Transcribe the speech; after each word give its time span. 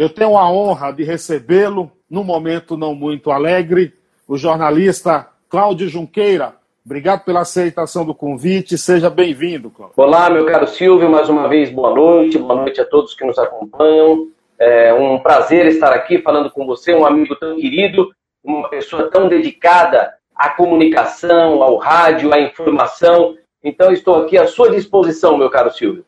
Eu 0.00 0.08
tenho 0.08 0.38
a 0.38 0.50
honra 0.50 0.92
de 0.92 1.04
recebê-lo 1.04 1.92
num 2.08 2.24
momento 2.24 2.74
não 2.74 2.94
muito 2.94 3.30
alegre, 3.30 3.92
o 4.26 4.38
jornalista 4.38 5.28
Cláudio 5.46 5.90
Junqueira. 5.90 6.54
Obrigado 6.82 7.22
pela 7.22 7.40
aceitação 7.40 8.06
do 8.06 8.14
convite. 8.14 8.78
Seja 8.78 9.10
bem-vindo, 9.10 9.68
Cláudio. 9.68 9.92
Olá, 9.98 10.30
meu 10.30 10.46
caro 10.46 10.66
Silvio. 10.66 11.10
Mais 11.10 11.28
uma 11.28 11.50
vez, 11.50 11.68
boa 11.70 11.94
noite. 11.94 12.38
Boa 12.38 12.54
noite 12.54 12.80
a 12.80 12.86
todos 12.86 13.14
que 13.14 13.26
nos 13.26 13.38
acompanham. 13.38 14.28
É 14.58 14.94
um 14.94 15.18
prazer 15.18 15.66
estar 15.66 15.92
aqui 15.92 16.16
falando 16.22 16.50
com 16.50 16.64
você, 16.64 16.94
um 16.94 17.04
amigo 17.04 17.36
tão 17.36 17.56
querido, 17.56 18.08
uma 18.42 18.70
pessoa 18.70 19.10
tão 19.10 19.28
dedicada 19.28 20.14
à 20.34 20.48
comunicação, 20.48 21.62
ao 21.62 21.76
rádio, 21.76 22.32
à 22.32 22.40
informação. 22.40 23.36
Então, 23.62 23.92
estou 23.92 24.22
aqui 24.22 24.38
à 24.38 24.46
sua 24.46 24.70
disposição, 24.70 25.36
meu 25.36 25.50
caro 25.50 25.70
Silvio. 25.70 26.06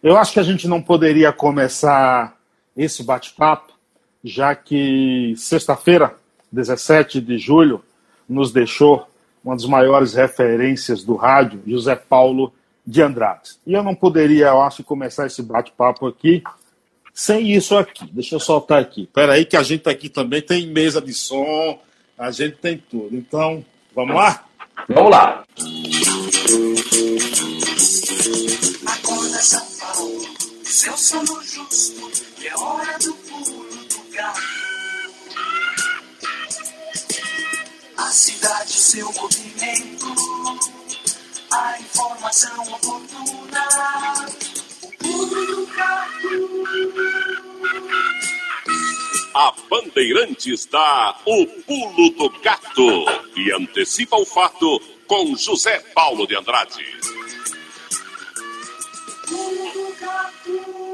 Eu 0.00 0.16
acho 0.16 0.32
que 0.32 0.38
a 0.38 0.44
gente 0.44 0.68
não 0.68 0.80
poderia 0.80 1.32
começar 1.32 2.38
esse 2.82 3.02
bate-papo, 3.02 3.72
já 4.24 4.54
que 4.54 5.34
sexta-feira, 5.36 6.14
17 6.50 7.20
de 7.20 7.38
julho, 7.38 7.82
nos 8.28 8.52
deixou 8.52 9.06
uma 9.44 9.54
das 9.54 9.66
maiores 9.66 10.14
referências 10.14 11.02
do 11.04 11.14
rádio, 11.14 11.62
José 11.66 11.94
Paulo 11.94 12.52
de 12.86 13.02
Andrade. 13.02 13.52
E 13.66 13.74
eu 13.74 13.82
não 13.82 13.94
poderia, 13.94 14.46
eu 14.46 14.62
acho, 14.62 14.82
começar 14.82 15.26
esse 15.26 15.42
bate-papo 15.42 16.06
aqui 16.06 16.42
sem 17.12 17.50
isso 17.50 17.76
aqui. 17.76 18.06
Deixa 18.12 18.36
eu 18.36 18.40
soltar 18.40 18.80
aqui. 18.80 19.02
Espera 19.02 19.34
aí 19.34 19.44
que 19.44 19.56
a 19.56 19.62
gente 19.62 19.88
aqui 19.88 20.08
também 20.08 20.40
tem 20.40 20.66
mesa 20.66 21.00
de 21.00 21.12
som, 21.12 21.78
a 22.18 22.30
gente 22.30 22.56
tem 22.56 22.78
tudo. 22.78 23.14
Então, 23.14 23.64
vamos 23.94 24.14
lá? 24.16 24.44
Vamos 24.88 25.10
lá. 25.10 25.44
Acorda, 28.86 29.38
São 29.42 29.66
Paulo, 29.78 30.20
seu 30.64 30.96
sono 30.96 31.42
justo, 31.42 32.29
é 32.46 32.56
hora 32.56 32.98
do 32.98 33.14
pulo 33.14 33.84
do 33.84 34.10
gato. 34.12 34.40
A 37.96 38.10
cidade, 38.10 38.72
seu 38.72 39.12
movimento, 39.12 40.06
a 41.52 41.78
informação 41.80 42.62
oportuna, 42.62 43.68
o 44.82 44.92
pulo 44.96 45.46
do 45.46 45.66
gato. 45.66 46.20
A 49.34 49.52
Bandeirantes 49.68 50.66
dá 50.66 51.20
o 51.26 51.46
pulo 51.46 52.10
do 52.10 52.30
gato 52.40 53.04
e 53.36 53.52
antecipa 53.52 54.16
o 54.16 54.24
fato 54.24 54.80
com 55.06 55.36
José 55.36 55.78
Paulo 55.94 56.26
de 56.26 56.36
Andrade. 56.36 56.86
Pulo 59.28 59.72
do 59.72 59.94
gato. 60.00 60.89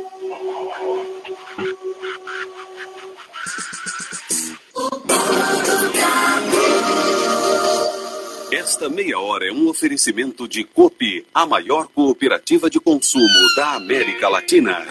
Esta 8.51 8.89
meia 8.89 9.19
hora 9.19 9.47
é 9.49 9.53
um 9.53 9.69
oferecimento 9.69 10.49
de 10.49 10.65
Copi, 10.65 11.25
a 11.33 11.47
maior 11.47 11.89
cooperativa 11.89 12.69
de 12.69 12.81
consumo 12.81 13.55
da 13.57 13.75
América 13.75 14.29
Latina. 14.29 14.87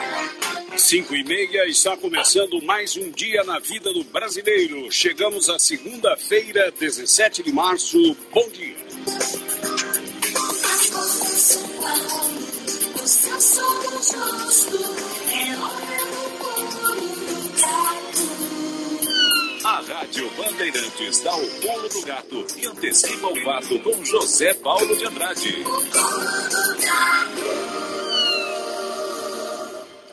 Cinco 0.77 1.15
e 1.15 1.23
meia 1.23 1.67
está 1.67 1.95
começando 1.97 2.61
mais 2.61 2.95
um 2.95 3.09
dia 3.11 3.43
na 3.43 3.59
vida 3.59 3.91
do 3.93 4.03
brasileiro. 4.03 4.91
Chegamos 4.91 5.49
à 5.49 5.57
segunda-feira, 5.57 6.71
17 6.79 7.43
de 7.43 7.51
março. 7.51 8.15
Bom 8.33 8.49
dia. 8.49 8.75
A 19.65 19.81
Rádio 19.81 20.29
Bandeirantes 20.37 21.21
dá 21.21 21.35
o 21.35 21.47
pulo 21.59 21.89
do 21.89 22.05
gato 22.05 22.45
e 22.55 22.67
antecipa 22.67 23.25
o 23.25 23.35
fato 23.37 23.79
com 23.79 24.05
José 24.05 24.53
Paulo 24.53 24.95
de 24.95 25.05
Andrade. 25.05 25.63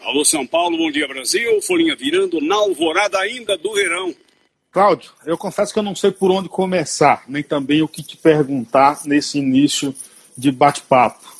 Alô, 0.02 0.24
São 0.24 0.46
Paulo, 0.46 0.78
bom 0.78 0.90
dia, 0.90 1.06
Brasil. 1.06 1.60
Folhinha 1.60 1.94
virando 1.94 2.40
na 2.40 2.54
alvorada 2.54 3.18
ainda 3.18 3.58
do 3.58 3.74
verão. 3.74 4.14
Cláudio, 4.70 5.10
eu 5.26 5.36
confesso 5.36 5.70
que 5.70 5.78
eu 5.78 5.82
não 5.82 5.94
sei 5.94 6.10
por 6.10 6.30
onde 6.30 6.48
começar, 6.48 7.24
nem 7.28 7.42
também 7.42 7.82
o 7.82 7.88
que 7.88 8.02
te 8.02 8.16
perguntar 8.16 9.02
nesse 9.04 9.36
início 9.38 9.94
de 10.34 10.50
bate-papo. 10.50 11.30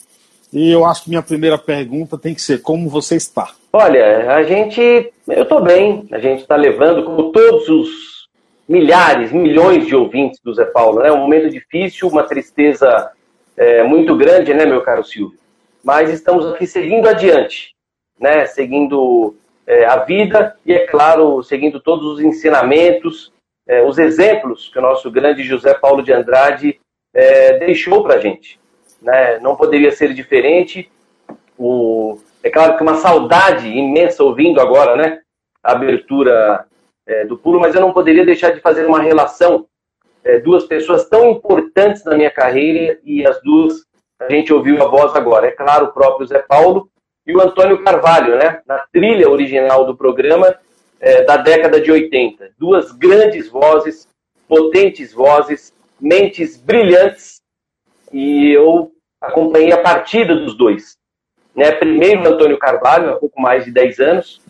E 0.53 0.71
eu 0.71 0.84
acho 0.84 1.05
que 1.05 1.09
minha 1.09 1.23
primeira 1.23 1.56
pergunta 1.56 2.19
tem 2.19 2.34
que 2.34 2.43
ser: 2.43 2.61
como 2.61 2.91
você 2.91 3.17
está? 3.17 3.55
Olha, 3.72 4.34
a 4.34 4.43
gente. 4.43 5.12
Eu 5.27 5.44
estou 5.44 5.62
bem. 5.62 6.06
A 6.12 6.19
gente 6.19 6.43
está 6.43 6.56
levando, 6.56 7.05
como 7.05 7.33
todos 7.33 7.69
os 7.69 8.28
milhares, 8.69 9.33
milhões 9.33 9.87
de 9.87 9.97
ouvintes 9.97 10.38
do 10.44 10.53
Zé 10.53 10.66
Paulo, 10.66 11.00
né? 11.00 11.10
Um 11.10 11.19
momento 11.19 11.49
difícil, 11.49 12.09
uma 12.09 12.25
tristeza 12.25 13.11
é, 13.56 13.82
muito 13.82 14.15
grande, 14.15 14.53
né, 14.53 14.66
meu 14.66 14.82
caro 14.82 15.03
Silvio? 15.03 15.38
Mas 15.82 16.11
estamos 16.11 16.47
aqui 16.47 16.66
seguindo 16.66 17.09
adiante, 17.09 17.75
né? 18.21 18.44
Seguindo 18.44 19.34
é, 19.66 19.87
a 19.87 19.97
vida 19.97 20.55
e, 20.66 20.75
é 20.75 20.87
claro, 20.87 21.43
seguindo 21.43 21.81
todos 21.81 22.05
os 22.05 22.21
ensinamentos, 22.21 23.32
é, 23.66 23.82
os 23.82 23.99
exemplos 23.99 24.69
que 24.69 24.78
o 24.78 24.82
nosso 24.82 25.11
grande 25.11 25.43
José 25.43 25.72
Paulo 25.75 26.03
de 26.03 26.12
Andrade 26.12 26.78
é, 27.15 27.59
deixou 27.59 28.03
para 28.03 28.16
a 28.16 28.19
gente. 28.19 28.61
Né? 29.00 29.38
Não 29.41 29.56
poderia 29.56 29.93
ser 29.93 30.12
diferente. 30.12 30.91
O, 31.59 32.19
é 32.43 32.51
claro 32.51 32.77
que 32.77 32.83
uma 32.83 32.97
saudade 32.97 33.69
imensa 33.69 34.25
ouvindo 34.25 34.61
agora, 34.61 34.97
né? 34.97 35.21
A 35.63 35.73
abertura 35.73 36.67
é, 37.07 37.25
do 37.25 37.39
pulo, 37.39 37.61
mas 37.61 37.75
eu 37.75 37.81
não 37.81 37.93
poderia 37.93 38.25
deixar 38.25 38.51
de 38.51 38.61
fazer 38.61 38.87
uma 38.87 39.01
relação. 39.01 39.67
É, 40.25 40.39
duas 40.39 40.65
pessoas 40.65 41.09
tão 41.09 41.31
importantes 41.31 42.05
na 42.05 42.17
minha 42.17 42.31
carreira 42.31 42.99
e 43.05 43.27
as 43.27 43.41
duas 43.43 43.85
a 44.21 44.31
gente 44.31 44.53
ouviu 44.53 44.81
a 44.81 44.87
voz 44.87 45.15
agora. 45.17 45.49
É 45.49 45.51
claro, 45.51 45.87
o 45.87 45.93
próprio 45.93 46.27
Zé 46.27 46.39
Paulo 46.39 46.89
e 47.27 47.35
o 47.35 47.41
Antônio 47.41 47.83
Carvalho, 47.83 48.37
né? 48.37 48.61
Na 48.67 48.79
trilha 48.93 49.29
original 49.29 49.85
do 49.85 49.97
programa 49.97 50.55
é, 51.01 51.25
da 51.25 51.37
década 51.37 51.81
de 51.81 51.91
80. 51.91 52.53
Duas 52.57 52.93
grandes 52.93 53.49
vozes, 53.49 54.09
potentes 54.47 55.13
vozes, 55.13 55.73
mentes 56.01 56.57
brilhantes 56.57 57.41
e 58.13 58.53
eu 58.53 58.93
acompanhei 59.21 59.73
a 59.73 59.83
partida 59.83 60.35
dos 60.37 60.57
dois. 60.57 60.97
Né? 61.55 61.73
Primeiro 61.73 62.27
Antônio 62.27 62.59
Carvalho, 62.59 63.11
há 63.11 63.17
pouco 63.17 63.41
mais 63.41 63.65
de 63.65 63.71
10 63.71 64.01
anos, 64.01 64.41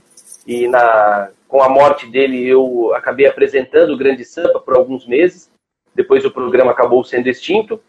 e 0.46 0.66
na, 0.68 1.30
com 1.48 1.62
a 1.62 1.68
morte 1.68 2.06
dele 2.06 2.46
eu 2.46 2.94
acabei 2.94 3.26
apresentando 3.26 3.92
o 3.92 3.96
Grande 3.96 4.24
Sampa 4.24 4.60
por 4.60 4.76
alguns 4.76 5.06
meses, 5.06 5.50
depois 5.94 6.24
o 6.24 6.30
programa 6.30 6.72
acabou 6.72 7.04
sendo 7.04 7.28
extinto, 7.28 7.80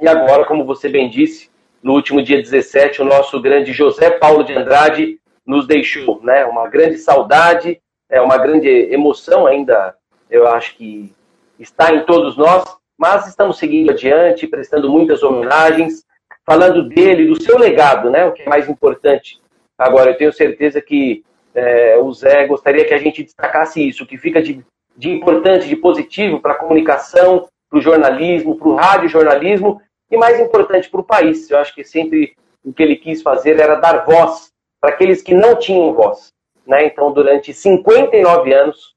e 0.00 0.06
agora, 0.06 0.44
como 0.44 0.64
você 0.64 0.88
bem 0.88 1.10
disse, 1.10 1.50
no 1.82 1.92
último 1.92 2.22
dia 2.22 2.40
17, 2.40 3.02
o 3.02 3.04
nosso 3.04 3.40
grande 3.40 3.72
José 3.72 4.10
Paulo 4.10 4.44
de 4.44 4.52
Andrade 4.52 5.18
nos 5.44 5.66
deixou, 5.66 6.20
né? 6.22 6.44
Uma 6.44 6.68
grande 6.68 6.98
saudade, 6.98 7.80
é 8.08 8.20
uma 8.20 8.36
grande 8.38 8.68
emoção 8.68 9.46
ainda, 9.46 9.94
eu 10.30 10.46
acho 10.46 10.76
que 10.76 11.12
está 11.58 11.92
em 11.92 12.04
todos 12.04 12.36
nós, 12.36 12.64
mas 12.96 13.26
estamos 13.26 13.58
seguindo 13.58 13.90
adiante, 13.90 14.46
prestando 14.46 14.90
muitas 14.90 15.22
homenagens, 15.22 16.04
falando 16.48 16.88
dele, 16.88 17.26
do 17.26 17.42
seu 17.42 17.58
legado, 17.58 18.08
né? 18.08 18.24
O 18.24 18.32
que 18.32 18.40
é 18.40 18.48
mais 18.48 18.70
importante. 18.70 19.38
Agora, 19.76 20.12
eu 20.12 20.16
tenho 20.16 20.32
certeza 20.32 20.80
que 20.80 21.22
é, 21.54 21.98
o 21.98 22.10
Zé 22.10 22.46
gostaria 22.46 22.86
que 22.86 22.94
a 22.94 22.98
gente 22.98 23.22
destacasse 23.22 23.86
isso, 23.86 24.06
que 24.06 24.16
fica 24.16 24.40
de, 24.40 24.64
de 24.96 25.10
importante, 25.10 25.68
de 25.68 25.76
positivo 25.76 26.40
para 26.40 26.54
a 26.54 26.56
comunicação, 26.56 27.46
para 27.68 27.78
o 27.78 27.82
jornalismo, 27.82 28.56
para 28.56 28.68
o 28.68 28.74
radiojornalismo 28.76 29.78
e, 30.10 30.16
mais 30.16 30.40
importante, 30.40 30.88
para 30.88 31.00
o 31.02 31.04
país. 31.04 31.50
Eu 31.50 31.58
acho 31.58 31.74
que 31.74 31.84
sempre 31.84 32.34
o 32.64 32.72
que 32.72 32.82
ele 32.82 32.96
quis 32.96 33.20
fazer 33.20 33.60
era 33.60 33.74
dar 33.74 34.06
voz 34.06 34.48
para 34.80 34.88
aqueles 34.88 35.20
que 35.20 35.34
não 35.34 35.54
tinham 35.54 35.92
voz. 35.92 36.28
Né? 36.66 36.86
Então, 36.86 37.12
durante 37.12 37.52
59 37.52 38.54
anos, 38.54 38.94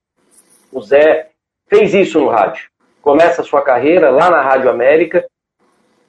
o 0.71 0.81
Zé 0.81 1.31
fez 1.67 1.93
isso 1.93 2.17
no 2.17 2.29
rádio. 2.29 2.69
Começa 3.01 3.41
a 3.41 3.45
sua 3.45 3.61
carreira 3.61 4.09
lá 4.09 4.29
na 4.29 4.41
Rádio 4.41 4.69
América, 4.69 5.25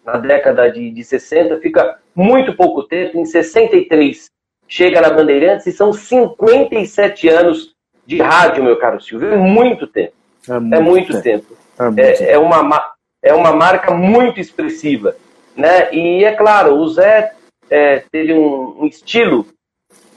na 0.05 0.17
década 0.19 0.71
de, 0.71 0.91
de 0.91 1.05
60, 1.05 1.59
fica 1.61 1.99
muito 2.15 2.55
pouco 2.57 2.83
tempo, 2.83 3.19
em 3.19 3.25
63 3.25 4.27
chega 4.69 5.01
na 5.01 5.11
Bandeirantes 5.11 5.67
e 5.67 5.73
são 5.73 5.93
57 5.93 7.29
anos 7.29 7.75
de 8.07 8.21
rádio, 8.21 8.65
meu 8.65 8.79
caro 8.79 9.01
Silvio. 9.01 9.33
É 9.33 9.37
muito 9.37 9.87
tempo. 9.87 10.13
É 10.49 10.59
muito, 10.59 10.75
É 10.75 10.81
muito 10.81 11.23
tempo. 11.23 11.57
É 11.79 11.83
muito 11.85 12.01
É, 12.01 12.33
é 12.33 12.39
uma, 12.39 12.63
ma- 12.63 12.93
é 13.23 13.35
uma 13.35 13.53
marca 13.53 13.93
muito 13.93 14.41
expressiva. 14.41 15.15
Né? 15.57 15.93
E 15.95 16.25
é 16.25 16.33
claro, 16.33 16.77
o 16.77 16.89
Zé 16.89 17.33
é, 17.71 18.03
teve 18.11 18.33
um, 18.33 18.83
um 18.83 18.87
estilo 18.87 19.47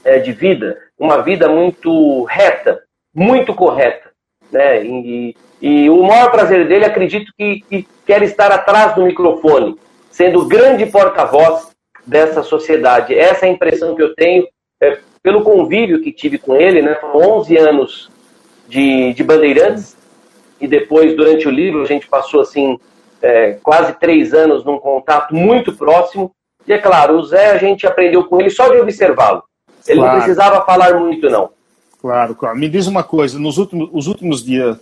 é, 0.02 0.18
de 0.18 0.32
vida, 0.32 0.78
uma 0.98 1.22
vida 1.22 1.48
muito 1.48 2.24
reta, 2.24 2.82
muito 3.14 3.54
correta. 3.54 4.10
Né? 4.50 4.84
E, 4.84 5.36
e 5.60 5.90
o 5.90 6.02
maior 6.02 6.30
prazer 6.30 6.66
dele, 6.68 6.84
acredito 6.84 7.32
que, 7.36 7.60
que 7.68 7.86
quer 8.06 8.22
estar 8.22 8.50
atrás 8.52 8.94
do 8.94 9.04
microfone, 9.04 9.76
sendo 10.10 10.40
o 10.40 10.46
grande 10.46 10.86
porta-voz 10.86 11.70
dessa 12.06 12.42
sociedade. 12.42 13.14
Essa 13.14 13.46
é 13.46 13.48
a 13.48 13.52
impressão 13.52 13.94
que 13.94 14.02
eu 14.02 14.14
tenho 14.14 14.46
é, 14.80 14.98
pelo 15.22 15.42
convívio 15.42 16.00
que 16.00 16.12
tive 16.12 16.38
com 16.38 16.54
ele, 16.56 16.80
né? 16.82 16.94
Foram 17.00 17.38
11 17.38 17.56
anos 17.56 18.10
de, 18.68 19.12
de 19.14 19.24
Bandeirantes, 19.24 19.96
e 20.60 20.66
depois, 20.66 21.14
durante 21.14 21.46
o 21.46 21.50
livro, 21.50 21.82
a 21.82 21.86
gente 21.86 22.06
passou, 22.06 22.40
assim, 22.40 22.78
é, 23.20 23.58
quase 23.62 23.92
três 23.94 24.32
anos 24.32 24.64
num 24.64 24.78
contato 24.78 25.34
muito 25.34 25.72
próximo. 25.72 26.30
E 26.66 26.72
é 26.72 26.78
claro, 26.78 27.16
o 27.18 27.24
Zé, 27.24 27.50
a 27.50 27.58
gente 27.58 27.86
aprendeu 27.86 28.24
com 28.24 28.40
ele 28.40 28.50
só 28.50 28.68
de 28.68 28.78
observá-lo. 28.78 29.42
Ele 29.86 30.00
Claro. 30.00 30.12
não 30.12 30.22
precisava 30.22 30.64
falar 30.64 30.94
muito, 30.98 31.28
não. 31.28 31.50
Claro, 32.06 32.36
claro. 32.36 32.56
Me 32.56 32.68
diz 32.68 32.86
uma 32.86 33.02
coisa, 33.02 33.36
nos 33.36 33.58
últimos, 33.58 33.90
os 33.92 34.06
últimos 34.06 34.44
dias 34.44 34.78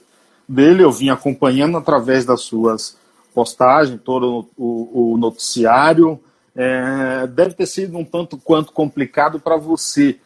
dele 0.46 0.84
eu 0.84 0.92
vim 0.92 1.08
acompanhando 1.08 1.78
através 1.78 2.26
das 2.26 2.42
suas 2.42 2.98
postagens, 3.32 3.98
todo 4.04 4.46
o, 4.58 5.12
o 5.14 5.16
noticiário. 5.16 6.20
É, 6.54 7.26
deve 7.28 7.54
ter 7.54 7.64
sido 7.64 7.96
um 7.96 8.04
tanto 8.04 8.36
quanto 8.36 8.72
complicado 8.72 9.40
para 9.40 9.56
você 9.56 10.18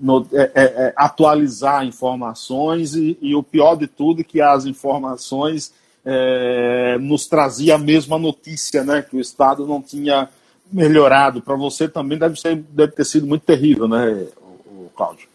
no- 0.00 0.24
é, 0.32 0.42
é, 0.54 0.64
é, 0.64 0.94
atualizar 0.96 1.84
informações 1.84 2.94
e, 2.94 3.18
e 3.20 3.34
o 3.34 3.42
pior 3.42 3.74
de 3.74 3.88
tudo 3.88 4.22
que 4.22 4.40
as 4.40 4.66
informações 4.66 5.74
é, 6.04 6.96
nos 7.00 7.26
trazia 7.26 7.74
a 7.74 7.78
mesma 7.78 8.20
notícia, 8.20 8.84
né? 8.84 9.02
Que 9.02 9.16
o 9.16 9.20
Estado 9.20 9.66
não 9.66 9.82
tinha 9.82 10.28
melhorado. 10.72 11.42
Para 11.42 11.56
você 11.56 11.88
também 11.88 12.16
deve, 12.16 12.40
ser, 12.40 12.54
deve 12.70 12.92
ter 12.92 13.04
sido 13.04 13.26
muito 13.26 13.42
terrível, 13.42 13.88
né, 13.88 14.28
o, 14.40 14.84
o 14.84 14.90
Cláudio? 14.96 15.26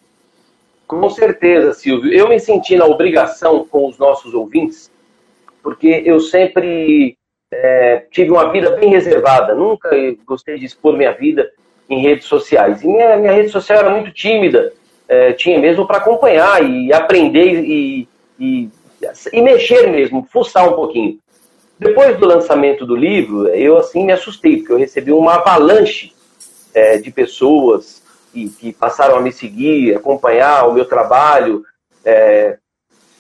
Com 0.92 1.10
certeza, 1.10 1.74
Silvio. 1.74 2.12
Eu 2.12 2.28
me 2.28 2.38
senti 2.38 2.76
na 2.76 2.86
obrigação 2.86 3.64
com 3.64 3.88
os 3.88 3.98
nossos 3.98 4.34
ouvintes, 4.34 4.92
porque 5.64 6.04
eu 6.06 6.20
sempre 6.20 7.16
é, 7.50 8.04
tive 8.12 8.30
uma 8.30 8.52
vida 8.52 8.72
bem 8.72 8.90
reservada. 8.90 9.56
Nunca 9.56 9.90
gostei 10.26 10.60
de 10.60 10.66
expor 10.66 10.98
minha 10.98 11.14
vida 11.14 11.50
em 11.90 12.02
redes 12.02 12.26
sociais. 12.26 12.84
E 12.84 12.88
minha, 12.88 13.16
minha 13.16 13.32
rede 13.32 13.48
social 13.48 13.80
era 13.80 13.90
muito 13.90 14.12
tímida. 14.12 14.74
é, 15.08 15.32
tinha 15.32 15.58
mesmo 15.60 15.88
para 15.88 16.00
acompanhar 16.00 16.62
e 16.62 16.92
aprender 16.92 17.62
e, 17.62 18.06
e, 18.38 18.70
e 19.32 19.42
mexer 19.42 19.88
mesmo, 19.88 20.28
fuçar 20.30 20.68
um 20.68 20.74
pouquinho. 20.74 21.20
Depois 21.80 22.18
do 22.18 22.26
lançamento 22.26 22.86
do 22.86 22.98
livro, 22.98 23.48
eu 23.48 23.78
assim 23.78 24.06
me 24.06 24.12
assustei, 24.12 24.58
porque 24.58 24.74
eu 24.74 24.78
recebi 24.78 25.14
uma 25.14 25.36
avalanche 25.36 26.12
é, 26.74 26.98
de 26.98 27.10
pessoas 27.12 28.01
que, 28.32 28.50
que 28.50 28.74
passaram 28.74 29.16
a 29.16 29.22
me 29.22 29.32
seguir, 29.32 29.96
acompanhar 29.96 30.68
o 30.68 30.74
meu 30.74 30.86
trabalho, 30.86 31.64
é, 32.06 32.58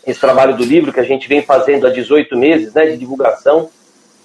esse 0.05 0.19
trabalho 0.19 0.55
do 0.55 0.63
livro 0.63 0.91
que 0.91 0.99
a 0.99 1.03
gente 1.03 1.27
vem 1.27 1.41
fazendo 1.41 1.85
há 1.87 1.89
18 1.89 2.35
meses, 2.37 2.73
né, 2.73 2.85
de 2.87 2.97
divulgação 2.97 3.69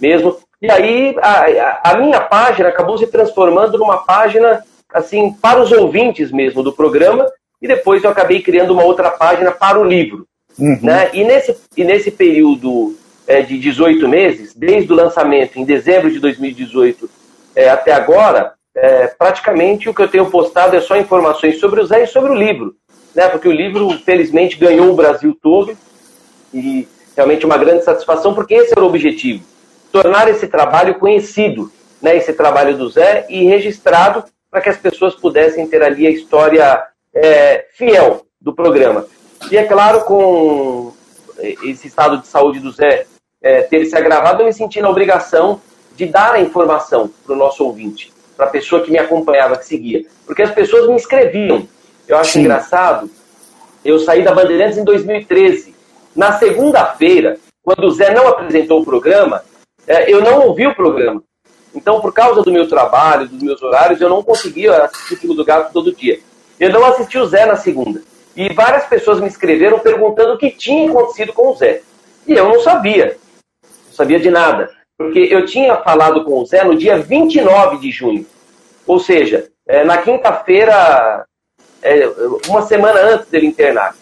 mesmo. 0.00 0.36
E 0.60 0.70
aí 0.70 1.14
a, 1.20 1.80
a- 1.90 1.96
minha 1.98 2.20
página 2.20 2.68
acabou 2.68 2.96
se 2.96 3.06
transformando 3.06 3.76
numa 3.76 3.98
página 3.98 4.64
assim 4.92 5.32
para 5.32 5.60
os 5.60 5.70
ouvintes 5.72 6.32
mesmo 6.32 6.62
do 6.62 6.72
programa 6.72 7.30
e 7.60 7.68
depois 7.68 8.02
eu 8.02 8.10
acabei 8.10 8.40
criando 8.40 8.72
uma 8.72 8.84
outra 8.84 9.10
página 9.10 9.50
para 9.52 9.78
o 9.78 9.84
livro. 9.84 10.26
Né? 10.58 11.10
E, 11.12 11.22
nesse, 11.24 11.54
e 11.76 11.84
nesse 11.84 12.10
período 12.10 12.96
é, 13.26 13.42
de 13.42 13.58
18 13.58 14.08
meses, 14.08 14.54
desde 14.54 14.90
o 14.90 14.96
lançamento 14.96 15.58
em 15.58 15.64
dezembro 15.64 16.10
de 16.10 16.18
2018 16.18 17.10
é, 17.54 17.68
até 17.68 17.92
agora, 17.92 18.54
é, 18.76 19.06
praticamente 19.06 19.88
o 19.88 19.94
que 19.94 20.02
eu 20.02 20.08
tenho 20.08 20.30
postado 20.30 20.76
é 20.76 20.80
só 20.80 20.96
informações 20.96 21.58
sobre 21.58 21.80
o 21.80 21.86
Zé 21.86 22.04
e 22.04 22.06
sobre 22.06 22.30
o 22.30 22.34
livro. 22.34 22.76
Né? 23.14 23.26
Porque 23.28 23.48
o 23.48 23.52
livro, 23.52 23.90
felizmente, 24.00 24.58
ganhou 24.58 24.90
o 24.90 24.94
Brasil 24.94 25.36
todo 25.42 25.76
e 26.52 26.86
realmente 27.16 27.46
uma 27.46 27.56
grande 27.56 27.82
satisfação, 27.82 28.34
porque 28.34 28.54
esse 28.54 28.72
era 28.72 28.84
o 28.84 28.88
objetivo: 28.88 29.42
tornar 29.90 30.28
esse 30.28 30.46
trabalho 30.46 30.96
conhecido, 30.96 31.72
né? 32.02 32.14
esse 32.16 32.34
trabalho 32.34 32.76
do 32.76 32.90
Zé, 32.90 33.26
e 33.30 33.44
registrado 33.44 34.24
para 34.50 34.60
que 34.60 34.68
as 34.68 34.76
pessoas 34.76 35.14
pudessem 35.14 35.66
ter 35.66 35.82
ali 35.82 36.06
a 36.06 36.10
história 36.10 36.86
é, 37.14 37.66
fiel 37.72 38.26
do 38.38 38.54
programa. 38.54 39.06
E 39.50 39.56
é 39.56 39.64
claro, 39.64 40.02
com 40.04 40.92
esse 41.38 41.88
estado 41.88 42.18
de 42.18 42.26
saúde 42.26 42.60
do 42.60 42.70
Zé 42.70 43.06
é, 43.42 43.62
ter 43.62 43.84
se 43.86 43.96
agravado, 43.96 44.42
eu 44.42 44.46
me 44.46 44.52
senti 44.52 44.80
na 44.80 44.90
obrigação 44.90 45.60
de 45.94 46.06
dar 46.06 46.34
a 46.34 46.40
informação 46.40 47.10
para 47.24 47.34
o 47.34 47.38
nosso 47.38 47.64
ouvinte, 47.64 48.12
para 48.36 48.46
a 48.46 48.50
pessoa 48.50 48.82
que 48.82 48.90
me 48.90 48.98
acompanhava, 48.98 49.56
que 49.56 49.66
seguia. 49.66 50.04
Porque 50.26 50.42
as 50.42 50.50
pessoas 50.50 50.88
me 50.88 50.96
escreviam. 50.96 51.66
Eu 52.06 52.18
acho 52.18 52.32
Sim. 52.32 52.40
engraçado, 52.40 53.10
eu 53.84 53.98
saí 53.98 54.22
da 54.22 54.34
Bandeirantes 54.34 54.78
em 54.78 54.84
2013. 54.84 55.74
Na 56.14 56.32
segunda-feira, 56.38 57.38
quando 57.62 57.84
o 57.84 57.90
Zé 57.90 58.12
não 58.14 58.28
apresentou 58.28 58.80
o 58.80 58.84
programa, 58.84 59.42
é, 59.86 60.12
eu 60.12 60.20
não 60.20 60.46
ouvi 60.46 60.66
o 60.66 60.74
programa. 60.74 61.22
Então, 61.74 62.00
por 62.00 62.12
causa 62.12 62.42
do 62.42 62.50
meu 62.50 62.68
trabalho, 62.68 63.28
dos 63.28 63.42
meus 63.42 63.62
horários, 63.62 64.00
eu 64.00 64.08
não 64.08 64.22
conseguia 64.22 64.84
assistir 64.84 65.14
o 65.14 65.20
Pulo 65.20 65.34
do 65.34 65.44
Gato 65.44 65.72
todo 65.72 65.94
dia. 65.94 66.18
Eu 66.58 66.70
não 66.70 66.84
assisti 66.84 67.18
o 67.18 67.26
Zé 67.26 67.44
na 67.44 67.56
segunda. 67.56 68.00
E 68.34 68.52
várias 68.52 68.86
pessoas 68.86 69.20
me 69.20 69.28
escreveram 69.28 69.78
perguntando 69.78 70.34
o 70.34 70.38
que 70.38 70.50
tinha 70.50 70.90
acontecido 70.90 71.32
com 71.32 71.50
o 71.50 71.54
Zé. 71.54 71.82
E 72.26 72.32
eu 72.32 72.48
não 72.48 72.60
sabia. 72.60 73.18
Não 73.62 73.92
sabia 73.92 74.18
de 74.18 74.30
nada. 74.30 74.70
Porque 74.98 75.20
eu 75.30 75.44
tinha 75.44 75.76
falado 75.76 76.24
com 76.24 76.40
o 76.40 76.46
Zé 76.46 76.64
no 76.64 76.76
dia 76.76 76.98
29 76.98 77.78
de 77.78 77.90
junho. 77.90 78.26
Ou 78.86 78.98
seja, 78.98 79.48
é, 79.68 79.84
na 79.84 79.98
quinta-feira, 79.98 81.26
é, 81.82 82.08
uma 82.48 82.62
semana 82.62 83.00
antes 83.00 83.28
dele 83.28 83.46
internar. 83.46 83.94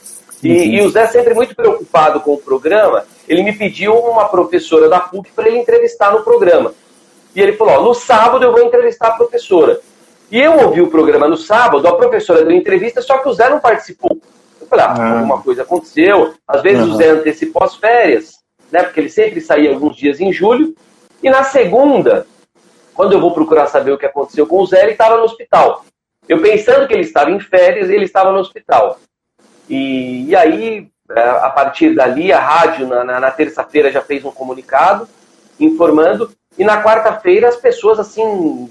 E, 0.42 0.76
e 0.76 0.82
o 0.82 0.90
Zé 0.90 1.06
sempre 1.06 1.34
muito 1.34 1.56
preocupado 1.56 2.20
com 2.20 2.34
o 2.34 2.38
programa, 2.38 3.04
ele 3.26 3.42
me 3.42 3.52
pediu 3.56 3.94
uma 3.94 4.28
professora 4.28 4.88
da 4.88 5.00
PUC 5.00 5.30
para 5.32 5.48
ele 5.48 5.58
entrevistar 5.58 6.12
no 6.12 6.22
programa. 6.22 6.74
E 7.34 7.40
ele 7.40 7.54
falou, 7.54 7.74
ó, 7.74 7.82
no 7.82 7.94
sábado 7.94 8.44
eu 8.44 8.52
vou 8.52 8.62
entrevistar 8.62 9.08
a 9.08 9.12
professora. 9.16 9.80
E 10.30 10.38
eu 10.40 10.52
ouvi 10.58 10.80
o 10.80 10.90
programa 10.90 11.26
no 11.28 11.36
sábado, 11.36 11.86
a 11.88 11.96
professora 11.96 12.44
deu 12.44 12.54
entrevista, 12.56 13.00
só 13.02 13.18
que 13.18 13.28
o 13.28 13.32
Zé 13.32 13.48
não 13.48 13.58
participou. 13.58 14.16
Eu 14.60 14.66
falei, 14.66 14.84
ah, 14.84 14.94
Ah. 14.96 15.12
alguma 15.18 15.42
coisa 15.42 15.62
aconteceu. 15.62 16.34
Às 16.46 16.62
vezes 16.62 16.82
o 16.82 16.88
Aham. 16.90 16.96
Zé 16.96 17.08
antecipou 17.10 17.62
as 17.62 17.74
férias, 17.76 18.34
né? 18.70 18.82
Porque 18.82 19.00
ele 19.00 19.08
sempre 19.08 19.40
saía 19.40 19.70
alguns 19.70 19.96
dias 19.96 20.20
em 20.20 20.32
julho. 20.32 20.74
E 21.22 21.30
na 21.30 21.44
segunda, 21.44 22.26
quando 22.94 23.12
eu 23.12 23.20
vou 23.20 23.32
procurar 23.32 23.66
saber 23.66 23.92
o 23.92 23.98
que 23.98 24.06
aconteceu 24.06 24.46
com 24.46 24.60
o 24.60 24.66
Zé, 24.66 24.82
ele 24.82 24.92
estava 24.92 25.16
no 25.16 25.24
hospital. 25.24 25.84
Eu 26.28 26.40
pensando 26.40 26.86
que 26.86 26.94
ele 26.94 27.02
estava 27.02 27.30
em 27.30 27.40
férias, 27.40 27.90
ele 27.90 28.04
estava 28.04 28.32
no 28.32 28.38
hospital. 28.38 28.98
E, 29.68 30.26
e 30.28 30.36
aí, 30.36 30.88
é, 31.10 31.20
a 31.20 31.50
partir 31.50 31.94
dali, 31.94 32.32
a 32.32 32.38
rádio, 32.38 32.86
na, 32.86 33.04
na- 33.04 33.20
na 33.20 33.30
terça-feira, 33.30 33.90
já 33.92 34.00
fez 34.00 34.24
um 34.24 34.30
comunicado 34.30 35.08
informando. 35.58 36.30
E 36.58 36.64
na 36.64 36.82
quarta-feira, 36.82 37.48
as 37.48 37.56
pessoas, 37.56 37.98
assim, 37.98 38.70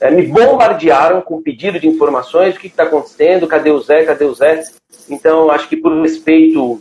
é, 0.00 0.10
me 0.10 0.22
bombardearam 0.26 1.20
com 1.22 1.40
pedido 1.42 1.80
de 1.80 1.88
informações: 1.88 2.56
o 2.56 2.58
que 2.60 2.66
está 2.66 2.82
acontecendo, 2.84 3.46
cadê 3.48 3.70
o 3.70 3.80
Zé, 3.80 4.04
cadê 4.04 4.24
o 4.24 4.34
Zé. 4.34 4.62
Então, 5.08 5.50
acho 5.50 5.68
que 5.68 5.76
por 5.76 5.92
respeito 6.02 6.80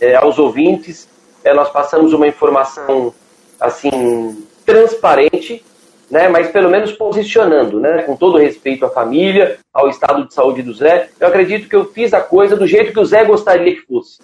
é, 0.00 0.14
aos 0.16 0.38
ouvintes, 0.38 1.08
é, 1.44 1.52
nós 1.52 1.70
passamos 1.70 2.12
uma 2.12 2.26
informação, 2.26 3.14
assim, 3.60 4.44
transparente, 4.64 5.62
né, 6.10 6.28
mas 6.28 6.48
pelo 6.50 6.70
menos 6.70 6.92
posicionando, 6.92 7.78
né, 7.78 8.02
com 8.02 8.16
todo 8.16 8.38
respeito 8.38 8.84
à 8.84 8.90
família, 8.90 9.58
ao 9.72 9.88
estado 9.88 10.26
de 10.26 10.34
saúde 10.34 10.62
do 10.62 10.72
Zé. 10.72 11.10
Eu 11.20 11.28
acredito 11.28 11.68
que 11.68 11.76
eu 11.76 11.84
fiz 11.84 12.12
a 12.14 12.20
coisa 12.20 12.56
do 12.56 12.66
jeito 12.66 12.92
que 12.92 13.00
o 13.00 13.04
Zé 13.04 13.24
gostaria 13.24 13.74
que 13.74 13.82
fosse. 13.82 14.18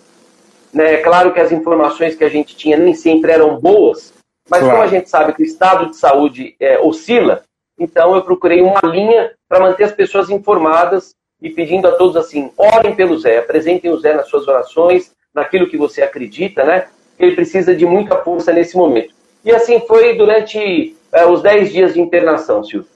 Né, 0.73 0.95
é 0.95 0.97
claro 0.99 1.33
que 1.33 1.41
as 1.41 1.53
informações 1.53 2.15
que 2.15 2.25
a 2.25 2.29
gente 2.29 2.57
tinha 2.57 2.77
nem 2.77 2.95
sempre 2.95 3.33
eram 3.33 3.59
boas, 3.59 4.13
mas 4.49 4.61
Claro. 4.61 4.77
como 4.77 4.83
a 4.83 4.87
gente 4.89 5.09
sabe 5.09 5.33
que 5.33 5.43
o 5.43 5.47
estado 5.47 5.91
de 5.91 5.97
saúde 5.97 6.57
é, 6.59 6.79
oscila, 6.79 7.43
então 7.79 8.15
eu 8.15 8.23
procurei 8.23 8.63
uma 8.63 8.81
linha 8.85 9.33
para 9.49 9.61
manter 9.61 9.85
as 9.85 9.93
pessoas 9.93 10.31
informadas 10.31 11.15
e 11.41 11.51
pedindo 11.51 11.89
a 11.89 11.93
todos 11.93 12.17
assim, 12.17 12.51
orem 12.57 12.95
pelo 12.95 13.19
Zé, 13.19 13.39
apresentem 13.39 13.91
o 13.91 13.99
Zé 13.99 14.15
nas 14.15 14.29
suas 14.29 14.47
orações, 14.47 15.13
naquilo 15.35 15.69
que 15.69 15.77
você 15.77 16.03
acredita, 16.03 16.65
né? 16.65 16.89
Ele 17.21 17.37
precisa 17.37 17.77
de 17.77 17.87
muita 17.87 18.17
força 18.17 18.53
nesse 18.53 18.77
momento. 18.77 19.15
E 19.45 19.53
assim 19.53 19.79
foi 19.87 20.17
durante 20.17 20.97
é, 21.13 21.27
os 21.27 21.43
10 21.43 21.73
dias 21.73 21.95
de 21.95 22.01
internação, 22.01 22.65
Silvio. 22.65 22.89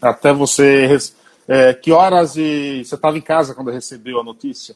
Até 0.00 0.32
você. 0.32 0.88
é, 1.48 1.72
que 1.72 1.90
horas 1.90 2.36
e 2.36 2.84
você 2.84 2.94
estava 2.94 3.16
em 3.16 3.22
casa 3.22 3.54
quando 3.54 3.70
recebeu 3.70 4.20
a 4.20 4.24
notícia? 4.24 4.74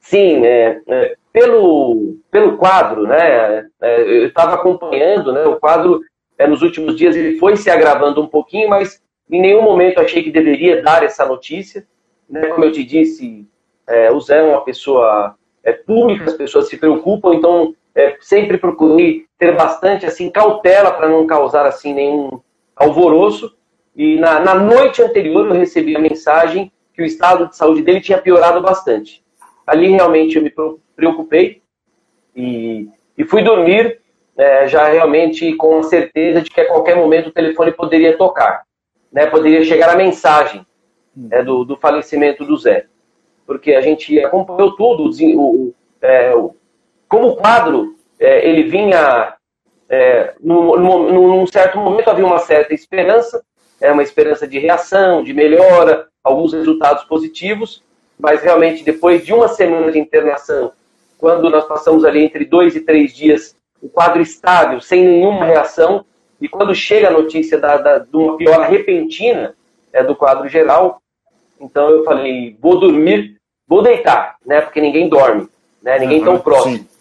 Sim, 0.00 0.44
é, 0.44 0.80
é, 0.88 1.14
pelo, 1.32 2.16
pelo 2.30 2.58
quadro, 2.58 3.04
né? 3.04 3.66
é, 3.80 4.00
eu 4.02 4.26
estava 4.26 4.54
acompanhando, 4.54 5.32
né? 5.32 5.44
O 5.44 5.58
quadro, 5.58 6.00
é, 6.36 6.46
nos 6.46 6.60
últimos 6.60 6.96
dias, 6.96 7.14
ele 7.14 7.38
foi 7.38 7.56
se 7.56 7.70
agravando 7.70 8.20
um 8.20 8.26
pouquinho, 8.26 8.68
mas 8.68 9.00
em 9.30 9.40
nenhum 9.40 9.62
momento 9.62 10.00
achei 10.00 10.22
que 10.22 10.30
deveria 10.30 10.82
dar 10.82 11.02
essa 11.02 11.24
notícia. 11.24 11.86
Né? 12.28 12.48
Como 12.48 12.64
eu 12.64 12.72
te 12.72 12.84
disse, 12.84 13.46
é, 13.86 14.10
o 14.10 14.20
Zé 14.20 14.38
é 14.38 14.42
uma 14.42 14.64
pessoa 14.64 15.36
é, 15.64 15.72
pública, 15.72 16.24
as 16.24 16.34
pessoas 16.34 16.68
se 16.68 16.76
preocupam, 16.76 17.34
então 17.34 17.74
é, 17.94 18.16
sempre 18.20 18.58
procurei 18.58 19.26
ter 19.38 19.54
bastante 19.54 20.06
assim 20.06 20.30
cautela 20.30 20.92
para 20.92 21.08
não 21.08 21.26
causar 21.26 21.66
assim 21.66 21.94
nenhum 21.94 22.40
alvoroço. 22.74 23.54
E 23.94 24.16
na, 24.16 24.40
na 24.40 24.54
noite 24.54 25.02
anterior 25.02 25.46
eu 25.46 25.52
recebi 25.52 25.94
a 25.94 26.00
mensagem 26.00 26.72
que 26.94 27.02
o 27.02 27.04
estado 27.04 27.48
de 27.48 27.56
saúde 27.56 27.82
dele 27.82 28.00
tinha 28.00 28.18
piorado 28.18 28.60
bastante. 28.60 29.22
Ali 29.66 29.88
realmente 29.88 30.36
eu 30.36 30.42
me 30.42 30.52
preocupei 30.96 31.62
e, 32.34 32.88
e 33.16 33.24
fui 33.24 33.42
dormir 33.42 34.00
é, 34.36 34.66
já 34.66 34.88
realmente 34.88 35.54
com 35.54 35.78
a 35.78 35.82
certeza 35.82 36.40
de 36.40 36.50
que 36.50 36.60
a 36.60 36.68
qualquer 36.68 36.96
momento 36.96 37.28
o 37.28 37.32
telefone 37.32 37.70
poderia 37.72 38.16
tocar, 38.16 38.64
né? 39.12 39.26
poderia 39.26 39.62
chegar 39.62 39.90
a 39.90 39.96
mensagem 39.96 40.66
é, 41.30 41.42
do, 41.42 41.64
do 41.64 41.76
falecimento 41.76 42.44
do 42.44 42.56
Zé. 42.56 42.86
Porque 43.46 43.74
a 43.74 43.80
gente 43.80 44.18
acompanhou 44.20 44.76
tudo, 44.76 45.10
o, 45.36 45.74
é, 46.00 46.32
como 47.08 47.28
o 47.28 47.36
quadro 47.36 47.96
é, 48.18 48.48
ele 48.48 48.64
vinha 48.64 49.34
é, 49.88 50.34
num, 50.40 50.76
num, 50.78 51.46
certo 51.46 51.76
momento 51.76 52.08
havia 52.08 52.24
uma 52.24 52.38
certa 52.38 52.72
esperança, 52.72 53.42
é 53.80 53.92
uma 53.92 54.02
esperança 54.02 54.46
de 54.46 54.58
reação, 54.58 55.22
de 55.22 55.34
melhora, 55.34 56.08
alguns 56.22 56.52
resultados 56.52 57.04
positivos, 57.04 57.82
mas 58.18 58.42
realmente 58.42 58.84
depois 58.84 59.26
de 59.26 59.34
uma 59.34 59.48
semana 59.48 59.90
de 59.90 59.98
internação, 59.98 60.72
quando 61.18 61.50
nós 61.50 61.64
passamos 61.66 62.04
ali 62.04 62.24
entre 62.24 62.44
dois 62.44 62.76
e 62.76 62.80
três 62.80 63.12
dias, 63.12 63.56
o 63.82 63.88
quadro 63.88 64.22
estável, 64.22 64.80
sem 64.80 65.04
nenhuma 65.04 65.44
reação, 65.44 66.04
e 66.40 66.48
quando 66.48 66.74
chega 66.74 67.08
a 67.08 67.12
notícia 67.12 67.58
da, 67.58 67.76
da, 67.76 67.98
de 67.98 68.16
uma 68.16 68.36
piora 68.36 68.64
repentina 68.66 69.54
é, 69.92 70.02
do 70.02 70.16
quadro 70.16 70.48
geral, 70.48 71.01
então 71.62 71.88
eu 71.88 72.04
falei, 72.04 72.56
vou 72.60 72.78
dormir, 72.78 73.36
vou 73.66 73.82
deitar, 73.82 74.36
né, 74.44 74.60
porque 74.60 74.80
ninguém 74.80 75.08
dorme, 75.08 75.48
né, 75.82 75.98
ninguém 75.98 76.18
uhum, 76.18 76.24
tão 76.24 76.38
próximo. 76.40 76.76
Sim 76.76 76.92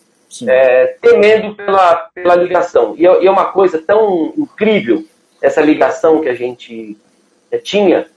é, 0.47 0.97
temendo 1.01 1.55
pela, 1.55 2.09
pela 2.13 2.35
ligação. 2.35 2.95
E 2.97 3.05
é, 3.05 3.23
e 3.23 3.27
é, 3.27 3.31
uma 3.31 3.51
coisa 3.51 3.79
tão 3.79 4.33
incrível 4.37 5.05
essa 5.41 5.61
ligação 5.61 6.21
que 6.21 6.29
a 6.29 6.35
gente 6.35 6.97
é, 7.49 7.57
tinha. 7.57 8.07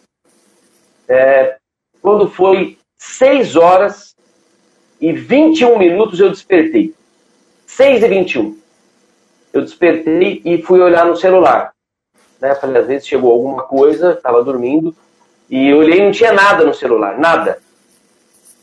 É, 1.09 1.57
quando 2.01 2.29
foi 2.29 2.79
6 2.97 3.57
horas 3.57 4.15
e 5.01 5.13
21 5.13 5.79
minutos 5.79 6.21
eu 6.21 6.31
despertei. 6.31 6.95
6 7.67 8.03
e 8.03 8.09
21. 8.09 8.59
Eu 9.53 9.63
despertei 9.63 10.41
e 10.45 10.63
fui 10.63 10.81
olhar 10.81 11.07
no 11.07 11.17
celular. 11.17 11.73
Né? 12.41 12.55
Falei, 12.55 12.81
às 12.81 12.87
vezes 12.87 13.09
chegou 13.09 13.33
alguma 13.33 13.63
coisa, 13.63 14.13
estava 14.13 14.45
dormindo, 14.45 14.95
e 15.55 15.69
eu 15.69 15.79
olhei 15.79 16.01
e 16.01 16.03
não 16.03 16.11
tinha 16.11 16.33
nada 16.33 16.65
no 16.65 16.75
celular, 16.75 17.17
nada. 17.17 17.61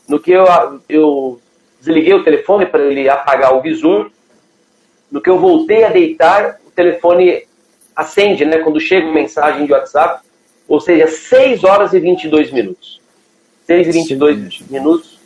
No 0.06 0.20
que 0.20 0.30
eu, 0.30 0.44
eu 0.90 1.40
desliguei 1.80 2.12
o 2.12 2.22
telefone 2.22 2.66
para 2.66 2.82
ele 2.82 3.08
apagar 3.08 3.56
o 3.56 3.62
visor. 3.62 4.10
No 5.10 5.18
que 5.18 5.30
eu 5.30 5.38
voltei 5.38 5.84
a 5.84 5.88
deitar, 5.88 6.60
o 6.66 6.70
telefone 6.70 7.48
acende, 7.96 8.44
né? 8.44 8.58
Quando 8.58 8.78
chega 8.78 9.06
uma 9.06 9.14
mensagem 9.14 9.64
de 9.64 9.72
WhatsApp, 9.72 10.22
ou 10.68 10.80
seja, 10.80 11.08
6 11.08 11.64
horas 11.64 11.94
e 11.94 11.98
22 11.98 12.52
minutos. 12.52 13.00
6 13.66 13.88
e 13.88 13.92
22 13.92 14.58
Sim. 14.58 14.64
minutos. 14.68 15.18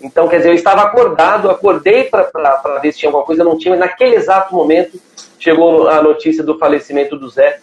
Então, 0.00 0.26
quer 0.26 0.38
dizer, 0.38 0.48
eu 0.48 0.54
estava 0.54 0.82
acordado, 0.82 1.48
acordei 1.48 2.04
para 2.10 2.80
ver 2.82 2.92
se 2.92 2.98
tinha 2.98 3.08
alguma 3.08 3.24
coisa, 3.24 3.44
não 3.44 3.56
tinha, 3.56 3.70
mas 3.70 3.78
naquele 3.78 4.16
exato 4.16 4.52
momento 4.52 5.00
chegou 5.38 5.88
a 5.88 6.02
notícia 6.02 6.42
do 6.42 6.58
falecimento 6.58 7.16
do 7.16 7.28
Zé, 7.28 7.60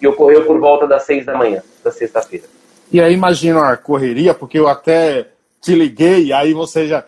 que 0.00 0.08
ocorreu 0.08 0.44
por 0.44 0.58
volta 0.58 0.88
das 0.88 1.04
6 1.04 1.24
da 1.24 1.36
manhã, 1.36 1.62
da 1.84 1.92
sexta-feira. 1.92 2.46
E 2.94 3.00
aí 3.00 3.12
imagina 3.12 3.72
a 3.72 3.76
correria, 3.76 4.32
porque 4.32 4.56
eu 4.56 4.68
até 4.68 5.26
te 5.60 5.74
liguei, 5.74 6.32
aí 6.32 6.54
você 6.54 6.86
já 6.86 7.04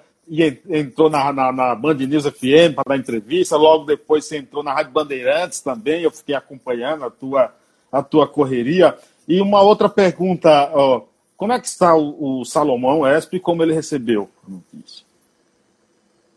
entrou 0.69 1.09
na, 1.09 1.33
na, 1.33 1.53
na 1.53 1.75
Band 1.77 1.95
News 1.95 2.27
FM 2.27 2.75
para 2.75 2.83
dar 2.89 2.97
entrevista, 2.97 3.57
logo 3.57 3.85
depois 3.85 4.25
você 4.25 4.39
entrou 4.39 4.65
na 4.65 4.75
Rádio 4.75 4.91
Bandeirantes 4.91 5.61
também, 5.61 6.03
eu 6.03 6.11
fiquei 6.11 6.35
acompanhando 6.35 7.05
a 7.05 7.11
tua, 7.11 7.55
a 7.93 8.03
tua 8.03 8.27
correria. 8.27 8.97
E 9.29 9.41
uma 9.41 9.63
outra 9.63 9.89
pergunta, 9.89 10.73
ó, 10.75 11.03
como 11.37 11.53
é 11.53 11.61
que 11.61 11.69
está 11.69 11.95
o, 11.95 12.41
o 12.41 12.45
Salomão 12.45 13.07
Esp 13.07 13.35
e 13.35 13.39
como 13.39 13.63
ele 13.63 13.73
recebeu 13.73 14.29
a 14.45 14.51
notícia? 14.51 15.07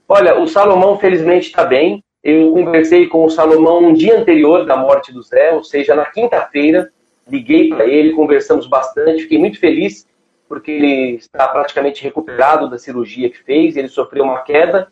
Olha, 0.07 0.39
o 0.39 0.47
Salomão 0.47 0.99
felizmente 0.99 1.47
está 1.47 1.65
bem. 1.65 2.03
Eu 2.23 2.51
conversei 2.51 3.07
com 3.07 3.25
o 3.25 3.31
Salomão 3.31 3.83
um 3.83 3.93
dia 3.95 4.19
anterior 4.19 4.67
da 4.67 4.77
morte 4.77 5.11
do 5.11 5.23
Zé, 5.23 5.55
ou 5.55 5.63
seja, 5.63 5.95
na 5.95 6.05
quinta-feira. 6.05 6.91
Liguei 7.29 7.69
para 7.69 7.85
ele, 7.85 8.13
conversamos 8.13 8.67
bastante, 8.67 9.23
fiquei 9.23 9.37
muito 9.37 9.59
feliz 9.59 10.07
porque 10.49 10.71
ele 10.71 11.15
está 11.15 11.47
praticamente 11.47 12.03
recuperado 12.03 12.67
da 12.67 12.79
cirurgia 12.79 13.29
que 13.29 13.37
fez. 13.37 13.77
Ele 13.77 13.87
sofreu 13.87 14.23
uma 14.23 14.39
queda 14.39 14.91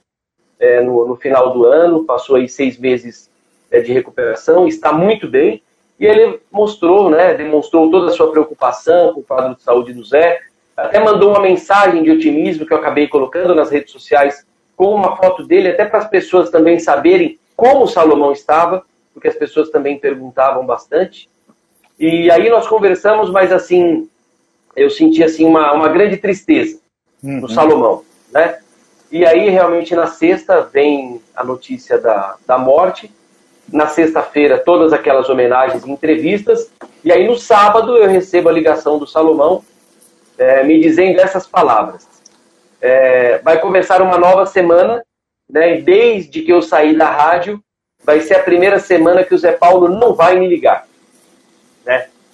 é, 0.59 0.81
no, 0.81 1.07
no, 1.07 1.15
final 1.15 1.51
do 1.51 1.65
ano, 1.65 2.05
passou 2.05 2.35
aí 2.35 2.47
seis 2.47 2.77
meses 2.77 3.27
é, 3.71 3.81
de 3.81 3.91
recuperação, 3.91 4.67
está 4.67 4.93
muito 4.93 5.27
bem. 5.27 5.63
E 5.99 6.05
ele 6.05 6.39
mostrou, 6.51 7.09
né, 7.09 7.33
demonstrou 7.33 7.89
toda 7.89 8.11
a 8.11 8.13
sua 8.13 8.29
preocupação 8.29 9.15
com 9.15 9.21
o 9.21 9.23
quadro 9.23 9.55
de 9.55 9.63
saúde 9.63 9.93
do 9.93 10.05
Zé. 10.05 10.41
Até 10.75 10.99
mandou 10.99 11.31
uma 11.31 11.41
mensagem 11.41 12.03
de 12.03 12.11
otimismo 12.11 12.63
que 12.63 12.71
eu 12.71 12.77
acabei 12.77 13.07
colocando 13.07 13.55
nas 13.55 13.71
redes 13.71 13.91
sociais 13.91 14.45
com 14.75 14.93
uma 14.93 15.17
foto 15.17 15.43
dele, 15.43 15.69
até 15.69 15.85
para 15.85 15.97
as 15.97 16.07
pessoas 16.07 16.51
também 16.51 16.77
saberem 16.77 17.39
como 17.55 17.85
o 17.85 17.87
Salomão 17.87 18.31
estava, 18.31 18.85
porque 19.11 19.27
as 19.27 19.35
pessoas 19.35 19.71
também 19.71 19.97
perguntavam 19.97 20.63
bastante. 20.67 21.27
E 21.99 22.29
aí 22.29 22.49
nós 22.49 22.67
conversamos, 22.67 23.29
mas 23.31 23.51
assim, 23.51 24.07
eu 24.75 24.89
senti 24.89 25.23
assim 25.23 25.45
uma, 25.45 25.73
uma 25.73 25.89
grande 25.89 26.17
tristeza 26.17 26.79
uhum. 27.23 27.41
no 27.41 27.49
Salomão, 27.49 28.03
né? 28.31 28.59
E 29.11 29.25
aí 29.25 29.49
realmente 29.49 29.95
na 29.95 30.07
sexta 30.07 30.61
vem 30.61 31.21
a 31.35 31.43
notícia 31.43 31.97
da, 31.97 32.35
da 32.45 32.57
morte, 32.57 33.11
na 33.71 33.87
sexta-feira 33.87 34.59
todas 34.59 34.93
aquelas 34.93 35.29
homenagens 35.29 35.83
e 35.83 35.91
entrevistas, 35.91 36.69
e 37.03 37.11
aí 37.11 37.27
no 37.27 37.37
sábado 37.37 37.97
eu 37.97 38.07
recebo 38.07 38.49
a 38.49 38.51
ligação 38.51 38.99
do 38.99 39.07
Salomão 39.07 39.63
é, 40.37 40.63
me 40.63 40.79
dizendo 40.79 41.19
essas 41.19 41.47
palavras. 41.47 42.07
É, 42.79 43.39
vai 43.39 43.59
começar 43.59 44.01
uma 44.01 44.17
nova 44.17 44.45
semana, 44.45 45.03
né? 45.49 45.81
Desde 45.81 46.41
que 46.41 46.51
eu 46.51 46.61
saí 46.61 46.95
da 46.95 47.09
rádio, 47.09 47.59
vai 48.03 48.21
ser 48.21 48.35
a 48.35 48.43
primeira 48.43 48.77
semana 48.77 49.23
que 49.23 49.33
o 49.33 49.37
Zé 49.37 49.53
Paulo 49.53 49.89
não 49.89 50.13
vai 50.13 50.37
me 50.37 50.47
ligar? 50.47 50.85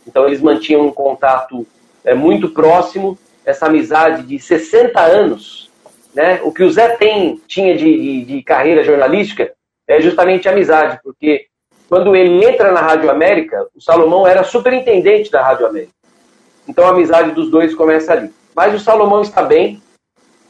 Então 0.08 0.28
eles 0.28 0.42
mantinham 0.42 0.86
um 0.86 0.92
contato 0.92 1.66
é, 2.04 2.14
muito 2.14 2.50
próximo, 2.50 3.18
essa 3.46 3.68
amizade 3.68 4.24
de 4.24 4.40
60 4.40 5.00
anos. 5.00 5.70
Né? 6.14 6.40
O 6.44 6.52
que 6.52 6.64
o 6.64 6.72
Zé 6.72 6.90
tem, 6.90 7.42
tinha 7.48 7.76
de, 7.76 7.86
de, 7.86 8.26
de 8.26 8.44
carreira 8.44 8.84
jornalística 8.84 9.52
é 9.88 10.00
justamente 10.00 10.48
amizade, 10.48 11.00
porque 11.04 11.48
quando 11.90 12.16
ele 12.16 12.46
entra 12.46 12.72
na 12.72 12.82
Rádio 12.82 13.12
América, 13.12 13.68
o 13.76 13.82
Salomão 13.82 14.26
era 14.26 14.44
superintendente 14.44 15.30
da 15.30 15.44
Rádio 15.44 15.68
América. 15.68 15.94
Então 16.68 16.86
a 16.86 16.90
amizade 16.90 17.32
dos 17.32 17.50
dois 17.50 17.76
começa 17.76 18.14
ali. 18.14 18.32
Mas 18.56 18.74
o 18.74 18.80
Salomão 18.80 19.22
está 19.22 19.44
bem, 19.44 19.82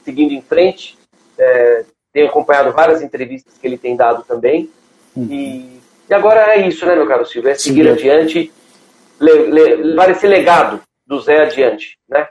seguindo 0.04 0.32
em 0.34 0.42
frente. 0.42 0.98
É, 1.38 1.86
tenho 2.14 2.28
acompanhado 2.28 2.72
várias 2.72 3.02
entrevistas 3.02 3.58
que 3.58 3.66
ele 3.66 3.78
tem 3.78 3.96
dado 3.96 4.24
também. 4.24 4.70
Uhum. 5.16 5.28
E, 5.30 5.82
e, 6.10 6.14
agora 6.14 6.54
é 6.54 6.68
isso, 6.68 6.86
né, 6.86 6.96
meu 6.96 7.08
caro 7.08 7.26
Silvio? 7.26 7.50
É 7.50 7.56
seguir 7.56 7.84
Sim. 7.84 7.90
adiante, 7.90 8.52
le, 9.24 9.52
le, 9.52 9.76
levar 9.76 10.10
esse 10.12 10.28
legado 10.28 10.82
do 11.08 11.20
Zé 11.22 11.44
adiante, 11.44 11.98
né? 12.10 12.28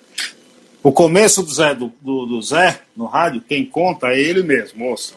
O 0.83 0.93
começo 0.93 1.43
do 1.43 1.53
Zé, 1.53 1.75
do, 1.75 1.93
do, 2.01 2.27
do 2.27 2.43
Zé 2.43 2.81
no 2.97 3.07
rádio, 3.07 3.43
quem 3.49 3.65
conta 3.65 4.09
é 4.09 4.21
ele 4.21 4.43
mesmo, 4.43 4.81
moça. 4.81 5.15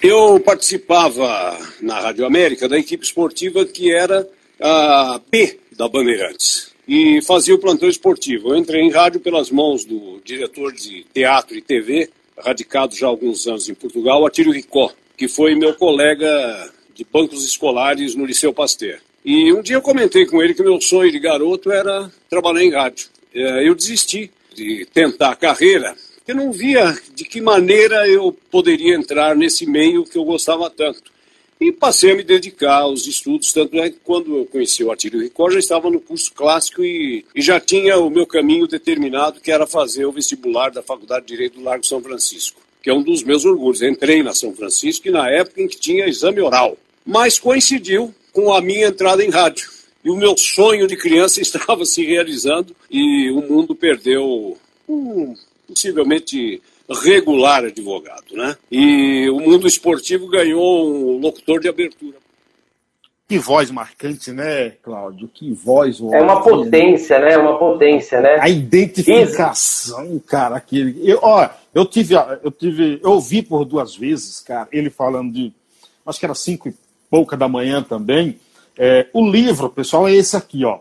Eu 0.00 0.38
participava 0.38 1.58
na 1.82 1.98
Rádio 1.98 2.24
América 2.24 2.68
da 2.68 2.78
equipe 2.78 3.04
esportiva 3.04 3.66
que 3.66 3.92
era 3.92 4.28
a 4.60 5.20
P 5.28 5.58
da 5.76 5.88
Bandeirantes 5.88 6.72
e 6.86 7.20
fazia 7.22 7.54
o 7.54 7.58
plantão 7.58 7.88
esportivo. 7.88 8.50
Eu 8.50 8.56
entrei 8.56 8.80
em 8.80 8.92
rádio 8.92 9.20
pelas 9.20 9.50
mãos 9.50 9.84
do 9.84 10.20
diretor 10.24 10.72
de 10.72 11.04
teatro 11.12 11.56
e 11.56 11.60
TV, 11.60 12.08
radicado 12.38 12.94
já 12.94 13.06
há 13.06 13.10
alguns 13.10 13.48
anos 13.48 13.68
em 13.68 13.74
Portugal, 13.74 14.24
Atílio 14.24 14.52
Ricó, 14.52 14.92
que 15.16 15.26
foi 15.26 15.56
meu 15.56 15.74
colega 15.74 16.70
de 16.94 17.04
bancos 17.04 17.44
escolares 17.44 18.14
no 18.14 18.24
Liceu 18.24 18.52
Pasteur. 18.52 19.00
E 19.30 19.52
um 19.52 19.60
dia 19.60 19.76
eu 19.76 19.82
comentei 19.82 20.24
com 20.24 20.42
ele 20.42 20.54
que 20.54 20.62
meu 20.62 20.80
sonho 20.80 21.12
de 21.12 21.18
garoto 21.18 21.70
era 21.70 22.10
trabalhar 22.30 22.64
em 22.64 22.72
rádio. 22.72 23.10
É, 23.34 23.68
eu 23.68 23.74
desisti 23.74 24.30
de 24.54 24.86
tentar 24.86 25.32
a 25.32 25.36
carreira, 25.36 25.94
porque 26.16 26.32
não 26.32 26.50
via 26.50 26.98
de 27.14 27.24
que 27.24 27.38
maneira 27.38 28.08
eu 28.08 28.34
poderia 28.50 28.96
entrar 28.96 29.36
nesse 29.36 29.66
meio 29.66 30.04
que 30.04 30.16
eu 30.16 30.24
gostava 30.24 30.70
tanto. 30.70 31.12
E 31.60 31.70
passei 31.70 32.12
a 32.12 32.14
me 32.14 32.22
dedicar 32.22 32.78
aos 32.78 33.06
estudos, 33.06 33.52
tanto 33.52 33.78
é 33.78 33.90
que 33.90 33.98
quando 34.02 34.34
eu 34.34 34.46
conheci 34.46 34.82
o 34.82 34.90
Artírio 34.90 35.20
Ricó, 35.20 35.50
já 35.50 35.58
estava 35.58 35.90
no 35.90 36.00
curso 36.00 36.32
clássico 36.32 36.82
e, 36.82 37.22
e, 37.34 37.42
já 37.42 37.60
tinha 37.60 37.98
o 37.98 38.08
meu 38.08 38.26
caminho 38.26 38.66
determinado, 38.66 39.40
que 39.40 39.52
era 39.52 39.66
fazer 39.66 40.06
o 40.06 40.12
vestibular 40.12 40.70
da 40.70 40.82
Faculdade 40.82 41.26
de 41.26 41.34
Direito 41.34 41.58
do 41.58 41.64
Largo 41.64 41.84
São 41.84 42.00
Francisco, 42.00 42.62
que 42.82 42.88
é 42.88 42.94
um 42.94 43.02
dos 43.02 43.22
meus 43.22 43.44
orgulhos. 43.44 43.82
Entrei 43.82 44.22
na 44.22 44.32
São 44.32 44.54
Francisco 44.54 45.06
e 45.06 45.10
na 45.10 45.28
época 45.30 45.60
em 45.60 45.68
que 45.68 45.78
tinha 45.78 46.08
exame 46.08 46.40
oral. 46.40 46.78
Mas 47.04 47.38
coincidiu 47.38 48.14
com 48.38 48.54
a 48.54 48.60
minha 48.60 48.86
entrada 48.86 49.24
em 49.24 49.30
rádio. 49.30 49.68
E 50.04 50.08
o 50.08 50.16
meu 50.16 50.38
sonho 50.38 50.86
de 50.86 50.96
criança 50.96 51.40
estava 51.42 51.84
se 51.84 52.06
realizando 52.06 52.74
e 52.88 53.32
o 53.32 53.42
mundo 53.42 53.74
perdeu 53.74 54.56
um 54.88 55.34
possivelmente 55.66 56.62
regular 57.02 57.64
advogado, 57.64 58.32
né? 58.32 58.56
E 58.70 59.28
o 59.28 59.40
mundo 59.40 59.66
esportivo 59.66 60.28
ganhou 60.28 60.88
um 60.88 61.18
locutor 61.18 61.60
de 61.60 61.68
abertura. 61.68 62.16
Que 63.28 63.38
voz 63.38 63.70
marcante, 63.70 64.32
né, 64.32 64.70
Cláudio? 64.82 65.28
Que 65.28 65.52
voz. 65.52 66.00
É 66.00 66.22
uma 66.22 66.40
potência, 66.42 67.18
né? 67.18 67.32
É 67.34 67.38
uma 67.38 67.58
potência, 67.58 68.20
né? 68.20 68.38
A 68.40 68.48
identificação, 68.48 70.16
Isso. 70.16 70.20
cara, 70.20 70.56
aquele. 70.56 71.10
Eu, 71.10 71.18
ó, 71.20 71.50
eu 71.74 71.84
tive, 71.84 72.14
eu 72.42 72.50
tive, 72.50 73.00
eu 73.02 73.10
ouvi 73.10 73.42
por 73.42 73.66
duas 73.66 73.94
vezes, 73.94 74.40
cara, 74.40 74.66
ele 74.72 74.88
falando 74.88 75.30
de, 75.30 75.52
acho 76.06 76.18
que 76.18 76.24
era 76.24 76.34
cinco 76.34 76.70
e 76.70 76.74
pouca 77.10 77.36
da 77.36 77.48
manhã 77.48 77.82
também. 77.82 78.38
É, 78.76 79.08
o 79.12 79.28
livro, 79.28 79.68
pessoal, 79.68 80.08
é 80.08 80.14
esse 80.14 80.36
aqui, 80.36 80.64
ó. 80.64 80.80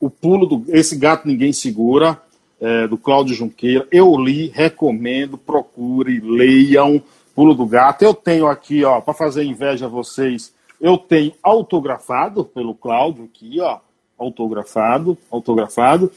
o 0.00 0.10
pulo 0.10 0.46
do. 0.46 0.64
Esse 0.68 0.96
gato 0.96 1.26
ninguém 1.26 1.52
segura, 1.52 2.20
é, 2.60 2.86
do 2.86 2.98
Cláudio 2.98 3.34
Junqueira. 3.34 3.86
Eu 3.90 4.16
li, 4.16 4.48
recomendo, 4.48 5.38
procure, 5.38 6.20
leiam 6.20 7.02
Pulo 7.38 7.54
do 7.54 7.66
Gato. 7.66 8.02
Eu 8.02 8.12
tenho 8.12 8.48
aqui, 8.48 8.84
ó, 8.84 9.00
para 9.00 9.14
fazer 9.14 9.44
inveja 9.44 9.86
a 9.86 9.88
vocês, 9.88 10.52
eu 10.80 10.98
tenho 10.98 11.32
autografado 11.40 12.44
pelo 12.44 12.74
Cláudio 12.74 13.30
aqui, 13.32 13.60
ó, 13.60 13.78
autografado, 14.18 15.16
autografado. 15.30 16.10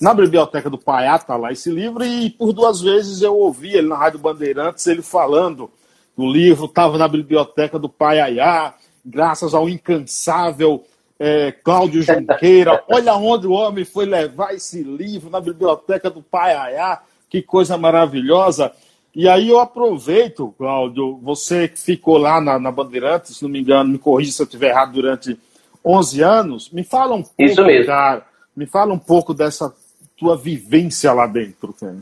Na 0.00 0.14
biblioteca 0.14 0.70
do 0.70 0.78
Paiá 0.78 1.18
tá 1.18 1.36
lá 1.36 1.50
esse 1.50 1.70
livro 1.72 2.04
e 2.04 2.30
por 2.30 2.52
duas 2.52 2.80
vezes 2.80 3.20
eu 3.20 3.36
ouvi 3.36 3.74
ele 3.74 3.88
na 3.88 3.96
Rádio 3.96 4.20
Bandeirantes, 4.20 4.86
ele 4.86 5.02
falando 5.02 5.68
do 6.16 6.30
livro, 6.30 6.66
estava 6.66 6.96
na 6.96 7.08
biblioteca 7.08 7.76
do 7.76 7.88
Paiaiá, 7.88 8.72
graças 9.04 9.54
ao 9.54 9.68
incansável 9.68 10.84
é, 11.18 11.52
Cláudio 11.52 12.02
Junqueira. 12.02 12.82
Olha 12.88 13.14
onde 13.14 13.46
o 13.46 13.52
homem 13.52 13.84
foi 13.84 14.06
levar 14.06 14.54
esse 14.54 14.82
livro 14.82 15.28
na 15.28 15.40
biblioteca 15.40 16.08
do 16.10 16.22
Paiaiá, 16.22 17.02
que 17.28 17.42
coisa 17.42 17.76
maravilhosa. 17.76 18.72
E 19.14 19.28
aí 19.28 19.48
eu 19.48 19.58
aproveito, 19.58 20.54
Cláudio, 20.56 21.18
você 21.22 21.68
que 21.68 21.78
ficou 21.78 22.16
lá 22.16 22.40
na, 22.40 22.58
na 22.58 22.70
Bandeirantes, 22.70 23.36
se 23.36 23.42
não 23.42 23.50
me 23.50 23.60
engano, 23.60 23.90
me 23.90 23.98
corrija 23.98 24.32
se 24.32 24.40
eu 24.40 24.44
estiver 24.44 24.70
errado, 24.70 24.92
durante 24.92 25.38
11 25.84 26.22
anos, 26.22 26.70
me 26.70 26.84
fala 26.84 27.14
um 27.14 27.22
pouco, 27.22 27.42
Isso 27.42 27.64
mesmo. 27.64 27.86
cara, 27.86 28.24
me 28.56 28.66
fala 28.66 28.94
um 28.94 28.98
pouco 28.98 29.34
dessa 29.34 29.74
tua 30.16 30.36
vivência 30.36 31.12
lá 31.12 31.26
dentro, 31.26 31.72
cara. 31.72 31.96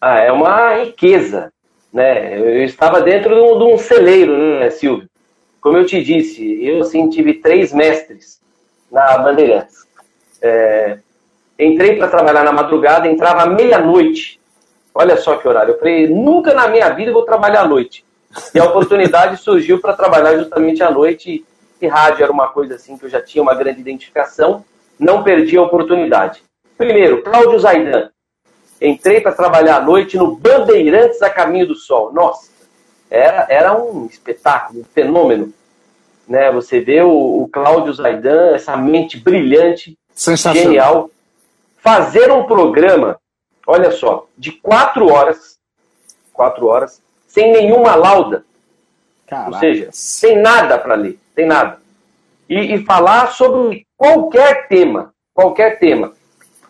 Ah, 0.00 0.18
é 0.18 0.32
uma 0.32 0.82
riqueza, 0.82 1.52
né? 1.92 2.36
Eu 2.40 2.64
estava 2.64 3.00
dentro 3.00 3.34
de 3.34 3.40
um, 3.40 3.58
de 3.58 3.64
um 3.74 3.78
celeiro, 3.78 4.36
né, 4.36 4.68
Silvio? 4.70 5.08
Como 5.62 5.78
eu 5.78 5.86
te 5.86 6.02
disse, 6.02 6.58
eu 6.60 6.80
assim, 6.80 7.08
tive 7.08 7.34
três 7.34 7.72
mestres 7.72 8.40
na 8.90 9.16
Bandeirantes. 9.18 9.86
É, 10.42 10.98
entrei 11.56 11.96
para 11.96 12.08
trabalhar 12.08 12.42
na 12.42 12.50
madrugada, 12.50 13.06
entrava 13.06 13.46
meia-noite. 13.46 14.40
Olha 14.92 15.16
só 15.16 15.36
que 15.36 15.46
horário. 15.46 15.74
Eu 15.74 15.78
falei, 15.78 16.08
nunca 16.08 16.52
na 16.52 16.66
minha 16.66 16.90
vida 16.90 17.12
vou 17.12 17.24
trabalhar 17.24 17.60
à 17.60 17.68
noite. 17.68 18.04
E 18.52 18.58
a 18.58 18.64
oportunidade 18.64 19.36
surgiu 19.40 19.80
para 19.80 19.92
trabalhar 19.92 20.36
justamente 20.36 20.82
à 20.82 20.90
noite. 20.90 21.44
E 21.80 21.86
rádio 21.86 22.24
era 22.24 22.32
uma 22.32 22.48
coisa 22.48 22.74
assim 22.74 22.98
que 22.98 23.06
eu 23.06 23.08
já 23.08 23.22
tinha 23.22 23.40
uma 23.40 23.54
grande 23.54 23.80
identificação. 23.80 24.64
Não 24.98 25.22
perdi 25.22 25.56
a 25.56 25.62
oportunidade. 25.62 26.42
Primeiro, 26.76 27.22
Cláudio 27.22 27.60
Zaidan. 27.60 28.10
Entrei 28.80 29.20
para 29.20 29.30
trabalhar 29.30 29.76
à 29.76 29.80
noite 29.80 30.16
no 30.16 30.34
Bandeirantes 30.34 31.22
a 31.22 31.30
Caminho 31.30 31.68
do 31.68 31.76
Sol. 31.76 32.12
Nossa, 32.12 32.50
era, 33.12 33.46
era 33.50 33.78
um 33.78 34.06
espetáculo, 34.06 34.80
um 34.80 34.84
fenômeno. 34.84 35.52
Né? 36.26 36.50
Você 36.50 36.80
vê 36.80 37.02
o, 37.02 37.42
o 37.42 37.48
Cláudio 37.48 37.92
Zaidan, 37.92 38.54
essa 38.54 38.74
mente 38.74 39.18
brilhante, 39.20 39.98
genial, 40.16 41.10
fazer 41.76 42.32
um 42.32 42.44
programa, 42.44 43.18
olha 43.66 43.90
só, 43.90 44.26
de 44.36 44.52
quatro 44.52 45.12
horas, 45.12 45.58
quatro 46.32 46.66
horas, 46.66 47.02
sem 47.28 47.52
nenhuma 47.52 47.94
lauda, 47.94 48.44
Caraca. 49.26 49.50
ou 49.50 49.58
seja, 49.58 49.90
sem 49.92 50.40
nada 50.40 50.78
para 50.78 50.94
ler, 50.94 51.18
sem 51.34 51.46
nada. 51.46 51.80
E, 52.48 52.74
e 52.74 52.84
falar 52.84 53.32
sobre 53.32 53.86
qualquer 53.96 54.68
tema, 54.68 55.12
qualquer 55.34 55.78
tema. 55.78 56.12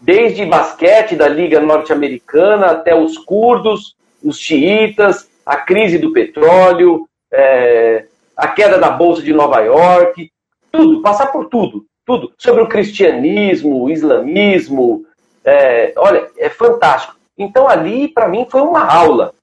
Desde 0.00 0.44
basquete 0.44 1.14
da 1.14 1.28
Liga 1.28 1.60
Norte-Americana 1.60 2.72
até 2.72 2.94
os 2.94 3.16
curdos, 3.16 3.94
os 4.24 4.36
xiitas, 4.36 5.28
a 5.44 5.56
crise 5.56 5.98
do 5.98 6.12
petróleo, 6.12 7.08
é, 7.32 8.06
a 8.36 8.48
queda 8.48 8.78
da 8.78 8.90
Bolsa 8.90 9.22
de 9.22 9.32
Nova 9.32 9.60
York, 9.60 10.30
tudo, 10.70 11.02
passar 11.02 11.26
por 11.26 11.46
tudo, 11.46 11.84
tudo. 12.06 12.32
Sobre 12.38 12.62
o 12.62 12.68
cristianismo, 12.68 13.82
o 13.82 13.90
islamismo, 13.90 15.04
é, 15.44 15.92
olha, 15.96 16.28
é 16.38 16.48
fantástico. 16.48 17.16
Então 17.36 17.68
ali, 17.68 18.08
para 18.08 18.28
mim, 18.28 18.46
foi 18.50 18.60
uma 18.60 18.84
aula. 18.84 19.34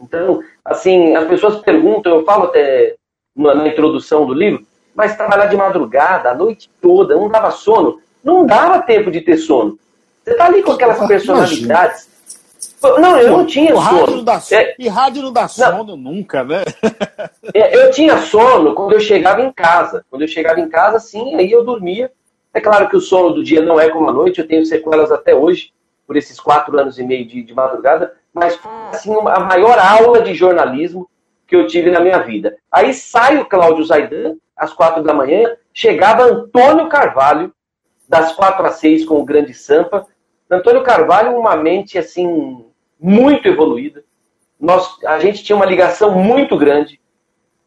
Então, 0.00 0.42
assim, 0.64 1.14
as 1.14 1.26
pessoas 1.28 1.58
perguntam, 1.58 2.16
eu 2.16 2.24
falo 2.24 2.44
até 2.44 2.96
na, 3.36 3.54
na 3.54 3.68
introdução 3.68 4.26
do 4.26 4.34
livro, 4.34 4.64
mas 4.94 5.16
trabalhar 5.16 5.46
de 5.46 5.56
madrugada, 5.56 6.30
a 6.30 6.34
noite 6.34 6.68
toda, 6.80 7.14
não 7.14 7.28
dava 7.28 7.50
sono. 7.50 8.00
Não 8.22 8.46
dava 8.46 8.82
tempo 8.82 9.10
de 9.10 9.20
ter 9.20 9.36
sono. 9.36 9.78
Você 10.22 10.34
tá 10.34 10.46
ali 10.46 10.62
com 10.62 10.72
aquelas 10.72 11.04
personalidades. 11.06 12.08
Não, 12.82 13.18
eu 13.18 13.36
não 13.38 13.46
tinha 13.46 13.78
rádio 13.78 14.00
não 14.00 14.06
sono. 14.06 14.22
dá, 14.22 14.42
É, 14.50 14.74
E 14.78 14.88
rádio 14.88 15.22
não 15.22 15.32
dá 15.32 15.48
sono 15.48 15.96
nunca, 15.96 16.42
né? 16.44 16.62
é, 17.54 17.76
Eu 17.76 17.90
tinha 17.90 18.18
sono 18.18 18.74
quando 18.74 18.92
eu 18.92 19.00
chegava 19.00 19.40
em 19.40 19.52
casa. 19.52 20.04
Quando 20.10 20.22
eu 20.22 20.28
chegava 20.28 20.60
em 20.60 20.68
casa, 20.68 20.98
sim, 20.98 21.34
aí 21.36 21.50
eu 21.50 21.64
dormia. 21.64 22.10
É 22.54 22.60
claro 22.60 22.88
que 22.88 22.96
o 22.96 23.00
sono 23.00 23.30
do 23.30 23.42
dia 23.42 23.62
não 23.62 23.80
é 23.80 23.88
como 23.88 24.08
a 24.08 24.12
noite, 24.12 24.40
eu 24.40 24.46
tenho 24.46 24.64
sequelas 24.66 25.10
até 25.10 25.34
hoje, 25.34 25.72
por 26.06 26.16
esses 26.16 26.38
quatro 26.38 26.78
anos 26.78 26.98
e 26.98 27.02
meio 27.02 27.26
de, 27.26 27.42
de 27.42 27.54
madrugada, 27.54 28.14
mas 28.34 28.56
foi 28.56 28.70
assim, 28.90 29.14
a 29.14 29.40
maior 29.40 29.78
aula 29.78 30.20
de 30.20 30.34
jornalismo 30.34 31.08
que 31.46 31.56
eu 31.56 31.66
tive 31.66 31.90
na 31.90 32.00
minha 32.00 32.18
vida. 32.18 32.56
Aí 32.70 32.92
sai 32.92 33.38
o 33.38 33.46
Cláudio 33.46 33.84
Zaidan, 33.84 34.34
às 34.56 34.72
quatro 34.72 35.02
da 35.02 35.14
manhã, 35.14 35.56
chegava 35.72 36.24
Antônio 36.24 36.88
Carvalho, 36.88 37.52
das 38.08 38.32
quatro 38.32 38.66
às 38.66 38.74
seis 38.74 39.04
com 39.04 39.20
o 39.20 39.24
Grande 39.24 39.54
Sampa. 39.54 40.06
Antônio 40.50 40.82
Carvalho, 40.82 41.38
uma 41.38 41.56
mente 41.56 41.96
assim, 41.96 42.66
muito 43.02 43.48
evoluída. 43.48 44.04
Nós, 44.60 44.96
a 45.04 45.18
gente 45.18 45.42
tinha 45.42 45.56
uma 45.56 45.66
ligação 45.66 46.12
muito 46.12 46.56
grande. 46.56 47.00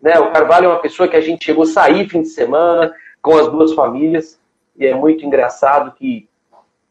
Né? 0.02 0.18
O 0.18 0.32
Carvalho 0.32 0.66
é 0.66 0.70
uma 0.70 0.80
pessoa 0.80 1.10
que 1.10 1.18
a 1.18 1.22
gente 1.22 1.44
chegou 1.44 1.64
a 1.64 1.68
sair 1.68 2.08
fim 2.08 2.22
de 2.22 2.30
semana 2.30 2.94
com 3.22 3.38
as 3.38 3.50
duas 3.50 3.74
famílias. 3.74 4.40
E 4.78 4.86
é 4.86 4.96
muito 4.96 5.26
engraçado 5.26 5.92
que 5.92 6.30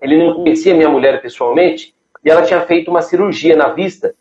ele 0.01 0.19
não 0.19 0.35
conhecia 0.35 0.75
minha 0.75 0.89
mulher 0.91 1.23
pessoalmente 1.23 1.95
e 2.23 2.31
ela 2.31 2.43
tinha 2.43 2.61
feito 2.63 2.91
uma 2.91 3.01
cirurgia 3.01 3.57
na 3.57 3.69
vista. 3.69 4.15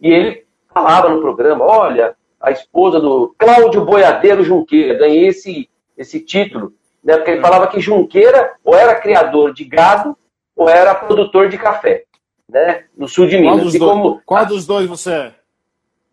E 0.00 0.10
ele 0.10 0.46
falava 0.72 1.10
no 1.10 1.20
programa: 1.20 1.64
olha, 1.64 2.16
a 2.40 2.50
esposa 2.50 2.98
do 2.98 3.34
Cláudio 3.38 3.84
Boiadeiro 3.84 4.42
Junqueira, 4.42 4.98
ganhei 4.98 5.26
esse, 5.26 5.68
esse 5.98 6.20
título. 6.20 6.72
Né? 7.04 7.16
Porque 7.16 7.32
ele 7.32 7.40
falava 7.42 7.66
que 7.66 7.80
Junqueira 7.80 8.54
ou 8.64 8.74
era 8.74 8.94
criador 8.94 9.52
de 9.52 9.64
gado 9.64 10.16
ou 10.54 10.68
era 10.68 10.94
produtor 10.94 11.50
de 11.50 11.58
café. 11.58 12.05
Né? 12.48 12.84
No 12.96 13.08
sul 13.08 13.26
de 13.26 13.36
Qual 13.36 13.42
Minas. 13.42 13.64
dos, 13.64 13.74
E 13.74 13.78
dois, 13.78 13.90
como 13.90 14.22
qual 14.24 14.46
dos 14.46 14.66
dois 14.66 14.86
você 14.88 15.12
é? 15.12 15.34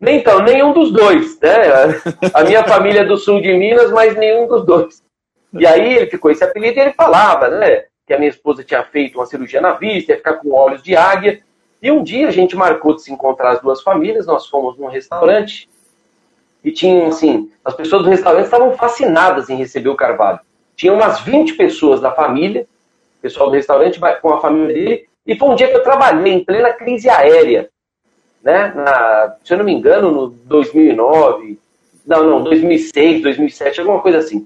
então, 0.06 0.40
nenhum 0.42 0.74
dos 0.74 0.92
dois, 0.92 1.40
né? 1.40 1.52
A 2.34 2.44
minha 2.44 2.64
família 2.68 3.02
é 3.02 3.06
do 3.06 3.16
sul 3.16 3.40
de 3.42 3.54
Minas, 3.54 3.92
mas 3.92 4.16
nenhum 4.18 4.48
dos 4.48 4.66
dois. 4.66 5.02
E 5.54 5.66
aí 5.66 5.96
ele 5.96 6.08
ficou 6.08 6.32
esse 6.32 6.44
apelido 6.44 6.78
e 6.78 6.82
ele 6.82 6.94
falava, 6.94 7.48
né? 7.48 7.86
Que 8.06 8.14
a 8.14 8.18
minha 8.18 8.30
esposa 8.30 8.64
tinha 8.64 8.84
feito 8.84 9.18
uma 9.18 9.26
cirurgia 9.26 9.62
na 9.62 9.74
vista, 9.74 10.12
ia 10.12 10.18
ficar 10.18 10.34
com 10.34 10.52
olhos 10.52 10.84
de 10.84 10.96
águia. 10.96 11.42
E 11.82 11.92
um 11.92 12.04
dia 12.04 12.28
a 12.28 12.32
gente 12.32 12.56
marcou 12.56 12.96
de 12.96 13.04
se 13.04 13.14
encontrar 13.14 13.52
as 13.52 13.62
duas 13.62 13.82
famílias, 13.82 14.26
nós 14.26 14.48
fomos 14.48 14.78
num 14.78 14.88
restaurante 14.88 15.70
e 16.64 16.72
tinham, 16.72 17.08
assim, 17.08 17.52
as 17.64 17.76
pessoas 17.76 18.04
do 18.04 18.10
restaurante 18.10 18.46
estavam 18.46 18.76
fascinadas 18.76 19.50
em 19.50 19.56
receber 19.56 19.90
o 19.90 19.96
Carvalho. 19.96 20.40
Tinha 20.76 20.94
umas 20.94 21.20
20 21.22 21.54
pessoas 21.56 22.02
da 22.02 22.12
família, 22.12 22.66
o 23.20 23.22
pessoal 23.22 23.50
do 23.50 23.56
restaurante 23.56 24.00
com 24.22 24.34
a 24.34 24.42
família 24.42 24.74
dele, 24.74 25.10
e 25.26 25.36
foi 25.36 25.50
um 25.50 25.56
dia 25.56 25.68
que 25.68 25.76
eu 25.76 25.84
trabalhei 25.84 26.34
em 26.34 26.44
plena 26.44 26.74
crise 26.74 27.10
aérea 27.10 27.70
né? 28.44 28.74
Na, 28.76 29.36
se 29.44 29.54
eu 29.54 29.58
não 29.58 29.66
me 29.66 29.74
engano, 29.74 30.12
no 30.12 30.28
2009, 30.28 31.58
não, 32.06 32.24
não, 32.24 32.44
2006, 32.44 33.24
2007, 33.24 33.80
alguma 33.80 34.02
coisa 34.02 34.18
assim. 34.18 34.46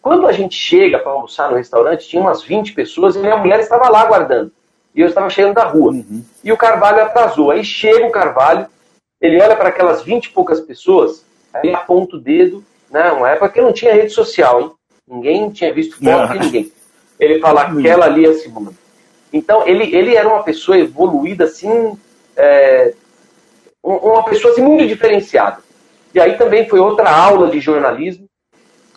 Quando 0.00 0.26
a 0.26 0.32
gente 0.32 0.56
chega 0.56 0.98
para 0.98 1.12
almoçar 1.12 1.50
no 1.50 1.56
restaurante, 1.56 2.08
tinha 2.08 2.20
umas 2.20 2.42
20 2.42 2.72
pessoas 2.72 3.14
e 3.14 3.18
minha 3.18 3.36
mulher 3.36 3.60
estava 3.60 3.88
lá 3.88 4.00
aguardando. 4.00 4.50
E 4.94 5.00
eu 5.00 5.08
estava 5.08 5.28
chegando 5.28 5.54
da 5.54 5.64
rua. 5.64 5.92
E 6.42 6.52
o 6.52 6.56
Carvalho 6.56 7.02
atrasou. 7.02 7.50
Aí 7.50 7.64
chega 7.64 8.06
o 8.06 8.12
Carvalho, 8.12 8.66
ele 9.20 9.40
olha 9.40 9.56
para 9.56 9.68
aquelas 9.68 10.02
20 10.02 10.26
e 10.26 10.30
poucas 10.30 10.60
pessoas, 10.60 11.24
aí 11.52 11.74
aponta 11.74 12.16
o 12.16 12.20
dedo. 12.20 12.64
Né? 12.90 13.10
Uma 13.12 13.30
época 13.30 13.50
que 13.50 13.60
não 13.60 13.72
tinha 13.72 13.94
rede 13.94 14.10
social, 14.10 14.60
hein? 14.60 14.70
Ninguém 15.06 15.50
tinha 15.50 15.72
visto 15.72 15.96
foto 16.02 16.32
de 16.32 16.38
ninguém. 16.38 16.72
Ele 17.20 17.38
fala, 17.38 17.62
aquela 17.62 18.06
ali 18.06 18.24
é 18.24 18.30
a 18.30 18.34
segunda. 18.34 18.72
Então, 19.34 19.66
ele, 19.66 19.94
ele 19.94 20.14
era 20.14 20.28
uma 20.28 20.44
pessoa 20.44 20.78
evoluída, 20.78 21.44
assim, 21.44 21.98
é, 22.36 22.94
um- 23.82 23.96
uma 23.96 24.22
pessoa 24.24 24.52
assim, 24.52 24.62
muito 24.62 24.86
diferenciada. 24.86 25.58
E 26.14 26.20
aí 26.20 26.38
também 26.38 26.68
foi 26.68 26.78
outra 26.78 27.10
aula 27.10 27.48
de 27.48 27.58
jornalismo, 27.58 28.26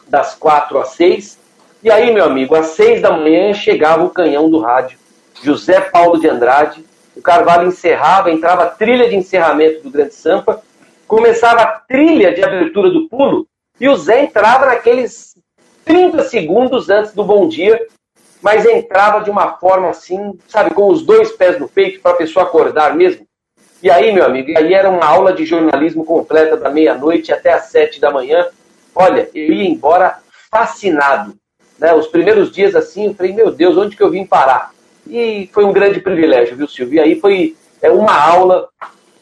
das 0.08 0.36
quatro 0.36 0.78
às 0.78 0.90
seis. 0.90 1.40
E 1.82 1.90
aí, 1.90 2.14
meu 2.14 2.24
amigo, 2.24 2.54
às 2.54 2.68
seis 2.68 3.02
da 3.02 3.10
manhã 3.12 3.52
chegava 3.52 4.04
o 4.04 4.12
canhão 4.12 4.48
do 4.48 4.60
rádio, 4.60 5.00
José 5.42 5.82
Paulo 5.82 6.20
de 6.20 6.30
Andrade. 6.30 6.86
O 7.16 7.22
Carvalho 7.22 7.68
encerrava, 7.68 8.30
entrava 8.32 8.66
a 8.66 8.70
trilha 8.70 9.10
de 9.10 9.16
encerramento 9.16 9.82
do 9.82 9.90
Grande 9.90 10.14
Sampa, 10.14 10.62
começava 11.08 11.62
a 11.64 11.66
trilha 11.66 12.32
de 12.32 12.44
abertura 12.44 12.92
do 12.92 13.10
pulo, 13.10 13.48
e 13.80 13.90
o 13.90 13.96
Zé 13.96 14.24
entrava 14.24 14.68
naqueles 14.68 15.36
30 15.84 16.24
segundos 16.26 16.92
antes 16.92 17.12
do 17.14 17.24
bom 17.24 17.48
dia, 17.48 17.88
mas 18.42 18.66
entrava 18.66 19.24
de 19.24 19.30
uma 19.30 19.54
forma 19.58 19.90
assim, 19.90 20.38
sabe, 20.48 20.74
com 20.74 20.88
os 20.88 21.04
dois 21.04 21.32
pés 21.32 21.60
no 21.60 21.68
peito 21.68 22.00
para 22.00 22.12
a 22.12 22.18
pessoa 22.18 22.46
acordar 22.46 22.96
mesmo. 22.96 23.26
E 23.82 23.90
aí, 23.90 24.12
meu 24.12 24.26
amigo, 24.26 24.58
aí 24.58 24.74
era 24.74 24.90
uma 24.90 25.06
aula 25.06 25.34
de 25.34 25.46
jornalismo 25.46 26.04
completa 26.04 26.58
da 26.58 26.70
meia-noite 26.70 27.32
até 27.32 27.54
às 27.54 27.66
sete 27.66 28.00
da 28.00 28.12
manhã. 28.12 28.48
Olha, 28.96 29.30
eu 29.34 29.54
ia 29.54 29.70
embora 29.70 30.18
fascinado. 30.52 31.36
Né? 31.78 31.94
Os 31.94 32.08
primeiros 32.08 32.52
dias 32.52 32.76
assim, 32.76 33.08
eu 33.08 33.14
falei, 33.14 33.34
meu 33.34 33.52
Deus, 33.52 33.78
onde 33.78 33.96
que 33.96 34.02
eu 34.02 34.10
vim 34.10 34.26
parar? 34.26 34.72
E 35.06 35.50
foi 35.54 35.64
um 35.64 35.72
grande 35.72 36.00
privilégio, 36.00 36.56
viu, 36.56 36.68
Silvio? 36.68 36.96
E 36.96 37.00
aí 37.00 37.20
foi 37.20 37.56
é, 37.82 37.90
uma 37.92 38.20
aula, 38.20 38.68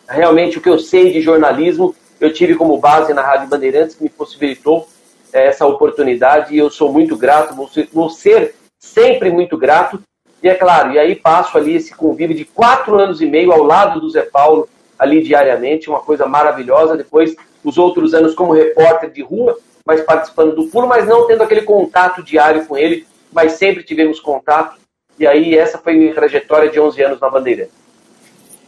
realmente 0.07 0.57
o 0.57 0.61
que 0.61 0.69
eu 0.69 0.79
sei 0.79 1.11
de 1.11 1.21
jornalismo, 1.21 1.93
eu 2.19 2.31
tive 2.31 2.55
como 2.55 2.77
base 2.77 3.13
na 3.13 3.21
Rádio 3.21 3.49
Bandeirantes, 3.49 3.95
que 3.95 4.03
me 4.03 4.09
possibilitou 4.09 4.87
é, 5.33 5.47
essa 5.47 5.65
oportunidade, 5.65 6.55
e 6.55 6.57
eu 6.57 6.69
sou 6.69 6.91
muito 6.91 7.17
grato, 7.17 7.53
vou 7.53 7.67
ser, 7.67 7.89
vou 7.91 8.09
ser 8.09 8.55
sempre 8.79 9.31
muito 9.31 9.57
grato. 9.57 9.99
E 10.41 10.47
é 10.47 10.53
claro, 10.53 10.91
e 10.91 10.99
aí 10.99 11.15
passo 11.15 11.57
ali 11.57 11.75
esse 11.75 11.95
convívio 11.95 12.35
de 12.35 12.45
quatro 12.45 12.99
anos 12.99 13.21
e 13.21 13.25
meio 13.25 13.51
ao 13.51 13.63
lado 13.63 13.99
do 13.99 14.09
Zé 14.09 14.21
Paulo, 14.21 14.69
ali 14.97 15.23
diariamente, 15.23 15.89
uma 15.89 15.99
coisa 15.99 16.25
maravilhosa. 16.25 16.95
Depois, 16.95 17.35
os 17.63 17.77
outros 17.77 18.13
anos 18.13 18.35
como 18.35 18.53
repórter 18.53 19.11
de 19.11 19.23
rua, 19.23 19.57
mas 19.85 20.01
participando 20.01 20.55
do 20.55 20.67
pulo, 20.67 20.87
mas 20.87 21.07
não 21.07 21.25
tendo 21.25 21.43
aquele 21.43 21.61
contato 21.61 22.21
diário 22.21 22.65
com 22.65 22.77
ele, 22.77 23.07
mas 23.33 23.53
sempre 23.53 23.83
tivemos 23.83 24.19
contato. 24.19 24.77
E 25.17 25.25
aí, 25.25 25.57
essa 25.57 25.77
foi 25.77 25.95
minha 25.95 26.13
trajetória 26.13 26.69
de 26.69 26.79
11 26.79 27.03
anos 27.03 27.19
na 27.19 27.29
Bandeira. 27.29 27.69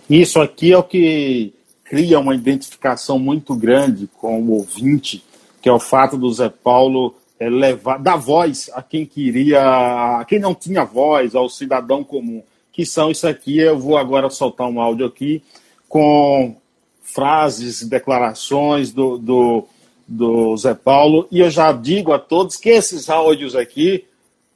Isso 0.09 0.39
aqui 0.39 0.71
é 0.71 0.77
o 0.77 0.83
que 0.83 1.53
cria 1.83 2.19
uma 2.19 2.35
identificação 2.35 3.19
muito 3.19 3.55
grande 3.55 4.09
com 4.19 4.41
o 4.41 4.53
ouvinte, 4.53 5.23
que 5.61 5.69
é 5.69 5.71
o 5.71 5.79
fato 5.79 6.17
do 6.17 6.31
Zé 6.31 6.49
Paulo 6.49 7.15
é, 7.39 7.49
levar, 7.49 7.97
dar 7.97 8.17
voz 8.17 8.69
a 8.73 8.81
quem 8.81 9.05
queria, 9.05 9.61
a 9.61 10.25
quem 10.25 10.39
não 10.39 10.55
tinha 10.55 10.83
voz, 10.83 11.35
ao 11.35 11.49
cidadão 11.49 12.03
comum, 12.03 12.41
que 12.71 12.85
são 12.85 13.11
isso 13.11 13.27
aqui. 13.27 13.59
Eu 13.59 13.77
vou 13.77 13.97
agora 13.97 14.29
soltar 14.29 14.67
um 14.67 14.81
áudio 14.81 15.05
aqui 15.05 15.43
com 15.87 16.55
frases, 17.01 17.83
declarações 17.83 18.91
do, 18.91 19.17
do, 19.17 19.67
do 20.07 20.57
Zé 20.57 20.73
Paulo, 20.73 21.27
e 21.31 21.39
eu 21.39 21.49
já 21.49 21.71
digo 21.71 22.11
a 22.11 22.19
todos 22.19 22.57
que 22.57 22.69
esses 22.69 23.09
áudios 23.09 23.55
aqui 23.55 24.05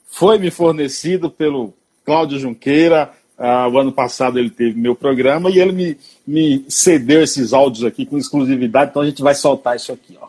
foi 0.05 0.37
me 0.37 0.51
fornecido 0.51 1.29
pelo 1.29 1.73
Cláudio 2.05 2.39
Junqueira. 2.39 3.11
Uh, 3.39 3.73
o 3.73 3.79
ano 3.79 3.91
passado 3.91 4.37
ele 4.37 4.51
teve 4.51 4.79
meu 4.79 4.93
programa 4.93 5.49
e 5.49 5.57
ele 5.57 5.71
me, 5.71 5.97
me 6.27 6.63
cedeu 6.67 7.23
esses 7.23 7.53
áudios 7.53 7.83
aqui 7.83 8.05
com 8.05 8.17
exclusividade, 8.17 8.91
então 8.91 9.01
a 9.01 9.05
gente 9.05 9.23
vai 9.23 9.33
soltar 9.33 9.75
isso 9.75 9.91
aqui. 9.91 10.15
Ó. 10.21 10.27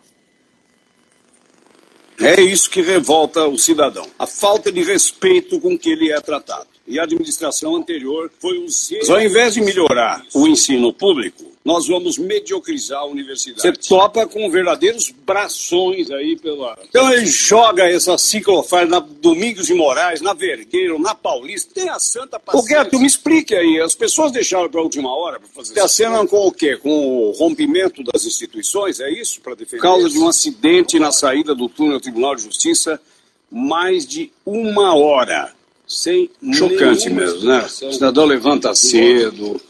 É 2.21 2.41
isso 2.41 2.71
que 2.71 2.83
revolta 2.83 3.47
o 3.47 3.59
cidadão. 3.59 4.07
A 4.19 4.27
falta 4.27 4.71
de 4.71 4.83
respeito 4.83 5.61
com 5.61 5.79
que 5.79 5.91
ele 5.91 6.13
é 6.13 6.21
tratado. 6.21 6.72
E 6.87 6.99
a 6.99 7.05
administração 7.05 7.77
anterior 7.77 8.31
foi 8.41 8.59
o 8.59 8.65
Mas 8.65 9.11
ao 9.11 9.21
invés 9.21 9.55
de 9.55 9.61
melhorar 9.61 10.25
o 10.35 10.49
ensino 10.49 10.93
público, 10.93 11.53
nós 11.65 11.87
vamos 11.87 12.19
mediocrizar 12.19 13.01
a 13.01 13.05
universidade. 13.05 13.63
Você 13.63 13.89
topa 13.89 14.27
com 14.27 14.51
verdadeiros 14.51 15.15
brações 15.25 16.11
aí 16.11 16.37
pela. 16.37 16.77
Então 16.89 17.13
ele 17.13 17.27
joga 17.27 17.89
essa 17.89 18.19
ciclofaixa 18.19 18.87
na 18.87 18.99
Domingos 18.99 19.67
de 19.67 19.75
Moraes, 19.75 20.21
na 20.21 20.35
Vergueiro, 20.35 20.99
na 20.99 21.15
Paulista. 21.15 21.73
Tem 21.73 21.89
a 21.89 22.01
santa 22.01 22.41
paciência. 22.41 22.79
Ô, 22.79 22.85
Gueto, 22.85 22.99
me 22.99 23.07
explique 23.07 23.55
aí. 23.55 23.81
As 23.81 23.95
pessoas 23.95 24.33
deixaram 24.33 24.69
para 24.69 24.81
a 24.81 24.83
última 24.83 25.15
hora 25.15 25.39
para 25.39 25.49
fazer 25.49 25.75
isso. 25.75 25.85
acenam 25.85 26.27
com 26.27 26.49
o 26.49 26.53
quê? 26.53 26.77
Com 26.77 26.91
o 26.91 27.31
rompimento 27.31 28.03
das 28.03 28.25
instituições? 28.25 28.99
É 28.99 29.09
isso? 29.09 29.41
Para 29.41 29.55
defender? 29.55 29.77
Por 29.77 29.83
causa 29.83 30.09
de 30.09 30.19
um 30.19 30.27
acidente 30.27 30.99
na 30.99 31.13
saída 31.13 31.55
do 31.55 31.69
túnel 31.69 32.01
Tribunal 32.01 32.35
de 32.35 32.43
Justiça, 32.43 33.01
mais 33.49 34.05
de 34.05 34.33
uma 34.45 34.97
hora. 34.97 35.55
Sem 35.95 36.31
Chocante 36.55 37.11
mesmo, 37.11 37.45
né? 37.45 37.65
O 37.65 37.93
cidadão 37.93 38.25
levanta 38.25 38.75
cedo 38.75 39.61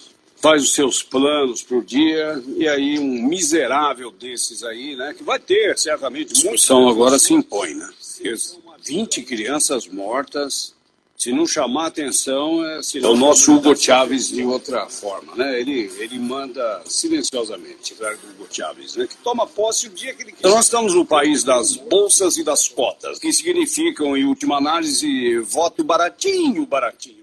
faz 0.42 0.64
os 0.64 0.74
seus 0.74 1.04
planos 1.04 1.62
para 1.62 1.76
o 1.76 1.84
dia, 1.84 2.42
e 2.56 2.66
aí 2.66 2.98
um 2.98 3.28
miserável 3.28 4.10
desses 4.10 4.64
aí, 4.64 4.96
né, 4.96 5.14
que 5.16 5.22
vai 5.22 5.38
ter 5.38 5.78
certamente 5.78 6.32
discussão 6.32 6.88
agora 6.88 7.16
se 7.16 7.32
impõe, 7.32 7.74
né? 7.74 7.88
20 8.84 9.22
crianças 9.22 9.86
mortas, 9.86 10.74
se 11.16 11.32
não 11.32 11.46
chamar 11.46 11.86
atenção, 11.86 12.64
é, 12.64 12.80
é 12.94 13.06
o 13.06 13.14
nosso 13.14 13.54
Hugo 13.54 13.76
Chávez 13.76 14.28
de 14.28 14.42
outra 14.42 14.88
forma, 14.88 15.36
né? 15.36 15.60
Ele, 15.60 15.90
ele 15.98 16.18
manda 16.18 16.82
silenciosamente, 16.84 17.94
claro, 17.94 18.18
Hugo 18.30 18.48
Chávez, 18.50 18.96
né? 18.96 19.06
Que 19.06 19.16
toma 19.18 19.46
posse 19.46 19.86
o 19.86 19.90
dia 19.90 20.12
que 20.14 20.22
ele. 20.22 20.34
Então 20.36 20.50
nós 20.50 20.64
estamos 20.64 20.94
no 20.94 21.06
país 21.06 21.44
das 21.44 21.76
bolsas 21.76 22.36
e 22.36 22.44
das 22.44 22.66
cotas, 22.66 23.18
que 23.18 23.32
significam, 23.32 24.16
em 24.16 24.24
última 24.24 24.56
análise, 24.56 25.38
voto 25.40 25.84
baratinho, 25.84 26.66
baratinho. 26.66 27.22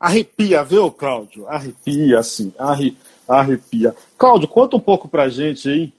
Arrepia, 0.00 0.62
viu, 0.64 0.90
Cláudio? 0.92 1.46
Arrepia, 1.48 2.20
assim, 2.20 2.52
arre, 2.58 2.96
arrepia. 3.26 3.94
Cláudio, 4.16 4.48
conta 4.48 4.76
um 4.76 4.80
pouco 4.80 5.08
pra 5.08 5.28
gente 5.28 5.68
aí. 5.68 5.92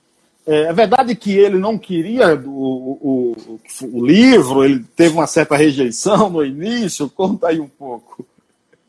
É, 0.48 0.64
é 0.64 0.74
verdade 0.74 1.16
que 1.16 1.38
ele 1.38 1.58
não 1.58 1.78
queria 1.78 2.36
o, 2.36 2.98
o, 3.02 3.60
o, 3.94 4.06
livro, 4.06 4.64
ele 4.64 4.84
teve 4.96 5.14
uma 5.14 5.28
certa 5.28 5.56
rejeição 5.56 6.30
no 6.30 6.44
início? 6.44 7.10
Conta 7.16 7.50
aí 7.50 7.60
um 7.60 7.68
pouco. 7.68 8.26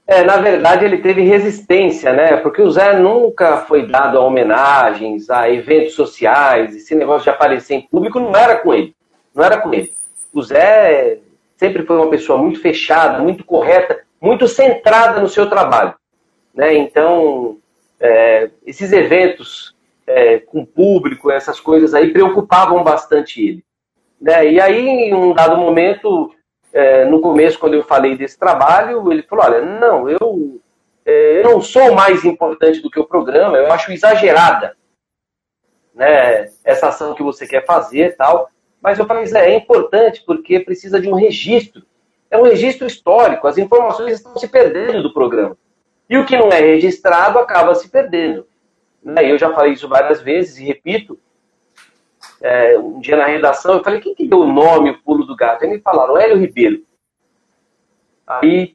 É, 0.07 0.25
na 0.25 0.39
verdade 0.39 0.85
ele 0.85 0.99
teve 0.99 1.23
resistência, 1.23 2.13
né? 2.13 2.37
Porque 2.39 2.61
o 2.61 2.71
Zé 2.71 2.99
nunca 2.99 3.59
foi 3.59 3.87
dado 3.87 4.19
a 4.19 4.25
homenagens, 4.25 5.31
a 5.31 5.49
eventos 5.49 5.95
sociais, 5.95 6.75
esse 6.75 6.95
negócio 6.95 7.25
de 7.25 7.31
aparecer 7.31 7.75
em 7.75 7.83
público 7.83 8.19
não 8.19 8.35
era 8.35 8.57
com 8.57 8.75
ele. 8.75 8.95
Não 9.35 9.45
era 9.45 9.59
com 9.59 9.73
ele. 9.73 9.93
O 10.33 10.43
Zé 10.43 11.19
sempre 11.57 11.85
foi 11.85 11.97
uma 11.97 12.11
pessoa 12.11 12.39
muito 12.39 12.61
fechada, 12.61 13.23
muito 13.23 13.45
correta 13.45 14.01
muito 14.21 14.47
centrada 14.47 15.21
no 15.21 15.29
seu 15.29 15.49
trabalho. 15.49 15.95
Né? 16.55 16.75
Então, 16.75 17.57
é, 17.99 18.51
esses 18.67 18.93
eventos 18.93 19.75
é, 20.11 20.39
com 20.39 20.65
público, 20.65 21.31
essas 21.31 21.61
coisas 21.61 21.95
aí, 21.95 22.13
preocupavam 22.13 22.83
bastante 22.83 23.47
ele. 23.47 23.65
Né? 24.21 24.53
E 24.53 24.61
aí, 24.61 24.79
em 24.79 25.15
um 25.15 25.33
dado 25.33 25.57
momento, 25.57 26.33
é, 26.73 27.05
no 27.05 27.21
começo, 27.21 27.59
quando 27.59 27.75
eu 27.75 27.85
falei 27.85 28.17
desse 28.17 28.39
trabalho, 28.39 29.11
ele 29.13 29.23
falou: 29.23 29.45
Olha, 29.45 29.65
não, 29.65 30.09
eu, 30.09 30.61
é, 31.05 31.39
eu 31.39 31.45
não 31.45 31.61
sou 31.61 31.95
mais 31.95 32.25
importante 32.25 32.81
do 32.81 32.91
que 32.91 33.01
o 33.01 33.07
programa, 33.07 33.57
eu 33.57 33.73
acho 33.73 33.93
exagerada 33.93 34.77
né, 35.95 36.51
essa 36.65 36.89
ação 36.89 37.15
que 37.15 37.23
você 37.23 37.47
quer 37.47 37.65
fazer 37.65 38.17
tal. 38.17 38.51
Mas 38.81 38.99
eu 38.99 39.07
falei: 39.07 39.25
é 39.35 39.57
importante 39.57 40.23
porque 40.27 40.61
precisa 40.61 41.01
de 41.01 41.09
um 41.09 41.15
registro 41.15 41.83
é 42.31 42.39
um 42.39 42.45
registro 42.45 42.87
histórico, 42.87 43.49
as 43.49 43.59
informações 43.59 44.15
estão 44.15 44.37
se 44.37 44.47
perdendo 44.47 45.03
do 45.03 45.13
programa. 45.13 45.57
E 46.09 46.17
o 46.17 46.25
que 46.25 46.37
não 46.37 46.49
é 46.49 46.61
registrado 46.61 47.39
acaba 47.39 47.75
se 47.75 47.89
perdendo. 47.89 48.47
Né? 49.03 49.31
Eu 49.31 49.39
já 49.39 49.53
falei 49.53 49.73
isso 49.73 49.89
várias 49.89 50.21
vezes 50.23 50.59
e 50.59 50.65
repito. 50.65 51.19
É, 52.41 52.79
um 52.79 53.01
dia 53.01 53.17
na 53.17 53.27
redação 53.27 53.75
eu 53.75 53.85
falei, 53.85 54.01
quem 54.01 54.15
que 54.15 54.27
deu 54.27 54.41
o 54.41 54.53
nome, 54.53 54.91
o 54.91 55.03
pulo 55.03 55.25
do 55.25 55.37
gato? 55.37 55.65
Aí 55.65 55.71
me 55.71 55.81
falaram, 55.81 56.17
Hélio 56.17 56.39
Ribeiro. 56.39 56.83
Aí 58.27 58.75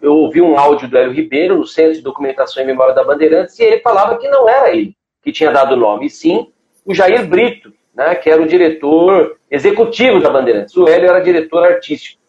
eu 0.00 0.16
ouvi 0.16 0.40
um 0.42 0.58
áudio 0.58 0.88
do 0.88 0.98
Hélio 0.98 1.12
Ribeiro 1.12 1.56
no 1.56 1.66
Centro 1.66 1.94
de 1.94 2.02
Documentação 2.02 2.62
e 2.62 2.66
Memória 2.66 2.94
da 2.94 3.04
Bandeirantes 3.04 3.58
e 3.58 3.62
ele 3.62 3.80
falava 3.80 4.18
que 4.18 4.28
não 4.28 4.48
era 4.48 4.70
ele 4.70 4.96
que 5.22 5.32
tinha 5.32 5.52
dado 5.52 5.74
o 5.74 5.78
nome, 5.78 6.06
e 6.06 6.10
sim 6.10 6.52
o 6.84 6.92
Jair 6.92 7.26
Brito, 7.28 7.72
né, 7.94 8.14
que 8.16 8.28
era 8.28 8.42
o 8.42 8.46
diretor 8.46 9.38
executivo 9.48 10.20
da 10.20 10.30
Bandeirantes. 10.30 10.76
O 10.76 10.88
Hélio 10.88 11.08
era 11.08 11.20
diretor 11.20 11.64
artístico. 11.64 12.20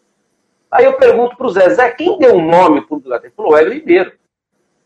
Aí 0.70 0.84
eu 0.84 0.94
pergunto 0.94 1.36
para 1.36 1.46
o 1.46 1.50
Zé, 1.50 1.68
Zé, 1.70 1.90
quem 1.90 2.18
deu 2.18 2.36
o 2.36 2.42
nome 2.42 2.86
para 2.86 2.96
o 2.96 3.14
Ele 3.16 3.30
falou, 3.30 3.56
Hélio 3.56 3.72
Ribeiro. 3.72 4.12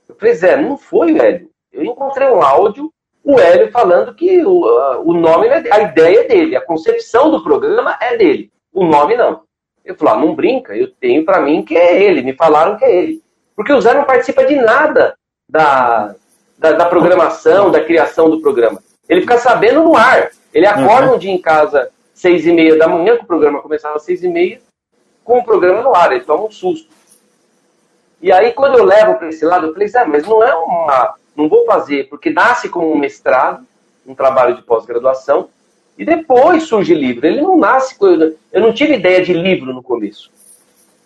Eu 0.08 0.14
falei, 0.14 0.34
Zé, 0.34 0.56
não 0.56 0.76
foi 0.78 1.12
o 1.12 1.22
Hélio. 1.22 1.50
Eu 1.72 1.84
encontrei 1.84 2.28
um 2.28 2.42
áudio, 2.42 2.90
o 3.24 3.38
Hélio 3.38 3.70
falando 3.70 4.14
que 4.14 4.44
o, 4.44 5.02
o 5.04 5.12
nome, 5.12 5.48
é 5.48 5.72
a 5.72 5.82
ideia 5.82 6.20
é 6.20 6.24
dele, 6.24 6.56
a 6.56 6.64
concepção 6.64 7.30
do 7.30 7.42
programa 7.42 7.96
é 8.00 8.16
dele. 8.16 8.50
O 8.72 8.84
nome 8.84 9.16
não. 9.16 9.42
Eu 9.84 9.94
falei, 9.94 10.14
ah, 10.14 10.18
não 10.18 10.34
brinca, 10.34 10.76
eu 10.76 10.90
tenho 10.90 11.24
para 11.24 11.40
mim 11.40 11.62
que 11.62 11.76
é 11.76 12.02
ele, 12.02 12.22
me 12.22 12.34
falaram 12.34 12.76
que 12.76 12.84
é 12.84 12.94
ele. 12.94 13.22
Porque 13.56 13.72
o 13.72 13.80
Zé 13.80 13.94
não 13.94 14.04
participa 14.04 14.44
de 14.44 14.54
nada 14.56 15.14
da, 15.48 16.14
da, 16.58 16.72
da 16.72 16.86
programação, 16.86 17.70
da 17.70 17.82
criação 17.82 18.30
do 18.30 18.40
programa. 18.40 18.82
Ele 19.08 19.22
fica 19.22 19.38
sabendo 19.38 19.82
no 19.82 19.96
ar. 19.96 20.30
Ele 20.52 20.66
acorda 20.66 21.08
uhum. 21.08 21.14
um 21.14 21.18
dia 21.18 21.32
em 21.32 21.40
casa, 21.40 21.90
seis 22.12 22.46
e 22.46 22.52
meia 22.52 22.76
da 22.76 22.86
manhã, 22.86 23.16
que 23.16 23.24
o 23.24 23.26
programa 23.26 23.62
começava 23.62 23.96
às 23.96 24.02
seis 24.02 24.22
e 24.22 24.28
meia, 24.28 24.60
com 25.24 25.38
o 25.38 25.44
programa 25.44 25.82
no 25.82 25.94
ar, 25.94 26.12
ele 26.12 26.24
toma 26.24 26.44
um 26.44 26.50
susto. 26.50 26.88
E 28.20 28.32
aí, 28.32 28.52
quando 28.52 28.78
eu 28.78 28.84
levo 28.84 29.16
para 29.16 29.28
esse 29.28 29.44
lado, 29.44 29.66
eu 29.66 29.72
falei, 29.72 29.88
ah, 29.94 30.04
mas 30.06 30.26
não 30.26 30.42
é 30.42 30.54
uma. 30.54 31.14
Não 31.38 31.48
vou 31.48 31.64
fazer, 31.64 32.08
porque 32.08 32.30
nasce 32.30 32.68
como 32.68 32.92
um 32.92 32.98
mestrado, 32.98 33.64
um 34.06 34.14
trabalho 34.14 34.56
de 34.56 34.62
pós-graduação, 34.62 35.48
e 35.96 36.04
depois 36.04 36.64
surge 36.64 36.94
livro. 36.94 37.26
Ele 37.26 37.40
não 37.40 37.56
nasce. 37.56 37.96
Eu 38.52 38.60
não 38.60 38.72
tive 38.72 38.94
ideia 38.94 39.24
de 39.24 39.32
livro 39.32 39.72
no 39.72 39.82
começo. 39.82 40.30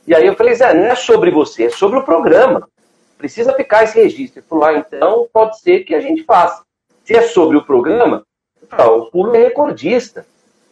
E 0.06 0.14
aí 0.14 0.26
eu 0.26 0.34
falei, 0.34 0.54
Zé, 0.54 0.74
não 0.74 0.86
é 0.86 0.94
sobre 0.94 1.30
você, 1.30 1.64
é 1.64 1.70
sobre 1.70 1.98
o 1.98 2.04
programa. 2.04 2.68
Precisa 3.16 3.52
ficar 3.52 3.84
esse 3.84 4.02
registro. 4.02 4.40
Ele 4.40 4.46
falou, 4.48 4.64
ah, 4.64 4.74
então 4.74 5.28
pode 5.32 5.60
ser 5.60 5.84
que 5.84 5.94
a 5.94 6.00
gente 6.00 6.24
faça. 6.24 6.62
Se 7.04 7.14
é 7.14 7.22
sobre 7.22 7.56
o 7.56 7.64
programa, 7.64 8.24
ah, 8.70 8.90
o 8.90 9.10
Pulo 9.10 9.34
é 9.36 9.44
recordista. 9.44 10.26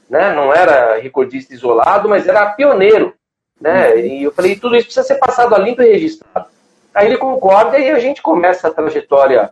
Né? 0.09 0.35
Não 0.35 0.53
era 0.53 0.99
recordista 0.99 1.55
isolado, 1.55 2.09
mas 2.09 2.27
era 2.27 2.51
pioneiro 2.53 3.15
né? 3.61 4.01
E 4.01 4.23
eu 4.23 4.33
falei, 4.33 4.57
tudo 4.57 4.75
isso 4.75 4.87
precisa 4.87 5.07
ser 5.07 5.17
passado 5.17 5.55
a 5.55 5.59
limpo 5.59 5.83
e 5.83 5.93
registrado. 5.93 6.49
Aí 6.95 7.07
ele 7.07 7.17
concorda 7.17 7.79
e 7.79 7.91
a 7.91 7.99
gente 7.99 8.21
começa 8.21 8.69
a 8.69 8.73
trajetória 8.73 9.51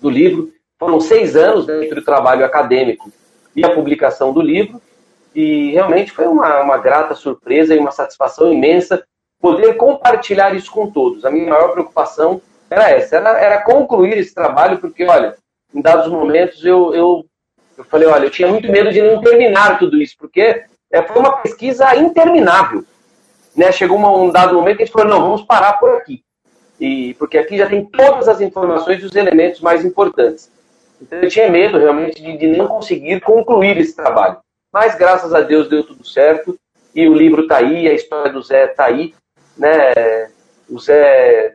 do 0.00 0.08
livro. 0.08 0.52
Foram 0.78 1.00
seis 1.00 1.36
anos 1.36 1.66
né, 1.66 1.84
entre 1.84 2.00
o 2.00 2.04
trabalho 2.04 2.44
acadêmico 2.44 3.12
e 3.54 3.64
a 3.64 3.74
publicação 3.74 4.32
do 4.32 4.40
livro. 4.40 4.80
E 5.34 5.72
realmente 5.72 6.12
foi 6.12 6.26
uma, 6.26 6.60
uma 6.60 6.78
grata 6.78 7.14
surpresa 7.14 7.74
e 7.74 7.78
uma 7.78 7.90
satisfação 7.90 8.52
imensa 8.52 9.04
poder 9.40 9.74
compartilhar 9.74 10.54
isso 10.54 10.70
com 10.70 10.90
todos. 10.90 11.24
A 11.24 11.30
minha 11.30 11.50
maior 11.50 11.72
preocupação 11.72 12.40
era 12.70 12.90
essa, 12.90 13.16
era, 13.16 13.38
era 13.38 13.62
concluir 13.62 14.16
esse 14.16 14.34
trabalho, 14.34 14.78
porque, 14.78 15.04
olha, 15.04 15.36
em 15.74 15.82
dados 15.82 16.10
momentos 16.10 16.64
eu, 16.64 16.94
eu, 16.94 17.26
eu 17.76 17.84
falei, 17.84 18.08
olha, 18.08 18.24
eu 18.24 18.30
tinha 18.30 18.48
muito 18.48 18.70
medo 18.70 18.90
de 18.90 19.02
não 19.02 19.20
terminar 19.20 19.78
tudo 19.78 20.00
isso, 20.00 20.16
porque 20.18 20.64
é, 20.90 21.02
foi 21.02 21.20
uma 21.20 21.36
pesquisa 21.38 21.94
interminável. 21.96 22.84
Né? 23.56 23.70
Chegou 23.70 23.96
uma, 23.96 24.10
um 24.10 24.30
dado 24.30 24.54
momento 24.54 24.78
que 24.78 24.82
a 24.84 24.86
gente 24.86 24.94
falou, 24.94 25.08
não, 25.08 25.20
vamos 25.20 25.42
parar 25.42 25.74
por 25.74 25.90
aqui. 25.90 26.22
E, 26.80 27.14
porque 27.14 27.38
aqui 27.38 27.56
já 27.56 27.68
tem 27.68 27.84
todas 27.84 28.28
as 28.28 28.40
informações 28.40 29.02
e 29.02 29.06
os 29.06 29.14
elementos 29.14 29.60
mais 29.60 29.84
importantes. 29.84 30.50
Então 31.00 31.18
eu 31.20 31.28
tinha 31.28 31.50
medo 31.50 31.78
realmente 31.78 32.20
de, 32.20 32.36
de 32.36 32.46
não 32.48 32.66
conseguir 32.66 33.20
concluir 33.20 33.76
esse 33.76 33.94
trabalho. 33.94 34.38
Mas 34.72 34.94
graças 34.96 35.32
a 35.32 35.40
Deus 35.40 35.68
deu 35.68 35.84
tudo 35.84 36.04
certo. 36.04 36.58
E 36.94 37.08
o 37.08 37.14
livro 37.14 37.42
está 37.42 37.58
aí, 37.58 37.88
a 37.88 37.92
história 37.92 38.32
do 38.32 38.42
Zé 38.42 38.66
está 38.66 38.86
aí. 38.86 39.14
Né? 39.56 40.30
O 40.68 40.78
Zé 40.78 41.54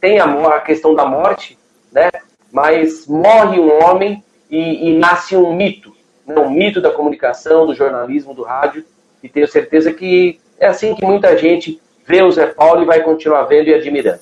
tem 0.00 0.18
a, 0.18 0.24
a, 0.24 0.60
questão 0.60 0.94
da 0.94 1.06
morte, 1.06 1.58
né? 1.90 2.10
mas 2.52 3.06
morre 3.06 3.58
um 3.58 3.82
homem 3.82 4.22
e, 4.50 4.90
e 4.90 4.98
nasce 4.98 5.36
um 5.36 5.54
mito. 5.54 5.94
Né? 6.26 6.38
Um 6.38 6.50
mito 6.50 6.80
da 6.80 6.90
comunicação, 6.90 7.66
do 7.66 7.74
jornalismo, 7.74 8.34
do 8.34 8.42
rádio. 8.42 8.84
E 9.22 9.28
tenho 9.28 9.48
certeza 9.48 9.92
que 9.92 10.40
é 10.58 10.66
assim 10.66 10.94
que 10.94 11.04
muita 11.04 11.36
gente 11.36 11.80
vê 12.06 12.22
o 12.22 12.30
Zé 12.30 12.46
Paulo 12.46 12.82
e 12.82 12.86
vai 12.86 13.02
continuar 13.02 13.44
vendo 13.44 13.68
e 13.68 13.74
admirando. 13.74 14.20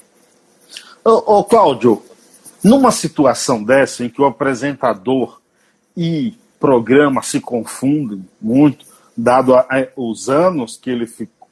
Ô, 1.05 1.39
ô 1.39 1.45
Cláudio, 1.45 2.03
numa 2.63 2.91
situação 2.91 3.63
dessa 3.63 4.05
em 4.05 4.09
que 4.09 4.23
o 4.23 4.27
apresentador 4.27 5.41
e 5.97 6.35
programa 6.61 7.23
se 7.23 7.41
confundem 7.41 8.25
muito, 8.41 8.87
dado 9.17 9.55
a, 9.55 9.61
a, 9.61 9.89
os 9.97 10.29
anos 10.29 10.77
que 10.77 10.89
ele 10.89 11.07
ficou, 11.07 11.49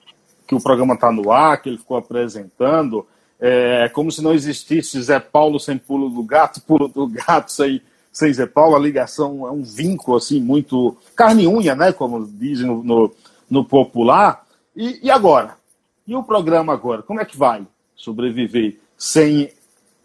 que 0.47 0.55
o 0.55 0.61
programa 0.61 0.95
está 0.95 1.11
no 1.11 1.33
ar, 1.33 1.61
que 1.61 1.69
ele 1.69 1.79
ficou 1.79 1.97
apresentando, 1.97 3.07
é 3.41 3.89
como 3.89 4.13
se 4.13 4.23
não 4.23 4.35
existisse 4.35 5.01
Zé 5.03 5.19
Paulo 5.19 5.59
sem 5.59 5.79
pulo 5.79 6.11
do 6.11 6.23
gato, 6.23 6.61
pulo 6.67 6.87
do 6.87 7.09
gato 7.09 7.51
sem, 7.51 7.81
sem 8.13 8.33
Zé 8.33 8.47
Paulo, 8.47 8.77
a 8.77 8.79
ligação 8.79 9.47
é 9.47 9.51
um 9.51 9.63
vínculo 9.63 10.17
assim 10.17 10.41
muito 10.41 10.97
carne 11.17 11.45
e 11.45 11.49
unha, 11.49 11.75
né, 11.75 11.93
como 11.93 12.25
dizem 12.27 12.67
no, 12.67 12.83
no, 12.83 13.15
no 13.49 13.65
popular. 13.65 14.47
E, 14.77 15.01
e 15.03 15.11
agora? 15.11 15.60
E 16.11 16.17
o 16.17 16.25
programa 16.25 16.73
agora? 16.73 17.05
Como 17.05 17.21
é 17.21 17.25
que 17.25 17.37
vai 17.37 17.65
sobreviver 17.95 18.81
sem 18.99 19.53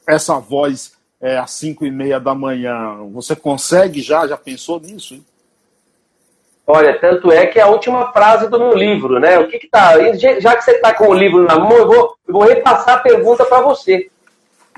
essa 0.07 0.37
voz 0.37 0.95
é, 1.19 1.35
às 1.35 1.49
5 1.53 1.83
e 1.83 1.89
meia 1.89 2.19
da 2.19 2.35
manhã? 2.35 2.99
Você 3.11 3.35
consegue 3.35 4.03
já? 4.03 4.27
Já 4.27 4.37
pensou 4.37 4.79
nisso? 4.79 5.15
Hein? 5.15 5.25
Olha, 6.67 6.99
tanto 6.99 7.31
é 7.31 7.47
que 7.47 7.57
é 7.57 7.63
a 7.63 7.69
última 7.69 8.13
frase 8.13 8.47
do 8.47 8.59
meu 8.59 8.75
livro, 8.75 9.19
né? 9.19 9.39
O 9.39 9.47
que 9.47 9.57
que 9.57 9.67
tá? 9.67 9.93
Já 10.39 10.55
que 10.55 10.61
você 10.61 10.73
está 10.73 10.93
com 10.93 11.07
o 11.07 11.13
livro 11.15 11.43
na 11.43 11.57
mão, 11.57 11.73
eu 11.75 11.87
vou, 11.87 12.15
eu 12.27 12.33
vou 12.35 12.43
repassar 12.43 12.97
a 12.97 13.01
pergunta 13.01 13.43
para 13.43 13.61
você. 13.61 14.07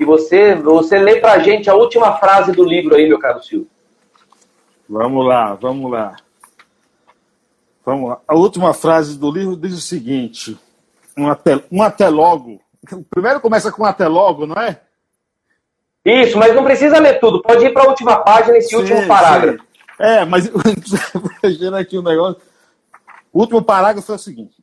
E 0.00 0.04
você, 0.06 0.54
você 0.54 0.98
lê 0.98 1.20
para 1.20 1.32
a 1.32 1.38
gente 1.40 1.68
a 1.68 1.74
última 1.74 2.16
frase 2.16 2.52
do 2.52 2.64
livro 2.64 2.94
aí, 2.94 3.06
meu 3.06 3.18
caro 3.18 3.42
Silvio. 3.42 3.68
Vamos 4.88 5.26
lá, 5.26 5.52
vamos 5.56 5.90
lá. 5.90 6.16
Vamos 7.84 8.08
lá. 8.08 8.20
A 8.26 8.34
última 8.34 8.72
frase 8.72 9.18
do 9.18 9.30
livro 9.30 9.58
diz 9.58 9.74
o 9.74 9.82
seguinte: 9.82 10.56
um 11.18 11.28
até, 11.28 11.62
um 11.70 11.82
até 11.82 12.08
logo. 12.08 12.60
O 12.92 13.02
primeiro 13.04 13.40
começa 13.40 13.72
com 13.72 13.82
um 13.82 13.86
até 13.86 14.06
logo, 14.06 14.46
não 14.46 14.56
é? 14.56 14.80
Isso, 16.04 16.38
mas 16.38 16.54
não 16.54 16.64
precisa 16.64 16.98
ler 16.98 17.18
tudo. 17.20 17.42
Pode 17.42 17.64
ir 17.64 17.72
para 17.72 17.84
a 17.84 17.88
última 17.88 18.16
página, 18.18 18.56
esse 18.56 18.68
sim, 18.68 18.76
último 18.76 19.06
parágrafo. 19.06 19.58
Sim. 19.58 19.68
É, 19.98 20.24
mas 20.24 20.48
aqui 21.78 21.98
um 21.98 22.02
negócio. 22.02 22.40
O 23.32 23.40
último 23.40 23.62
parágrafo 23.62 24.06
foi 24.06 24.16
o 24.16 24.18
seguinte: 24.18 24.56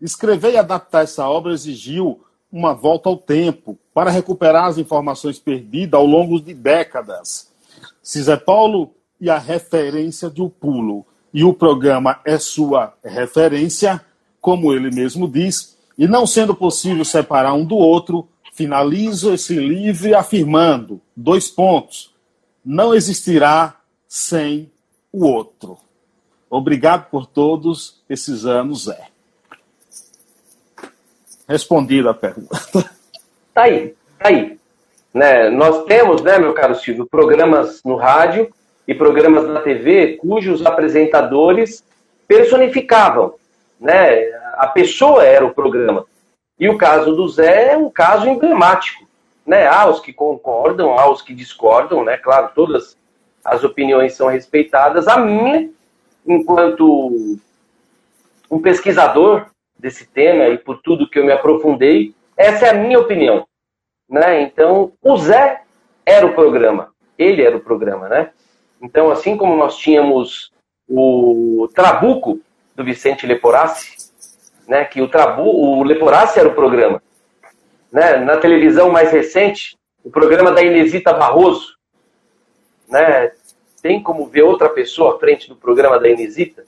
escrever 0.00 0.52
e 0.52 0.58
adaptar 0.58 1.02
essa 1.02 1.26
obra 1.26 1.52
exigiu 1.52 2.22
uma 2.52 2.74
volta 2.74 3.08
ao 3.08 3.16
tempo 3.16 3.78
para 3.94 4.10
recuperar 4.10 4.66
as 4.66 4.76
informações 4.76 5.38
perdidas 5.38 5.98
ao 5.98 6.06
longo 6.06 6.38
de 6.38 6.52
décadas. 6.52 7.50
Zé 8.04 8.36
Paulo 8.36 8.94
e 9.20 9.30
a 9.30 9.38
referência 9.38 10.28
de 10.28 10.42
O 10.42 10.50
Pulo 10.50 11.06
e 11.32 11.42
o 11.44 11.54
programa 11.54 12.20
é 12.24 12.38
sua 12.38 12.92
referência, 13.02 14.04
como 14.40 14.72
ele 14.74 14.90
mesmo 14.94 15.26
diz, 15.26 15.78
e 16.02 16.08
não 16.08 16.26
sendo 16.26 16.52
possível 16.52 17.04
separar 17.04 17.54
um 17.54 17.64
do 17.64 17.76
outro, 17.76 18.26
finalizo 18.54 19.32
esse 19.32 19.54
livro 19.54 20.18
afirmando: 20.18 21.00
dois 21.16 21.48
pontos. 21.48 22.12
Não 22.64 22.92
existirá 22.92 23.76
sem 24.08 24.68
o 25.12 25.24
outro. 25.24 25.78
Obrigado 26.50 27.08
por 27.08 27.24
todos 27.24 28.02
esses 28.10 28.44
anos, 28.44 28.86
Zé. 28.86 29.06
Respondida 31.48 32.10
a 32.10 32.14
pergunta. 32.14 32.58
Tá 33.54 33.64
aí, 33.64 33.94
tá 34.18 34.28
aí. 34.28 34.58
Né, 35.12 35.50
nós 35.50 35.84
temos, 35.84 36.22
né, 36.22 36.38
meu 36.38 36.54
caro 36.54 36.74
Silvio, 36.74 37.06
programas 37.06 37.82
no 37.84 37.96
rádio 37.96 38.50
e 38.88 38.94
programas 38.94 39.46
na 39.46 39.60
TV 39.60 40.16
cujos 40.16 40.64
apresentadores 40.64 41.84
personificavam, 42.26 43.34
né, 43.78 44.32
a 44.52 44.66
pessoa 44.66 45.24
era 45.24 45.44
o 45.44 45.54
programa. 45.54 46.06
E 46.58 46.68
o 46.68 46.78
caso 46.78 47.14
do 47.14 47.28
Zé 47.28 47.72
é 47.72 47.76
um 47.76 47.90
caso 47.90 48.28
emblemático. 48.28 49.06
Né? 49.46 49.66
Há 49.66 49.88
os 49.88 50.00
que 50.00 50.12
concordam, 50.12 50.98
há 50.98 51.10
os 51.10 51.22
que 51.22 51.34
discordam, 51.34 52.04
né? 52.04 52.16
Claro, 52.16 52.52
todas 52.54 52.96
as 53.44 53.64
opiniões 53.64 54.14
são 54.14 54.28
respeitadas. 54.28 55.08
A 55.08 55.16
minha, 55.18 55.68
enquanto 56.26 57.38
um 58.50 58.60
pesquisador 58.60 59.46
desse 59.78 60.06
tema 60.06 60.48
e 60.48 60.58
por 60.58 60.80
tudo 60.80 61.08
que 61.08 61.18
eu 61.18 61.24
me 61.24 61.32
aprofundei, 61.32 62.14
essa 62.36 62.66
é 62.66 62.70
a 62.70 62.74
minha 62.74 63.00
opinião. 63.00 63.46
Né? 64.08 64.42
Então, 64.42 64.92
o 65.02 65.16
Zé 65.16 65.62
era 66.06 66.26
o 66.26 66.34
programa. 66.34 66.92
Ele 67.18 67.42
era 67.42 67.56
o 67.56 67.60
programa, 67.60 68.08
né? 68.08 68.30
Então, 68.80 69.10
assim 69.10 69.36
como 69.36 69.56
nós 69.56 69.76
tínhamos 69.76 70.52
o 70.88 71.68
Trabuco, 71.74 72.40
do 72.74 72.84
Vicente 72.84 73.26
Leporassi, 73.26 74.01
né, 74.66 74.84
que 74.84 75.00
o, 75.00 75.08
Trabu, 75.08 75.42
o 75.42 75.82
Leporassi 75.82 76.38
era 76.38 76.48
o 76.48 76.54
programa. 76.54 77.02
Né? 77.90 78.16
Na 78.16 78.36
televisão 78.36 78.90
mais 78.90 79.10
recente, 79.10 79.76
o 80.04 80.10
programa 80.10 80.50
da 80.50 80.62
Inesita 80.62 81.12
Barroso, 81.12 81.76
né? 82.88 83.32
Tem 83.82 84.02
como 84.02 84.26
ver 84.26 84.42
outra 84.42 84.68
pessoa 84.68 85.16
à 85.16 85.18
frente 85.18 85.48
do 85.48 85.56
programa 85.56 85.98
da 85.98 86.08
Inesita? 86.08 86.64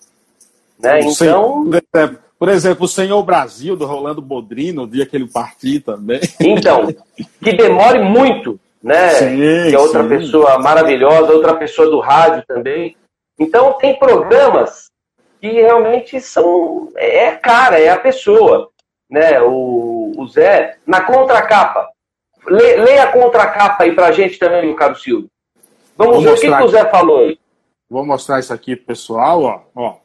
Né? 0.78 1.00
Então. 1.00 1.64
Por 2.36 2.48
exemplo, 2.48 2.84
o 2.84 2.88
Senhor 2.88 3.22
Brasil, 3.22 3.76
do 3.76 3.86
Rolando 3.86 4.20
Bodrino, 4.20 4.82
o 4.82 4.86
dia 4.86 5.06
que 5.06 5.16
ele 5.16 5.26
partiu 5.26 5.80
também. 5.80 6.20
Então, 6.40 6.88
que 7.42 7.52
demore 7.52 8.00
muito, 8.00 8.58
né? 8.82 9.10
Sim, 9.10 9.36
que 9.36 9.74
é 9.74 9.78
outra 9.78 10.02
sim. 10.02 10.08
pessoa 10.08 10.58
maravilhosa, 10.58 11.32
outra 11.32 11.54
pessoa 11.54 11.88
do 11.88 12.00
rádio 12.00 12.44
também. 12.46 12.96
Então, 13.38 13.72
tem 13.74 13.98
programas 13.98 14.90
que 15.44 15.60
realmente 15.60 16.18
são. 16.22 16.88
É 16.96 17.28
a 17.28 17.36
cara, 17.36 17.78
é 17.78 17.90
a 17.90 17.98
pessoa. 17.98 18.70
Né? 19.10 19.42
O, 19.42 20.12
o 20.16 20.26
Zé, 20.26 20.78
na 20.86 21.02
contracapa. 21.02 21.90
Lê, 22.46 22.76
lê 22.76 22.98
a 22.98 23.12
contracapa 23.12 23.84
aí 23.84 23.94
pra 23.94 24.10
gente 24.10 24.38
também, 24.38 24.64
meu 24.64 24.74
caro 24.74 24.96
Silvio. 24.96 25.28
Vamos 25.96 26.16
Vou 26.16 26.24
ver 26.24 26.32
o 26.32 26.34
que, 26.36 26.56
que, 26.56 26.62
o 26.62 26.68
Zé 26.68 26.86
falou 26.86 27.18
aí. 27.18 27.38
Vou 27.90 28.06
mostrar 28.06 28.40
isso 28.40 28.54
aqui 28.54 28.74
pro 28.74 28.86
pessoal, 28.86 29.42
ó. 29.42 29.60
ó. 29.76 29.96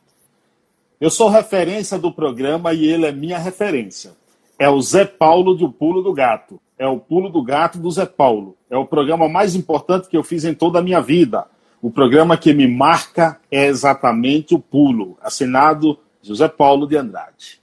Eu 0.99 1.09
sou 1.09 1.29
referência 1.29 1.97
do 1.97 2.11
programa 2.11 2.73
e 2.73 2.85
ele 2.85 3.05
é 3.05 3.11
minha 3.11 3.37
referência. 3.37 4.11
É 4.59 4.69
o 4.69 4.81
Zé 4.81 5.05
Paulo 5.05 5.55
de 5.55 5.63
O 5.63 5.71
Pulo 5.71 6.01
do 6.01 6.13
Gato. 6.13 6.59
É 6.77 6.85
o 6.85 6.99
Pulo 6.99 7.29
do 7.29 7.41
Gato 7.41 7.77
do 7.77 7.89
Zé 7.89 8.05
Paulo. 8.05 8.57
É 8.69 8.77
o 8.77 8.85
programa 8.85 9.29
mais 9.29 9.55
importante 9.55 10.09
que 10.09 10.17
eu 10.17 10.23
fiz 10.23 10.43
em 10.43 10.53
toda 10.53 10.79
a 10.79 10.83
minha 10.83 10.99
vida. 10.99 11.45
O 11.81 11.89
programa 11.89 12.37
que 12.37 12.53
me 12.53 12.67
marca 12.67 13.39
é 13.49 13.65
exatamente 13.65 14.53
o 14.53 14.59
Pulo, 14.59 15.17
assinado 15.21 15.97
José 16.21 16.47
Paulo 16.49 16.85
de 16.85 16.97
Andrade. 16.97 17.61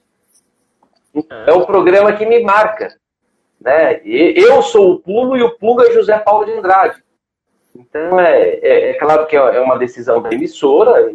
É 1.47 1.53
o 1.53 1.67
programa 1.67 2.13
que 2.15 2.25
me 2.25 2.43
marca. 2.43 2.97
Né? 3.61 4.01
Eu 4.05 4.63
sou 4.63 4.93
o 4.93 4.99
Pulo 4.99 5.37
e 5.37 5.43
o 5.43 5.57
Pulo 5.59 5.83
é 5.83 5.93
José 5.93 6.19
Paulo 6.19 6.47
de 6.47 6.53
Andrade. 6.53 7.03
Então, 7.75 8.19
é, 8.19 8.59
é, 8.63 8.91
é 8.91 8.95
claro 8.95 9.27
que 9.27 9.37
é 9.37 9.61
uma 9.61 9.79
decisão 9.79 10.23
da 10.23 10.33
emissora, 10.33 11.15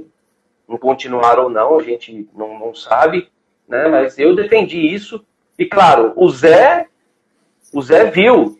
não 0.67 0.77
continuar 0.77 1.39
ou 1.39 1.49
não, 1.49 1.79
a 1.79 1.83
gente 1.83 2.29
não, 2.35 2.59
não 2.59 2.75
sabe, 2.75 3.29
né? 3.67 3.87
mas 3.87 4.19
eu 4.19 4.35
defendi 4.35 4.79
isso. 4.79 5.25
E, 5.57 5.65
claro, 5.65 6.13
o 6.15 6.29
Zé, 6.29 6.87
o 7.73 7.81
Zé 7.81 8.05
viu 8.05 8.59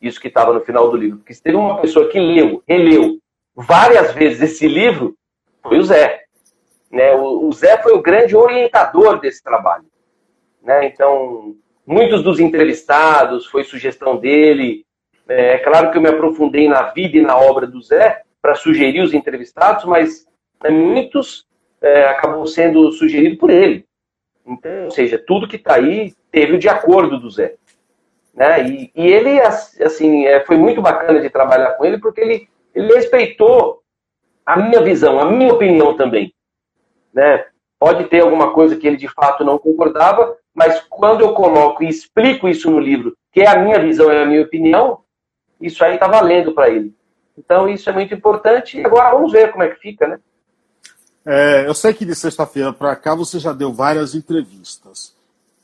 isso 0.00 0.20
que 0.20 0.28
estava 0.28 0.52
no 0.52 0.60
final 0.60 0.90
do 0.90 0.96
livro, 0.96 1.18
porque 1.18 1.32
se 1.32 1.42
teve 1.42 1.56
uma 1.56 1.80
pessoa 1.80 2.08
que 2.08 2.20
leu, 2.20 2.62
releu 2.68 3.18
várias 3.56 4.12
vezes 4.12 4.42
esse 4.42 4.68
livro, 4.68 5.16
foi 5.62 5.78
o 5.78 5.82
Zé. 5.82 6.24
Né? 6.90 7.14
O, 7.14 7.48
o 7.48 7.52
Zé 7.52 7.78
foi 7.78 7.92
o 7.92 8.02
grande 8.02 8.36
orientador 8.36 9.18
desse 9.18 9.42
trabalho. 9.42 9.86
Né? 10.62 10.86
Então, 10.86 11.56
muitos 11.86 12.22
dos 12.22 12.38
entrevistados, 12.38 13.46
foi 13.46 13.64
sugestão 13.64 14.16
dele, 14.16 14.84
é, 15.28 15.54
é 15.54 15.58
claro 15.58 15.90
que 15.90 15.98
eu 15.98 16.02
me 16.02 16.08
aprofundei 16.08 16.68
na 16.68 16.82
vida 16.82 17.16
e 17.16 17.22
na 17.22 17.36
obra 17.36 17.66
do 17.66 17.82
Zé 17.82 18.22
para 18.40 18.54
sugerir 18.54 19.02
os 19.02 19.12
entrevistados, 19.12 19.84
mas 19.84 20.26
né, 20.62 20.70
muitos 20.70 21.46
é, 21.80 22.04
acabou 22.04 22.46
sendo 22.46 22.90
sugerido 22.92 23.36
por 23.36 23.50
ele. 23.50 23.84
Então, 24.46 24.84
ou 24.84 24.90
seja, 24.90 25.18
tudo 25.18 25.48
que 25.48 25.56
está 25.56 25.74
aí 25.74 26.14
teve 26.30 26.54
o 26.54 26.58
de 26.58 26.68
acordo 26.68 27.18
do 27.18 27.30
Zé. 27.30 27.54
Né? 28.32 28.68
E, 28.68 28.92
e 28.94 29.06
ele, 29.06 29.40
assim, 29.40 30.26
é, 30.26 30.44
foi 30.44 30.56
muito 30.56 30.80
bacana 30.80 31.20
de 31.20 31.30
trabalhar 31.30 31.72
com 31.72 31.84
ele, 31.84 31.98
porque 31.98 32.20
ele, 32.20 32.48
ele 32.76 32.94
respeitou 32.94 33.82
a 34.44 34.56
minha 34.56 34.82
visão, 34.82 35.18
a 35.18 35.30
minha 35.30 35.52
opinião 35.52 35.96
também. 35.96 36.32
Né? 37.12 37.46
Pode 37.78 38.04
ter 38.04 38.20
alguma 38.20 38.52
coisa 38.52 38.76
que 38.76 38.86
ele 38.86 38.96
de 38.96 39.08
fato 39.08 39.42
não 39.42 39.58
concordava, 39.58 40.36
mas 40.54 40.80
quando 40.88 41.22
eu 41.22 41.32
coloco 41.32 41.82
e 41.82 41.88
explico 41.88 42.46
isso 42.46 42.70
no 42.70 42.78
livro, 42.78 43.16
que 43.32 43.40
é 43.40 43.48
a 43.48 43.58
minha 43.58 43.80
visão 43.80 44.12
e 44.12 44.16
a 44.16 44.26
minha 44.26 44.42
opinião, 44.42 45.00
isso 45.60 45.82
aí 45.82 45.94
está 45.94 46.06
valendo 46.06 46.52
para 46.52 46.68
ele. 46.68 46.94
Então 47.36 47.68
isso 47.68 47.88
é 47.88 47.92
muito 47.92 48.14
importante. 48.14 48.78
E 48.78 48.84
agora 48.84 49.12
vamos 49.12 49.32
ver 49.32 49.50
como 49.52 49.64
é 49.64 49.68
que 49.68 49.80
fica, 49.80 50.06
né? 50.06 50.18
É, 51.24 51.66
eu 51.66 51.74
sei 51.74 51.92
que 51.92 52.04
de 52.04 52.14
sexta-feira 52.14 52.72
para 52.72 52.94
cá 52.94 53.14
você 53.14 53.38
já 53.38 53.52
deu 53.52 53.72
várias 53.72 54.14
entrevistas. 54.14 55.16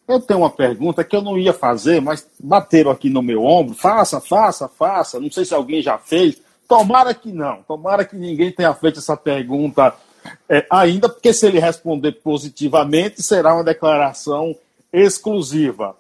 Eu 0.08 0.20
tenho 0.20 0.40
uma 0.40 0.50
pergunta 0.50 1.04
que 1.04 1.14
eu 1.14 1.22
não 1.22 1.38
ia 1.38 1.52
fazer, 1.52 2.00
mas 2.00 2.28
bateram 2.38 2.90
aqui 2.90 3.08
no 3.08 3.22
meu 3.22 3.44
ombro. 3.44 3.74
Faça, 3.74 4.20
faça, 4.20 4.68
faça. 4.68 5.20
Não 5.20 5.30
sei 5.30 5.44
se 5.44 5.54
alguém 5.54 5.80
já 5.80 5.96
fez. 5.96 6.42
Tomara 6.72 7.12
que 7.12 7.30
não. 7.30 7.62
Tomara 7.68 8.02
que 8.02 8.16
ninguém 8.16 8.50
tenha 8.50 8.72
feito 8.72 8.98
essa 8.98 9.14
pergunta 9.14 9.94
é, 10.48 10.66
ainda, 10.70 11.06
porque 11.06 11.30
se 11.34 11.46
ele 11.46 11.58
responder 11.58 12.12
positivamente, 12.12 13.22
será 13.22 13.52
uma 13.52 13.62
declaração 13.62 14.56
exclusiva. 14.90 15.94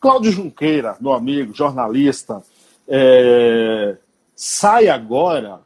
Cláudio 0.00 0.32
Junqueira, 0.32 0.96
meu 0.98 1.12
amigo, 1.12 1.52
jornalista, 1.52 2.42
é, 2.88 3.96
sai 4.34 4.88
agora, 4.88 5.60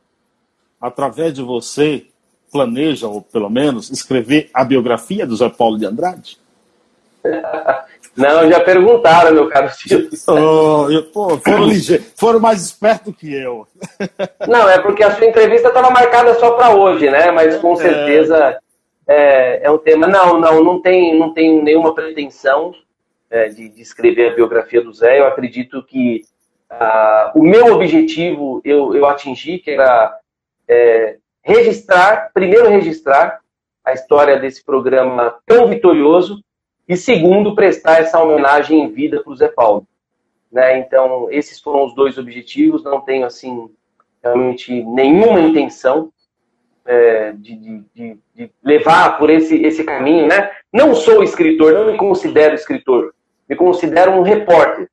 através 0.80 1.34
de 1.34 1.42
você, 1.42 2.06
planeja, 2.50 3.06
ou 3.06 3.22
pelo 3.22 3.48
menos, 3.48 3.90
escrever 3.90 4.50
a 4.52 4.64
biografia 4.64 5.24
do 5.24 5.36
Zé 5.36 5.48
Paulo 5.48 5.78
de 5.78 5.86
Andrade? 5.86 6.36
Não, 8.16 8.50
já 8.50 8.58
perguntaram, 8.60 9.32
meu 9.32 9.48
caro 9.48 9.70
Silvio. 9.70 10.10
Oh, 10.26 10.90
eu, 10.90 11.04
pô, 11.04 11.38
foram, 11.38 11.68
foram 12.16 12.40
mais 12.40 12.62
espertos 12.62 13.14
que 13.16 13.32
eu. 13.32 13.64
Não, 14.48 14.68
é 14.68 14.78
porque 14.80 15.04
a 15.04 15.14
sua 15.14 15.26
entrevista 15.26 15.68
estava 15.68 15.88
marcada 15.90 16.34
só 16.34 16.52
para 16.52 16.74
hoje, 16.74 17.08
né? 17.08 17.30
Mas 17.30 17.56
com 17.58 17.74
é. 17.74 17.76
certeza 17.76 18.58
é, 19.06 19.66
é, 19.66 19.70
um 19.70 19.78
tema. 19.78 20.08
Não, 20.08 20.40
não, 20.40 20.64
não 20.64 20.82
tem, 20.82 21.16
não 21.16 21.32
tem 21.32 21.62
nenhuma 21.62 21.94
pretensão 21.94 22.74
é, 23.30 23.48
de, 23.48 23.68
de, 23.68 23.82
escrever 23.82 24.32
a 24.32 24.34
biografia 24.34 24.82
do 24.82 24.92
Zé. 24.92 25.20
Eu 25.20 25.26
acredito 25.26 25.80
que 25.84 26.22
ah, 26.68 27.32
o 27.36 27.42
meu 27.42 27.74
objetivo 27.74 28.60
eu, 28.64 28.96
eu 28.96 29.06
atingi, 29.06 29.58
que 29.58 29.70
era 29.70 30.18
é, 30.66 31.18
registrar, 31.40 32.30
primeiro 32.34 32.68
registrar 32.68 33.40
a 33.84 33.92
história 33.92 34.38
desse 34.38 34.64
programa 34.64 35.36
tão 35.46 35.68
vitorioso 35.68 36.42
e 36.88 36.96
segundo, 36.96 37.54
prestar 37.54 38.00
essa 38.00 38.22
homenagem 38.22 38.80
em 38.80 38.90
vida 38.90 39.22
para 39.22 39.32
o 39.32 39.36
Zé 39.36 39.48
Paulo. 39.48 39.86
Né? 40.50 40.78
Então, 40.78 41.28
esses 41.30 41.60
foram 41.60 41.84
os 41.84 41.94
dois 41.94 42.16
objetivos. 42.16 42.82
Não 42.82 43.02
tenho, 43.02 43.26
assim, 43.26 43.70
realmente 44.22 44.82
nenhuma 44.84 45.38
intenção 45.38 46.10
é, 46.86 47.32
de, 47.32 47.84
de, 47.94 48.18
de, 48.34 48.50
levar 48.64 49.18
por 49.18 49.28
esse, 49.28 49.62
esse 49.62 49.84
caminho. 49.84 50.26
Né? 50.26 50.50
Não 50.72 50.94
sou 50.94 51.22
escritor, 51.22 51.74
não 51.74 51.92
me 51.92 51.98
considero 51.98 52.54
escritor. 52.54 53.14
Me 53.46 53.54
considero 53.54 54.12
um 54.12 54.22
repórter. 54.22 54.88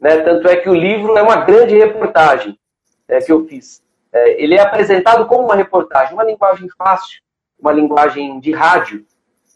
Né? 0.00 0.20
Tanto 0.20 0.48
é 0.48 0.56
que 0.56 0.70
o 0.70 0.74
livro 0.74 1.18
é 1.18 1.22
uma 1.22 1.44
grande 1.44 1.76
reportagem 1.76 2.58
é, 3.06 3.18
que 3.18 3.30
eu 3.30 3.44
fiz. 3.44 3.82
É, 4.10 4.42
ele 4.42 4.54
é 4.54 4.60
apresentado 4.60 5.26
como 5.26 5.44
uma 5.44 5.56
reportagem, 5.56 6.14
uma 6.14 6.24
linguagem 6.24 6.68
fácil, 6.78 7.20
uma 7.60 7.72
linguagem 7.72 8.40
de 8.40 8.52
rádio, 8.52 9.04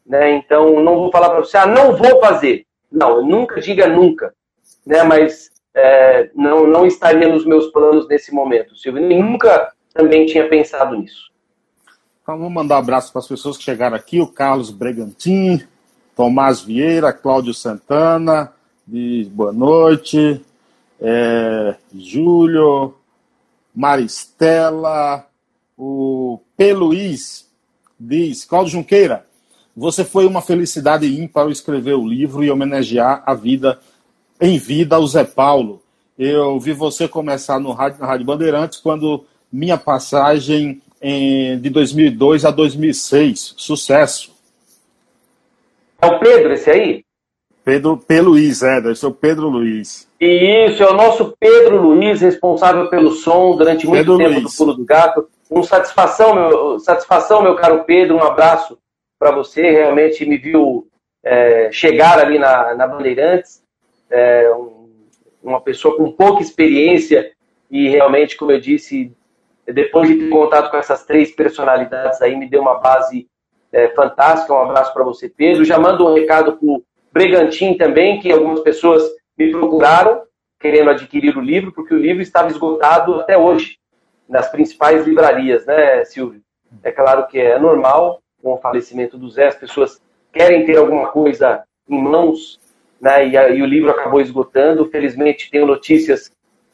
né? 0.07 0.37
Então, 0.37 0.81
não 0.83 0.97
vou 0.97 1.11
falar 1.11 1.31
para 1.31 1.41
você, 1.41 1.57
ah, 1.57 1.67
não 1.67 1.97
vou 1.97 2.21
fazer. 2.21 2.67
Não, 2.91 3.25
nunca 3.27 3.61
diga 3.61 3.87
nunca, 3.87 4.35
né? 4.85 5.03
Mas 5.03 5.51
é, 5.75 6.31
não, 6.35 6.67
não 6.67 6.87
estaria 6.87 7.29
nos 7.29 7.47
meus 7.47 7.69
planos 7.69 8.07
nesse 8.09 8.33
momento, 8.33 8.77
Silvio. 8.77 9.03
nunca 9.09 9.73
também 9.95 10.27
tinha 10.27 10.49
pensado 10.49 10.97
nisso. 10.97 11.31
Então, 12.23 12.39
vamos 12.39 12.53
mandar 12.53 12.77
um 12.77 12.79
abraço 12.79 13.11
para 13.13 13.21
as 13.21 13.29
pessoas 13.29 13.57
que 13.57 13.65
chegaram 13.65 13.97
aqui: 13.97 14.21
o 14.21 14.27
Carlos 14.27 14.71
Bregantin, 14.71 15.63
Tomás 16.15 16.61
Vieira, 16.61 17.13
Cláudio 17.13 17.55
Santana, 17.55 18.53
diz 18.87 19.29
boa 19.29 19.53
noite, 19.53 20.41
é, 21.01 21.75
Júlio, 21.95 22.95
Maristela, 23.75 25.27
o 25.77 26.39
P. 26.57 26.73
Luiz 26.73 27.51
diz: 27.99 28.45
Cláudio 28.45 28.73
Junqueira, 28.73 29.27
você 29.77 30.05
foi 30.05 30.27
uma 30.27 30.43
felicidade 30.43 31.07
ímpar 31.07 31.45
ao 31.45 31.51
escrever 31.51 31.95
o 31.95 32.07
livro 32.07 32.45
e 32.45 32.51
homenagear 32.51 33.23
a 33.25 33.35
vida 33.35 33.79
em 34.41 34.59
vida 34.59 34.97
ao 34.97 35.07
Zé 35.07 35.25
Paulo. 35.25 35.81
Eu 36.19 36.59
vi 36.61 36.73
você 36.73 37.09
começar 37.09 37.59
no 37.59 37.73
rádio, 37.73 38.01
na 38.01 38.07
Rádio 38.07 38.27
Bandeirantes 38.27 38.79
quando 38.79 39.25
minha 39.51 39.79
passagem 39.79 40.83
em, 41.01 41.59
de 41.59 41.71
2002 41.71 42.45
a 42.45 42.51
2006. 42.51 43.55
Sucesso. 43.57 44.33
É 46.01 46.07
o 46.07 46.19
Pedro 46.19 46.53
esse 46.53 46.71
aí? 46.71 47.05
Pedro 47.65 47.97
P. 47.97 48.21
Luiz, 48.21 48.63
é, 48.63 48.81
deve 48.81 48.97
ser 48.97 49.07
o 49.07 49.13
Pedro 49.13 49.49
Luiz. 49.49 50.09
Isso, 50.21 50.83
é 50.83 50.91
o 50.91 50.95
nosso 50.95 51.35
Pedro 51.39 51.81
Luiz, 51.81 52.21
responsável 52.21 52.89
pelo 52.89 53.13
som 53.13 53.57
durante 53.57 53.87
muito 53.87 54.01
Pedro 54.01 54.19
tempo 54.19 54.41
Luiz. 54.41 54.53
do 54.53 54.57
Pulo 54.57 54.75
do 54.75 54.85
Gato. 54.85 55.29
Um 55.51 55.63
satisfação, 55.63 56.35
meu, 56.35 56.79
satisfação, 56.81 57.43
meu 57.43 57.55
caro 57.55 57.85
Pedro, 57.85 58.17
um 58.17 58.23
abraço 58.23 58.77
para 59.23 59.31
você, 59.31 59.71
realmente 59.71 60.27
me 60.27 60.37
viu 60.37 60.89
é, 61.23 61.71
chegar 61.71 62.19
ali 62.19 62.41
na, 62.41 62.75
na 62.75 62.89
Bandeirantes, 62.89 63.63
é, 64.11 64.53
um, 64.53 64.99
uma 65.41 65.61
pessoa 65.61 65.97
com 65.97 66.11
pouca 66.11 66.43
experiência 66.43 67.31
e 67.71 67.89
realmente, 67.89 68.37
como 68.37 68.51
eu 68.51 68.59
disse, 68.59 69.17
depois 69.65 70.09
de 70.09 70.17
ter 70.17 70.29
contato 70.29 70.73
com 70.73 70.77
essas 70.77 71.07
três 71.07 71.31
personalidades 71.31 72.21
aí, 72.21 72.35
me 72.35 72.51
deu 72.51 72.63
uma 72.63 72.81
base 72.81 73.29
é, 73.73 73.91
fantástica. 73.91 74.53
Um 74.53 74.63
abraço 74.63 74.93
para 74.93 75.05
você, 75.05 75.29
Pedro. 75.29 75.65
Já 75.65 75.79
mando 75.79 76.05
um 76.05 76.15
recado 76.15 76.57
para 76.57 76.67
o 76.67 76.83
Bregantin 77.13 77.75
também, 77.75 78.19
que 78.19 78.33
algumas 78.33 78.59
pessoas 78.59 79.05
me 79.39 79.53
procuraram 79.53 80.23
querendo 80.59 80.91
adquirir 80.91 81.39
o 81.39 81.41
livro, 81.41 81.71
porque 81.73 81.95
o 81.95 81.99
livro 81.99 82.23
estava 82.23 82.49
esgotado 82.49 83.21
até 83.21 83.39
hoje 83.39 83.79
nas 84.29 84.51
principais 84.51 85.07
livrarias, 85.07 85.65
né, 85.65 86.05
Silvio? 86.05 86.43
É 86.83 86.91
claro 86.91 87.29
que 87.29 87.39
é 87.39 87.57
normal, 87.57 88.22
com 88.43 88.55
o 88.55 88.59
falecimento 88.59 89.17
do 89.17 89.31
Zé, 89.31 89.47
as 89.47 89.57
pessoas 89.57 90.01
querem 90.33 90.65
ter 90.65 90.77
alguma 90.77 91.09
coisa 91.09 91.63
em 91.89 92.03
mãos, 92.03 92.61
né? 93.01 93.27
E, 93.27 93.35
e 93.35 93.63
o 93.63 93.67
livro 93.67 93.91
acabou 93.91 94.21
esgotando. 94.21 94.87
Felizmente, 94.87 95.51
tenho 95.51 95.67
notícias 95.67 96.33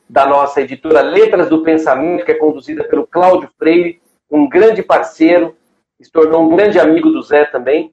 da 0.08 0.26
nossa 0.26 0.60
editora 0.60 1.02
Letras 1.02 1.48
do 1.48 1.62
Pensamento, 1.62 2.24
que 2.24 2.32
é 2.32 2.34
conduzida 2.34 2.84
pelo 2.84 3.06
Cláudio 3.06 3.50
Freire, 3.58 4.00
um 4.30 4.48
grande 4.48 4.82
parceiro, 4.82 5.56
se 6.00 6.10
tornou 6.10 6.42
um 6.42 6.56
grande 6.56 6.78
amigo 6.78 7.10
do 7.10 7.22
Zé 7.22 7.44
também 7.46 7.90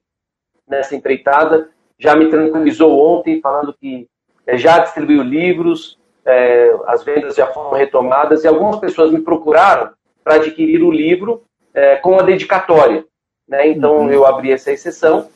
nessa 0.68 0.94
empreitada. 0.94 1.70
Já 1.98 2.14
me 2.14 2.28
tranquilizou 2.28 2.98
ontem, 2.98 3.40
falando 3.40 3.74
que 3.74 4.06
é, 4.46 4.56
já 4.56 4.78
distribuiu 4.78 5.22
livros, 5.22 5.98
é, 6.24 6.74
as 6.86 7.04
vendas 7.04 7.34
já 7.34 7.46
foram 7.48 7.72
retomadas 7.72 8.44
e 8.44 8.48
algumas 8.48 8.78
pessoas 8.78 9.10
me 9.10 9.20
procuraram 9.20 9.92
para 10.22 10.34
adquirir 10.34 10.82
o 10.82 10.90
livro 10.90 11.42
é, 11.72 11.96
com 11.96 12.18
a 12.18 12.22
dedicatória. 12.22 13.04
Né? 13.48 13.68
Então 13.68 13.98
uhum. 13.98 14.10
eu 14.10 14.26
abri 14.26 14.52
essa 14.52 14.72
exceção, 14.72 15.28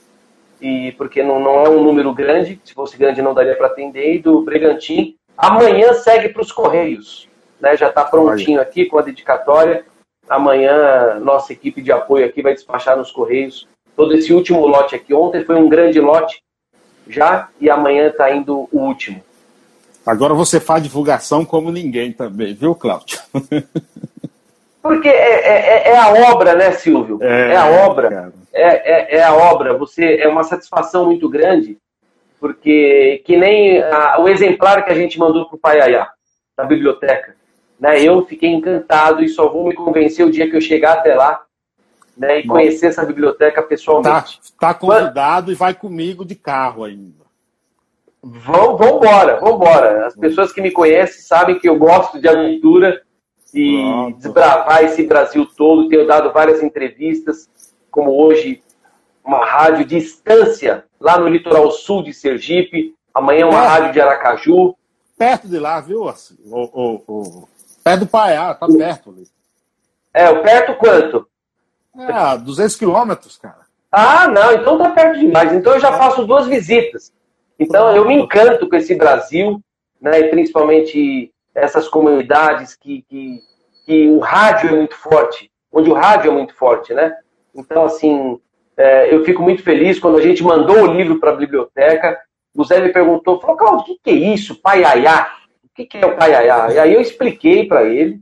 e 0.60 0.92
porque 0.92 1.22
não, 1.22 1.40
não 1.40 1.64
é 1.64 1.68
um 1.68 1.82
número 1.82 2.12
grande, 2.12 2.60
se 2.64 2.74
fosse 2.74 2.96
grande 2.96 3.22
não 3.22 3.34
daria 3.34 3.56
para 3.56 3.68
atender, 3.68 4.14
e 4.14 4.18
do 4.18 4.42
Bregantim. 4.42 5.16
Amanhã 5.36 5.94
segue 5.94 6.28
para 6.28 6.42
os 6.42 6.52
Correios. 6.52 7.28
Né? 7.60 7.76
Já 7.76 7.88
está 7.88 8.04
prontinho 8.04 8.60
aqui 8.60 8.86
com 8.86 8.98
a 8.98 9.02
dedicatória. 9.02 9.84
Amanhã 10.28 11.18
nossa 11.20 11.52
equipe 11.52 11.80
de 11.80 11.90
apoio 11.90 12.26
aqui 12.26 12.42
vai 12.42 12.54
despachar 12.54 12.96
nos 12.96 13.10
Correios 13.10 13.66
todo 13.96 14.14
esse 14.14 14.32
último 14.32 14.66
lote 14.66 14.94
aqui. 14.94 15.14
Ontem 15.14 15.44
foi 15.44 15.56
um 15.56 15.68
grande 15.68 16.00
lote 16.00 16.42
já 17.08 17.48
e 17.60 17.68
amanhã 17.68 18.08
está 18.08 18.30
indo 18.30 18.68
o 18.70 18.78
último. 18.78 19.22
Agora 20.06 20.34
você 20.34 20.58
faz 20.58 20.82
divulgação 20.82 21.44
como 21.44 21.70
ninguém 21.70 22.12
também, 22.12 22.54
viu, 22.54 22.74
Cláudio? 22.74 23.18
Porque 24.82 25.08
é, 25.08 25.12
é, 25.12 25.88
é, 25.88 25.88
é, 25.90 25.96
a 25.96 26.32
obra, 26.32 26.54
né, 26.54 26.72
Silvio? 26.72 27.18
É, 27.20 27.52
é 27.52 27.56
a 27.56 27.66
obra. 27.66 28.32
É, 28.52 28.62
é, 28.62 29.16
é, 29.18 29.22
a 29.22 29.34
obra. 29.34 29.76
Você 29.76 30.16
é 30.16 30.26
uma 30.26 30.42
satisfação 30.42 31.04
muito 31.04 31.28
grande, 31.28 31.76
porque 32.38 33.22
que 33.24 33.36
nem 33.36 33.82
a, 33.82 34.18
o 34.20 34.28
exemplar 34.28 34.84
que 34.84 34.90
a 34.90 34.94
gente 34.94 35.18
mandou 35.18 35.46
para 35.46 35.56
o 35.56 35.58
Paiaiá, 35.58 36.10
na 36.56 36.64
biblioteca. 36.64 37.36
Né, 37.78 38.02
eu 38.02 38.26
fiquei 38.26 38.50
encantado 38.50 39.24
e 39.24 39.28
só 39.28 39.48
vou 39.48 39.66
me 39.66 39.74
convencer 39.74 40.26
o 40.26 40.30
dia 40.30 40.50
que 40.50 40.54
eu 40.54 40.60
chegar 40.60 40.98
até 40.98 41.14
lá 41.14 41.42
né, 42.14 42.40
e 42.40 42.46
Bom, 42.46 42.54
conhecer 42.54 42.88
essa 42.88 43.04
biblioteca 43.06 43.62
pessoalmente. 43.62 44.38
Está 44.42 44.68
tá 44.68 44.74
convidado 44.74 45.46
Mas, 45.46 45.56
e 45.56 45.58
vai 45.58 45.72
comigo 45.72 46.22
de 46.22 46.34
carro 46.34 46.84
ainda. 46.84 47.24
Vão, 48.22 48.76
vão 48.76 48.98
embora, 48.98 49.40
vão 49.40 49.54
embora. 49.54 50.06
As 50.06 50.14
pessoas 50.14 50.52
que 50.52 50.60
me 50.60 50.70
conhecem 50.70 51.22
sabem 51.22 51.58
que 51.58 51.66
eu 51.66 51.78
gosto 51.78 52.20
de 52.20 52.28
aventura 52.28 53.00
e 53.54 53.80
Pronto. 53.82 54.16
desbravar 54.18 54.84
esse 54.84 55.02
Brasil 55.04 55.46
todo. 55.56 55.88
Tenho 55.88 56.06
dado 56.06 56.32
várias 56.32 56.62
entrevistas, 56.62 57.48
como 57.90 58.12
hoje 58.12 58.62
uma 59.24 59.44
rádio 59.44 59.84
de 59.84 59.96
estância 59.98 60.84
lá 61.00 61.18
no 61.18 61.28
litoral 61.28 61.70
sul 61.70 62.02
de 62.02 62.12
Sergipe. 62.12 62.94
Amanhã 63.14 63.46
uma 63.46 63.62
É. 63.62 63.66
rádio 63.66 63.92
de 63.92 64.00
Aracaju. 64.00 64.74
Perto 65.18 65.48
de 65.48 65.58
lá, 65.58 65.80
viu? 65.80 66.08
Assim, 66.08 66.36
o, 66.46 66.60
o, 66.62 67.02
o... 67.06 67.48
Perto 67.84 68.00
do 68.00 68.06
Paiá, 68.06 68.54
tá 68.54 68.66
perto 68.66 69.10
ali. 69.10 69.26
É, 70.14 70.30
o 70.30 70.42
perto 70.42 70.74
quanto? 70.76 71.26
É, 71.98 72.38
200 72.38 72.76
quilômetros, 72.76 73.36
cara. 73.36 73.60
Ah, 73.92 74.28
não, 74.28 74.52
então 74.52 74.78
tá 74.78 74.90
perto 74.90 75.18
demais. 75.18 75.52
Então 75.52 75.74
eu 75.74 75.80
já 75.80 75.92
faço 75.92 76.24
duas 76.24 76.46
visitas. 76.46 77.12
Então 77.58 77.94
eu 77.94 78.06
me 78.06 78.14
encanto 78.14 78.68
com 78.68 78.76
esse 78.76 78.94
Brasil, 78.94 79.60
né, 80.00 80.20
e 80.20 80.28
principalmente 80.30 81.30
essas 81.54 81.88
comunidades 81.88 82.74
que, 82.76 83.02
que, 83.08 83.40
que 83.84 84.08
o 84.08 84.18
rádio 84.18 84.70
é 84.70 84.72
muito 84.72 84.96
forte, 84.96 85.50
onde 85.72 85.90
o 85.90 85.94
rádio 85.94 86.30
é 86.30 86.34
muito 86.34 86.54
forte, 86.54 86.94
né? 86.94 87.14
Então, 87.54 87.84
assim, 87.84 88.38
é, 88.76 89.14
eu 89.14 89.24
fico 89.24 89.42
muito 89.42 89.62
feliz 89.62 89.98
quando 89.98 90.18
a 90.18 90.22
gente 90.22 90.42
mandou 90.42 90.82
o 90.82 90.92
livro 90.92 91.18
para 91.18 91.30
a 91.30 91.36
biblioteca. 91.36 92.18
O 92.54 92.64
Zé 92.64 92.80
me 92.80 92.92
perguntou, 92.92 93.40
falou, 93.40 93.56
Claudio, 93.56 93.80
o 93.80 93.84
que, 93.84 93.98
que 94.02 94.10
é 94.10 94.14
isso, 94.14 94.60
paiaiá? 94.60 95.34
O 95.64 95.68
que, 95.74 95.86
que 95.86 95.98
é 95.98 96.06
o 96.06 96.16
paiaiá? 96.16 96.72
E 96.72 96.78
aí 96.78 96.94
eu 96.94 97.00
expliquei 97.00 97.66
para 97.66 97.84
ele, 97.84 98.20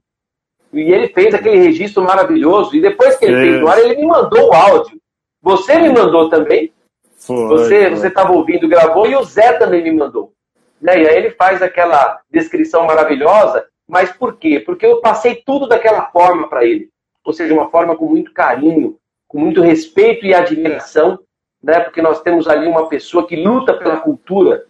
e 0.72 0.80
ele 0.80 1.08
fez 1.08 1.34
aquele 1.34 1.58
registro 1.58 2.02
maravilhoso. 2.02 2.74
E 2.76 2.80
depois 2.80 3.16
que 3.16 3.24
ele 3.24 3.36
Fez. 3.36 3.48
fez 3.48 3.60
no 3.60 3.68
ar, 3.68 3.78
ele 3.78 3.96
me 3.96 4.06
mandou 4.06 4.48
o 4.48 4.52
áudio. 4.52 4.98
Você 5.40 5.78
me 5.78 5.88
mandou 5.88 6.28
também. 6.28 6.72
Foi. 7.18 7.88
você 7.90 8.06
estava 8.06 8.32
ouvindo, 8.32 8.68
gravou, 8.68 9.06
e 9.06 9.16
o 9.16 9.24
Zé 9.24 9.54
também 9.54 9.82
me 9.82 9.92
mandou. 9.92 10.32
Né? 10.80 11.02
E 11.02 11.08
aí 11.08 11.16
ele 11.16 11.30
faz 11.30 11.62
aquela 11.62 12.20
descrição 12.30 12.86
maravilhosa. 12.86 13.66
Mas 13.86 14.12
por 14.12 14.36
quê? 14.36 14.60
Porque 14.60 14.84
eu 14.84 15.00
passei 15.00 15.42
tudo 15.46 15.66
daquela 15.66 16.06
forma 16.10 16.48
para 16.48 16.64
ele. 16.64 16.90
Ou 17.24 17.32
seja, 17.32 17.54
uma 17.54 17.70
forma 17.70 17.96
com 17.96 18.06
muito 18.06 18.32
carinho, 18.32 18.96
com 19.26 19.38
muito 19.38 19.60
respeito 19.62 20.24
e 20.26 20.34
admiração, 20.34 21.18
né? 21.62 21.80
porque 21.80 22.00
nós 22.02 22.20
temos 22.22 22.46
ali 22.48 22.66
uma 22.66 22.88
pessoa 22.88 23.26
que 23.26 23.36
luta 23.36 23.74
pela 23.74 23.98
cultura, 23.98 24.64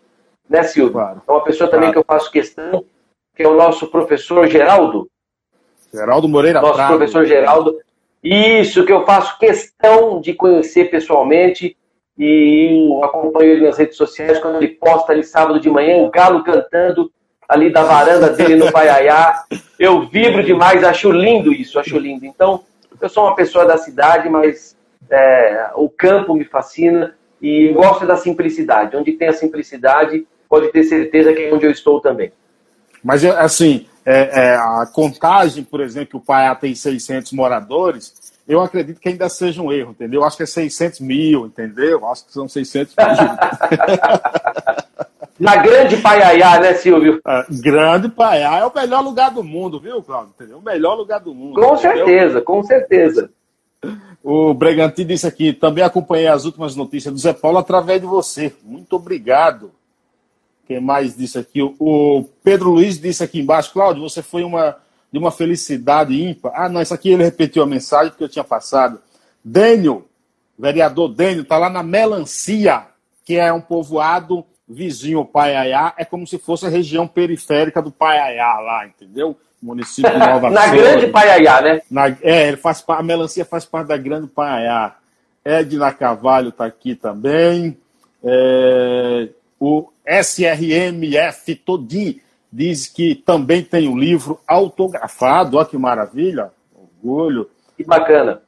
né, 0.49 0.63
Silvio? 0.63 0.93
Claro. 0.93 1.23
É 1.27 1.31
uma 1.31 1.45
pessoa 1.45 1.69
também 1.69 1.93
Claro. 1.93 2.05
que 2.05 2.11
eu 2.11 2.17
faço 2.17 2.31
questão, 2.31 2.85
que 3.37 3.43
é 3.43 3.49
o 3.49 3.55
nosso 3.55 3.89
professor 3.89 4.47
Geraldo, 4.47 5.09
Geraldo 5.93 6.29
Moreira 6.29 6.61
nosso 6.61 6.75
Prado. 6.75 6.97
professor 6.97 7.25
Geraldo. 7.25 7.81
Isso 8.23 8.85
que 8.85 8.93
eu 8.93 9.05
faço 9.07 9.39
questão 9.39 10.21
de 10.21 10.35
conhecer 10.35 10.91
pessoalmente 10.91 11.77
e 12.19 12.89
acompanho 13.03 13.53
ele 13.53 13.67
nas 13.67 13.79
redes 13.79 13.97
sociais 13.97 14.39
quando 14.41 14.57
ele 14.57 14.69
posta 14.69 15.13
ali 15.13 15.23
sábado 15.23 15.61
de 15.61 15.71
manhã 15.71 15.99
o 15.99 16.11
galo 16.11 16.43
cantando 16.43 17.13
ali 17.49 17.73
da 17.73 17.85
varanda 17.85 18.31
dele 18.31 18.57
no 18.57 18.71
Paiaiá. 18.71 19.45
Eu 19.79 20.07
vibro 20.09 20.43
demais, 20.43 20.85
acho 20.85 21.11
lindo 21.11 21.53
isso, 21.53 21.79
acho 21.79 21.97
lindo. 21.97 22.27
Então, 22.27 22.63
eu 23.01 23.09
sou 23.09 23.25
uma 23.25 23.35
pessoa 23.35 23.65
da 23.65 23.79
cidade, 23.79 24.29
mas 24.29 24.77
é, 25.09 25.71
o 25.75 25.89
campo 25.89 26.35
me 26.35 26.45
fascina 26.45 27.15
e 27.41 27.69
gosto 27.69 28.05
da 28.05 28.17
simplicidade. 28.17 28.97
Onde 28.97 29.13
tem 29.13 29.29
a 29.29 29.33
simplicidade, 29.33 30.27
pode 30.49 30.71
ter 30.73 30.85
certeza 30.85 31.33
que 31.33 31.43
é 31.43 31.55
onde 31.55 31.65
eu 31.65 31.71
estou 31.71 32.01
também. 32.01 32.33
Mas, 33.03 33.25
eu, 33.25 33.39
assim, 33.39 33.87
é, 34.05 34.41
é, 34.41 34.55
a 34.57 34.87
contagem, 34.93 35.65
por 35.65 35.81
exemplo, 35.81 36.09
que 36.09 36.17
o 36.17 36.21
Paiá 36.21 36.55
tem 36.55 36.75
600 36.75 37.33
moradores, 37.33 38.28
eu 38.49 38.61
acredito 38.61 39.01
que 39.01 39.09
ainda 39.09 39.29
seja 39.29 39.63
um 39.63 39.73
erro, 39.73 39.91
entendeu? 39.91 40.23
Eu 40.23 40.27
acho 40.27 40.37
que 40.37 40.43
é 40.43 40.47
600 40.47 41.01
mil, 41.01 41.47
entendeu? 41.47 42.01
Eu 42.01 42.07
acho 42.09 42.27
que 42.27 42.33
são 42.33 42.49
600 42.49 42.95
mil. 42.97 43.07
Na 45.39 45.55
grande 45.57 45.97
Paiaiá, 45.99 46.59
né, 46.59 46.75
Silvio? 46.75 47.21
Ah, 47.25 47.47
Grande 47.49 48.09
Paiá 48.09 48.59
é 48.59 48.67
o 48.67 48.73
melhor 48.75 49.01
lugar 49.03 49.31
do 49.31 49.45
mundo, 49.45 49.79
viu, 49.79 50.03
Claudio? 50.03 50.33
Entendeu? 50.35 50.59
O 50.59 50.63
melhor 50.63 50.97
lugar 50.97 51.21
do 51.21 51.33
mundo. 51.33 51.55
Com 51.61 51.75
entendeu? 51.77 52.07
certeza, 52.07 52.41
com 52.41 52.63
certeza. 52.65 53.31
O 54.25 54.53
Bregantin 54.53 55.07
disse 55.07 55.29
aqui, 55.29 55.53
também 55.53 55.85
acompanhei 55.85 56.27
as 56.27 56.45
últimas 56.45 56.75
notícias 56.75 57.15
do 57.15 57.21
Zé 57.21 57.33
Paulo 57.33 57.59
através 57.59 58.01
de 58.01 58.07
você. 58.09 58.53
Muito 58.65 58.97
obrigado. 58.97 59.71
Quem 60.67 60.81
mais 60.81 61.17
disse 61.17 61.39
aqui? 61.39 61.63
O- 61.63 61.77
O 61.79 62.25
Pedro 62.43 62.71
Luiz 62.71 62.99
disse 62.99 63.23
aqui 63.23 63.39
embaixo, 63.41 63.73
Cláudio, 63.73 64.03
você 64.03 64.21
foi 64.23 64.43
uma, 64.43 64.75
de 65.13 65.19
uma 65.19 65.31
felicidade 65.31 66.21
ímpar. 66.23 66.53
Ah, 66.55 66.69
não, 66.69 66.83
isso 66.83 66.93
aqui 66.95 67.11
ele 67.11 67.25
repetiu 67.25 67.63
a 67.63 67.67
mensagem 67.67 68.13
que 68.17 68.23
eu 68.23 68.29
tinha 68.29 68.45
passado. 68.45 69.01
Dênio, 69.45 70.07
vereador 70.59 71.09
Dênio, 71.09 71.43
está 71.43 71.57
lá 71.57 71.71
na 71.71 71.83
Melancia, 71.83 72.83
que 73.25 73.37
é 73.37 73.53
um 73.53 73.61
povoado 73.61 74.45
vizinho 74.69 75.19
ao 75.19 75.25
Paiaiá. 75.25 75.95
É 75.97 76.05
como 76.05 76.27
se 76.27 76.39
fosse 76.39 76.67
a 76.67 76.69
região 76.69 77.07
periférica 77.09 77.81
do 77.81 77.91
Paiaiá 77.91 78.59
lá, 78.61 78.87
entendeu? 78.87 79.37
Município 79.63 80.11
de 80.11 80.19
Nova 80.19 80.51
Na 80.51 80.69
Souza. 80.69 80.77
grande 80.77 81.07
Paiaiá, 81.09 81.61
né? 81.63 81.83
Na- 81.91 82.09
é, 82.23 82.49
ele 82.49 82.57
faz, 82.59 82.85
a 82.87 83.03
melancia 83.03 83.45
faz 83.45 83.65
parte 83.65 83.89
da 83.89 83.97
Grande 83.97 84.27
Paiá. 84.29 84.95
Edna 85.45 85.91
Carvalho 85.93 86.51
está 86.51 86.67
aqui 86.67 86.95
também. 86.95 87.77
É, 88.23 89.29
o 89.59 89.89
SRMF 90.07 91.55
Todinho 91.57 92.21
diz 92.53 92.87
que 92.87 93.15
também 93.15 93.63
tem 93.63 93.89
um 93.89 93.99
livro 93.99 94.41
autografado. 94.47 95.57
Olha 95.57 95.67
que 95.67 95.79
maravilha. 95.79 96.51
Orgulho. 96.75 97.49
Que 97.77 97.85
bacana. 97.85 98.43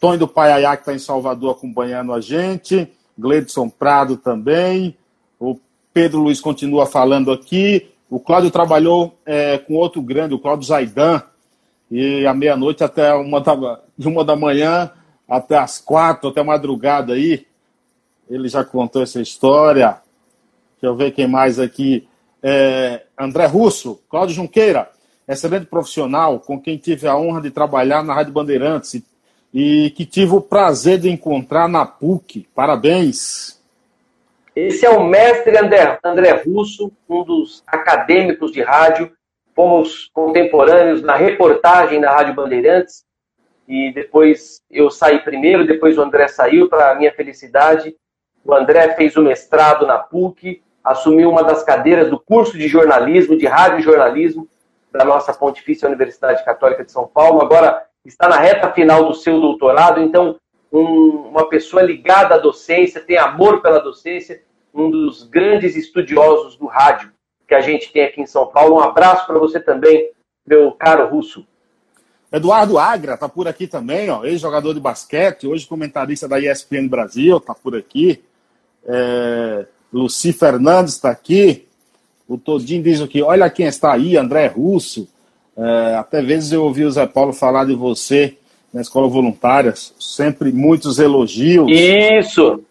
Tony 0.00 0.18
do 0.18 0.28
Paiaiá, 0.28 0.76
que 0.76 0.82
está 0.82 0.94
em 0.94 0.98
Salvador 0.98 1.52
acompanhando 1.52 2.12
a 2.12 2.20
gente. 2.20 2.90
Gleidson 3.18 3.68
Prado 3.68 4.16
também. 4.16 4.96
O 5.40 5.58
Pedro 5.92 6.20
Luiz 6.20 6.40
continua 6.40 6.86
falando 6.86 7.32
aqui. 7.32 7.88
O 8.08 8.20
Cláudio 8.20 8.50
trabalhou 8.50 9.18
é, 9.24 9.58
com 9.58 9.74
outro 9.74 10.00
grande, 10.00 10.34
o 10.34 10.38
Cláudio 10.38 10.68
Zaidan, 10.68 11.22
e 11.90 12.24
à 12.26 12.32
meia-noite 12.32 12.84
até 12.84 13.12
uma 13.14 13.40
da, 13.40 13.80
de 13.98 14.06
uma 14.08 14.24
da 14.24 14.36
manhã 14.36 14.90
até 15.28 15.58
as 15.58 15.78
quatro, 15.78 16.28
até 16.28 16.42
madrugada 16.42 17.14
aí. 17.14 17.46
Ele 18.28 18.48
já 18.48 18.64
contou 18.64 19.02
essa 19.02 19.20
história. 19.20 20.00
Deixa 20.74 20.86
eu 20.86 20.96
ver 20.96 21.12
quem 21.12 21.26
mais 21.26 21.58
aqui. 21.58 22.06
É, 22.48 23.02
André 23.18 23.44
Russo, 23.46 24.00
Cláudio 24.08 24.36
Junqueira, 24.36 24.88
excelente 25.26 25.66
profissional, 25.66 26.38
com 26.38 26.60
quem 26.60 26.78
tive 26.78 27.08
a 27.08 27.16
honra 27.16 27.40
de 27.40 27.50
trabalhar 27.50 28.04
na 28.04 28.14
Rádio 28.14 28.32
Bandeirantes 28.32 28.94
e, 28.94 29.02
e 29.52 29.90
que 29.90 30.06
tive 30.06 30.36
o 30.36 30.40
prazer 30.40 31.00
de 31.00 31.10
encontrar 31.10 31.68
na 31.68 31.84
PUC. 31.84 32.46
Parabéns. 32.54 33.60
Esse 34.54 34.86
é 34.86 34.90
o 34.90 35.02
mestre 35.02 35.58
André, 35.58 35.98
André 36.04 36.44
Russo, 36.46 36.92
um 37.08 37.24
dos 37.24 37.64
acadêmicos 37.66 38.52
de 38.52 38.62
rádio. 38.62 39.10
Fomos 39.52 40.08
contemporâneos 40.12 41.02
na 41.02 41.16
reportagem 41.16 41.98
na 41.98 42.12
Rádio 42.12 42.34
Bandeirantes. 42.34 43.04
E 43.66 43.92
depois 43.92 44.60
eu 44.70 44.88
saí 44.88 45.18
primeiro, 45.18 45.66
depois 45.66 45.98
o 45.98 46.02
André 46.02 46.28
saiu, 46.28 46.68
para 46.68 46.94
minha 46.94 47.12
felicidade. 47.12 47.92
O 48.44 48.54
André 48.54 48.94
fez 48.94 49.16
o 49.16 49.22
mestrado 49.22 49.84
na 49.84 49.98
PUC, 49.98 50.62
assumiu 50.86 51.28
uma 51.28 51.42
das 51.42 51.64
cadeiras 51.64 52.08
do 52.08 52.18
curso 52.18 52.56
de 52.56 52.68
jornalismo, 52.68 53.36
de 53.36 53.44
rádio 53.46 53.80
jornalismo, 53.80 54.48
da 54.92 55.04
nossa 55.04 55.34
Pontifícia 55.34 55.88
Universidade 55.88 56.44
Católica 56.44 56.84
de 56.84 56.92
São 56.92 57.06
Paulo. 57.06 57.42
Agora 57.42 57.84
está 58.04 58.28
na 58.28 58.38
reta 58.38 58.70
final 58.72 59.04
do 59.04 59.12
seu 59.14 59.40
doutorado, 59.40 60.00
então 60.00 60.36
um- 60.72 61.28
uma 61.28 61.48
pessoa 61.48 61.82
ligada 61.82 62.36
à 62.36 62.38
docência, 62.38 63.00
tem 63.00 63.18
amor 63.18 63.60
pela 63.60 63.80
docência, 63.80 64.42
um 64.72 64.88
dos 64.90 65.24
grandes 65.24 65.74
estudiosos 65.74 66.56
do 66.56 66.66
rádio 66.66 67.10
que 67.48 67.54
a 67.54 67.60
gente 67.60 67.92
tem 67.92 68.04
aqui 68.04 68.20
em 68.20 68.26
São 68.26 68.46
Paulo. 68.46 68.76
Um 68.76 68.80
abraço 68.80 69.26
para 69.26 69.38
você 69.38 69.58
também, 69.58 70.10
meu 70.46 70.72
caro 70.72 71.08
Russo. 71.08 71.44
Eduardo 72.30 72.78
Agra 72.78 73.14
está 73.14 73.28
por 73.28 73.48
aqui 73.48 73.66
também, 73.66 74.10
ó, 74.10 74.24
ex-jogador 74.24 74.74
de 74.74 74.80
basquete, 74.80 75.46
hoje 75.46 75.66
comentarista 75.66 76.28
da 76.28 76.38
ESPN 76.38 76.88
Brasil, 76.88 77.36
está 77.38 77.54
por 77.54 77.76
aqui. 77.76 78.22
É, 78.84 79.66
Luci 79.92 80.32
Fernandes 80.32 80.94
está 80.94 81.10
aqui. 81.10 81.66
O 82.28 82.36
Todinho 82.36 82.82
diz 82.82 83.00
aqui: 83.00 83.22
olha 83.22 83.50
quem 83.50 83.66
está 83.66 83.92
aí, 83.92 84.16
André 84.16 84.46
Russo. 84.46 85.08
É, 85.56 85.94
até 85.94 86.20
vezes 86.20 86.52
eu 86.52 86.64
ouvi 86.64 86.84
o 86.84 86.90
Zé 86.90 87.06
Paulo 87.06 87.32
falar 87.32 87.64
de 87.64 87.74
você 87.74 88.36
na 88.72 88.82
escola 88.82 89.08
voluntária, 89.08 89.72
sempre 89.98 90.52
muitos 90.52 90.98
elogios. 90.98 91.66
Isso. 91.70 92.62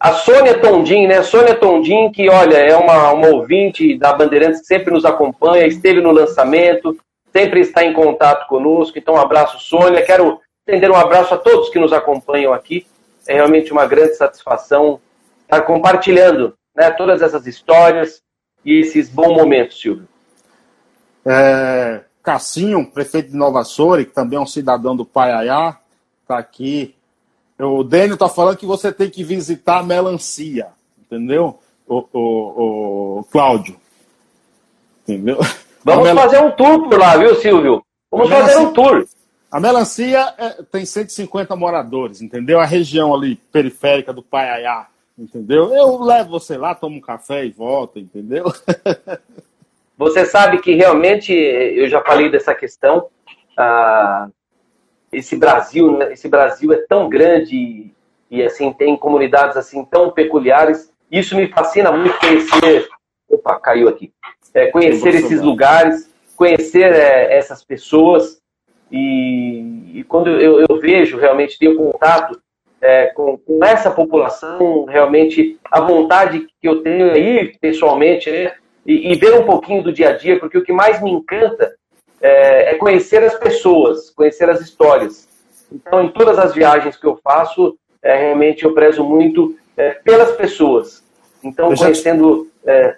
A 0.00 0.14
Sônia 0.14 0.58
Tondim, 0.58 1.06
né? 1.06 1.22
Sônia 1.22 1.54
Tondim, 1.54 2.10
que, 2.10 2.28
olha, 2.28 2.56
é 2.56 2.76
uma, 2.76 3.12
uma 3.12 3.28
ouvinte 3.28 3.96
da 3.96 4.12
Bandeirantes 4.12 4.62
que 4.62 4.66
sempre 4.66 4.92
nos 4.92 5.04
acompanha, 5.04 5.64
esteve 5.64 6.00
no 6.00 6.10
lançamento, 6.10 6.98
sempre 7.32 7.60
está 7.60 7.84
em 7.84 7.92
contato 7.92 8.48
conosco. 8.48 8.98
Então, 8.98 9.14
um 9.14 9.20
abraço, 9.20 9.60
Sônia. 9.60 10.02
Quero 10.02 10.40
estender 10.66 10.90
um 10.90 10.96
abraço 10.96 11.32
a 11.34 11.38
todos 11.38 11.68
que 11.68 11.78
nos 11.78 11.92
acompanham 11.92 12.52
aqui. 12.52 12.84
É 13.28 13.34
realmente 13.34 13.70
uma 13.70 13.86
grande 13.86 14.16
satisfação 14.16 14.98
estar 15.44 15.60
compartilhando 15.62 16.54
né, 16.74 16.90
todas 16.90 17.22
essas 17.22 17.46
histórias 17.46 18.22
e 18.64 18.80
esses 18.80 19.08
bons 19.08 19.34
momentos, 19.36 19.80
Silvio. 19.80 20.08
É, 21.24 22.02
Cassinho, 22.22 22.90
prefeito 22.90 23.30
de 23.30 23.36
Nova 23.36 23.64
Soura, 23.64 24.04
que 24.04 24.12
também 24.12 24.38
é 24.38 24.40
um 24.42 24.46
cidadão 24.46 24.96
do 24.96 25.04
Paiaiá, 25.04 25.78
está 26.22 26.38
aqui. 26.38 26.94
O 27.58 27.84
Dênio 27.84 28.14
está 28.14 28.28
falando 28.28 28.56
que 28.56 28.66
você 28.66 28.92
tem 28.92 29.08
que 29.10 29.22
visitar 29.22 29.78
a 29.78 29.82
melancia, 29.82 30.68
entendeu? 31.00 31.58
O, 31.86 32.04
o, 32.12 33.18
o 33.20 33.24
Cláudio. 33.30 33.76
Entendeu? 35.02 35.38
Vamos 35.84 36.04
mel- 36.04 36.16
fazer 36.16 36.40
um 36.40 36.50
tour 36.52 36.88
por 36.88 36.98
lá, 36.98 37.16
viu, 37.16 37.34
Silvio? 37.36 37.84
Vamos 38.10 38.28
Melancia- 38.28 38.54
fazer 38.54 38.66
um 38.66 38.72
tour. 38.72 39.06
A 39.50 39.60
melancia 39.60 40.34
é, 40.38 40.62
tem 40.62 40.84
150 40.86 41.54
moradores, 41.54 42.22
entendeu? 42.22 42.58
A 42.58 42.64
região 42.64 43.14
ali 43.14 43.36
periférica 43.36 44.12
do 44.12 44.22
Paiaiá, 44.22 44.86
entendeu? 45.18 45.74
Eu 45.74 46.02
levo 46.02 46.30
você 46.30 46.56
lá, 46.56 46.74
tomo 46.74 46.96
um 46.96 47.00
café 47.00 47.44
e 47.44 47.50
volto, 47.50 47.98
entendeu? 47.98 48.46
Você 49.96 50.24
sabe 50.26 50.58
que 50.58 50.74
realmente, 50.74 51.32
eu 51.32 51.86
já 51.86 52.00
falei 52.00 52.28
dessa 52.28 52.52
questão, 52.54 53.08
ah, 53.56 54.28
esse 55.12 55.36
Brasil, 55.36 55.96
né, 55.96 56.12
esse 56.12 56.28
Brasil 56.28 56.72
é 56.72 56.78
tão 56.88 57.08
grande 57.08 57.54
e, 57.54 57.94
e, 58.30 58.42
assim 58.42 58.72
tem 58.72 58.96
comunidades 58.96 59.56
assim 59.56 59.84
tão 59.84 60.10
peculiares. 60.10 60.90
Isso 61.10 61.36
me 61.36 61.46
fascina 61.48 61.92
muito 61.92 62.18
conhecer. 62.18 62.88
Opa, 63.28 63.60
caiu 63.60 63.88
aqui. 63.88 64.12
É, 64.54 64.68
conhecer 64.68 65.14
esses 65.14 65.40
lugares, 65.40 66.10
conhecer 66.34 66.92
é, 66.92 67.36
essas 67.36 67.62
pessoas 67.62 68.40
e, 68.90 69.98
e 70.00 70.04
quando 70.04 70.30
eu, 70.30 70.64
eu, 70.68 70.80
vejo 70.80 71.18
realmente 71.18 71.58
tenho 71.58 71.76
contato 71.76 72.40
é, 72.82 73.06
com, 73.06 73.38
com, 73.38 73.64
essa 73.64 73.90
população, 73.90 74.84
realmente 74.84 75.56
a 75.70 75.80
vontade 75.80 76.46
que 76.60 76.68
eu 76.68 76.82
tenho 76.82 77.12
aí 77.12 77.56
pessoalmente 77.60 78.28
é 78.28 78.56
e, 78.84 79.12
e, 79.12 79.14
ver 79.14 79.38
um 79.38 79.44
pouquinho 79.44 79.80
do 79.80 79.92
dia 79.92 80.10
a 80.10 80.16
dia, 80.16 80.40
porque 80.40 80.58
o 80.58 80.64
que 80.64 80.72
mais 80.72 81.00
me 81.00 81.12
encanta 81.12 81.72
é, 82.20 82.72
é, 82.72 82.74
conhecer 82.74 83.22
as 83.22 83.34
pessoas, 83.34 84.10
conhecer 84.10 84.50
as 84.50 84.60
histórias. 84.60 85.28
Então, 85.70 86.02
em 86.02 86.08
todas 86.08 86.36
as 86.36 86.52
viagens 86.52 86.96
que 86.96 87.06
eu 87.06 87.16
faço, 87.22 87.78
é, 88.02 88.16
realmente 88.16 88.64
eu 88.64 88.74
prezo 88.74 89.04
muito 89.04 89.56
é, 89.76 89.90
pelas 89.90 90.32
pessoas. 90.32 91.04
Então, 91.44 91.72
conhecendo 91.72 92.50
é, 92.66 92.96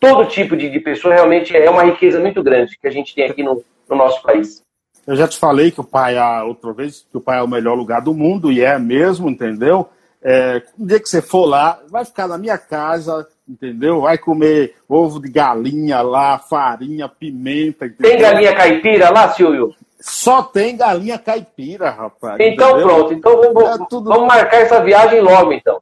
todo 0.00 0.26
tipo 0.26 0.56
de, 0.56 0.68
de 0.68 0.80
pessoa, 0.80 1.14
realmente 1.14 1.56
é 1.56 1.70
uma 1.70 1.84
riqueza 1.84 2.18
muito 2.18 2.42
grande 2.42 2.76
que 2.76 2.88
a 2.88 2.90
gente 2.90 3.14
tem 3.14 3.26
aqui 3.26 3.44
no, 3.44 3.64
no 3.88 3.96
nosso 3.96 4.20
país. 4.22 4.64
Eu 5.06 5.16
já 5.16 5.26
te 5.26 5.38
falei 5.38 5.70
que 5.70 5.80
o 5.80 5.84
pai, 5.84 6.16
outra 6.42 6.72
vez, 6.72 7.06
que 7.10 7.16
o 7.16 7.20
pai 7.20 7.38
é 7.38 7.42
o 7.42 7.48
melhor 7.48 7.74
lugar 7.74 8.00
do 8.00 8.14
mundo, 8.14 8.52
e 8.52 8.62
é 8.62 8.78
mesmo, 8.78 9.28
entendeu? 9.28 9.88
É, 10.22 10.62
um 10.78 10.86
dia 10.86 11.00
que 11.00 11.08
você 11.08 11.22
for 11.22 11.46
lá, 11.46 11.80
vai 11.88 12.04
ficar 12.04 12.28
na 12.28 12.36
minha 12.36 12.58
casa, 12.58 13.26
entendeu? 13.48 14.02
Vai 14.02 14.18
comer 14.18 14.76
ovo 14.88 15.20
de 15.20 15.30
galinha 15.30 16.02
lá, 16.02 16.38
farinha, 16.38 17.08
pimenta. 17.08 17.86
Entendeu? 17.86 18.10
Tem 18.10 18.20
galinha 18.20 18.54
caipira 18.54 19.10
lá, 19.10 19.30
Silvio? 19.30 19.74
Só 19.98 20.42
tem 20.42 20.76
galinha 20.76 21.18
caipira, 21.18 21.90
rapaz. 21.90 22.38
Então 22.40 22.70
entendeu? 22.70 22.86
pronto, 22.86 23.12
então 23.14 23.40
vamos, 23.40 23.64
é 23.64 23.86
tudo... 23.88 24.08
vamos 24.08 24.28
marcar 24.28 24.56
essa 24.56 24.82
viagem 24.82 25.20
logo, 25.20 25.52
então. 25.52 25.80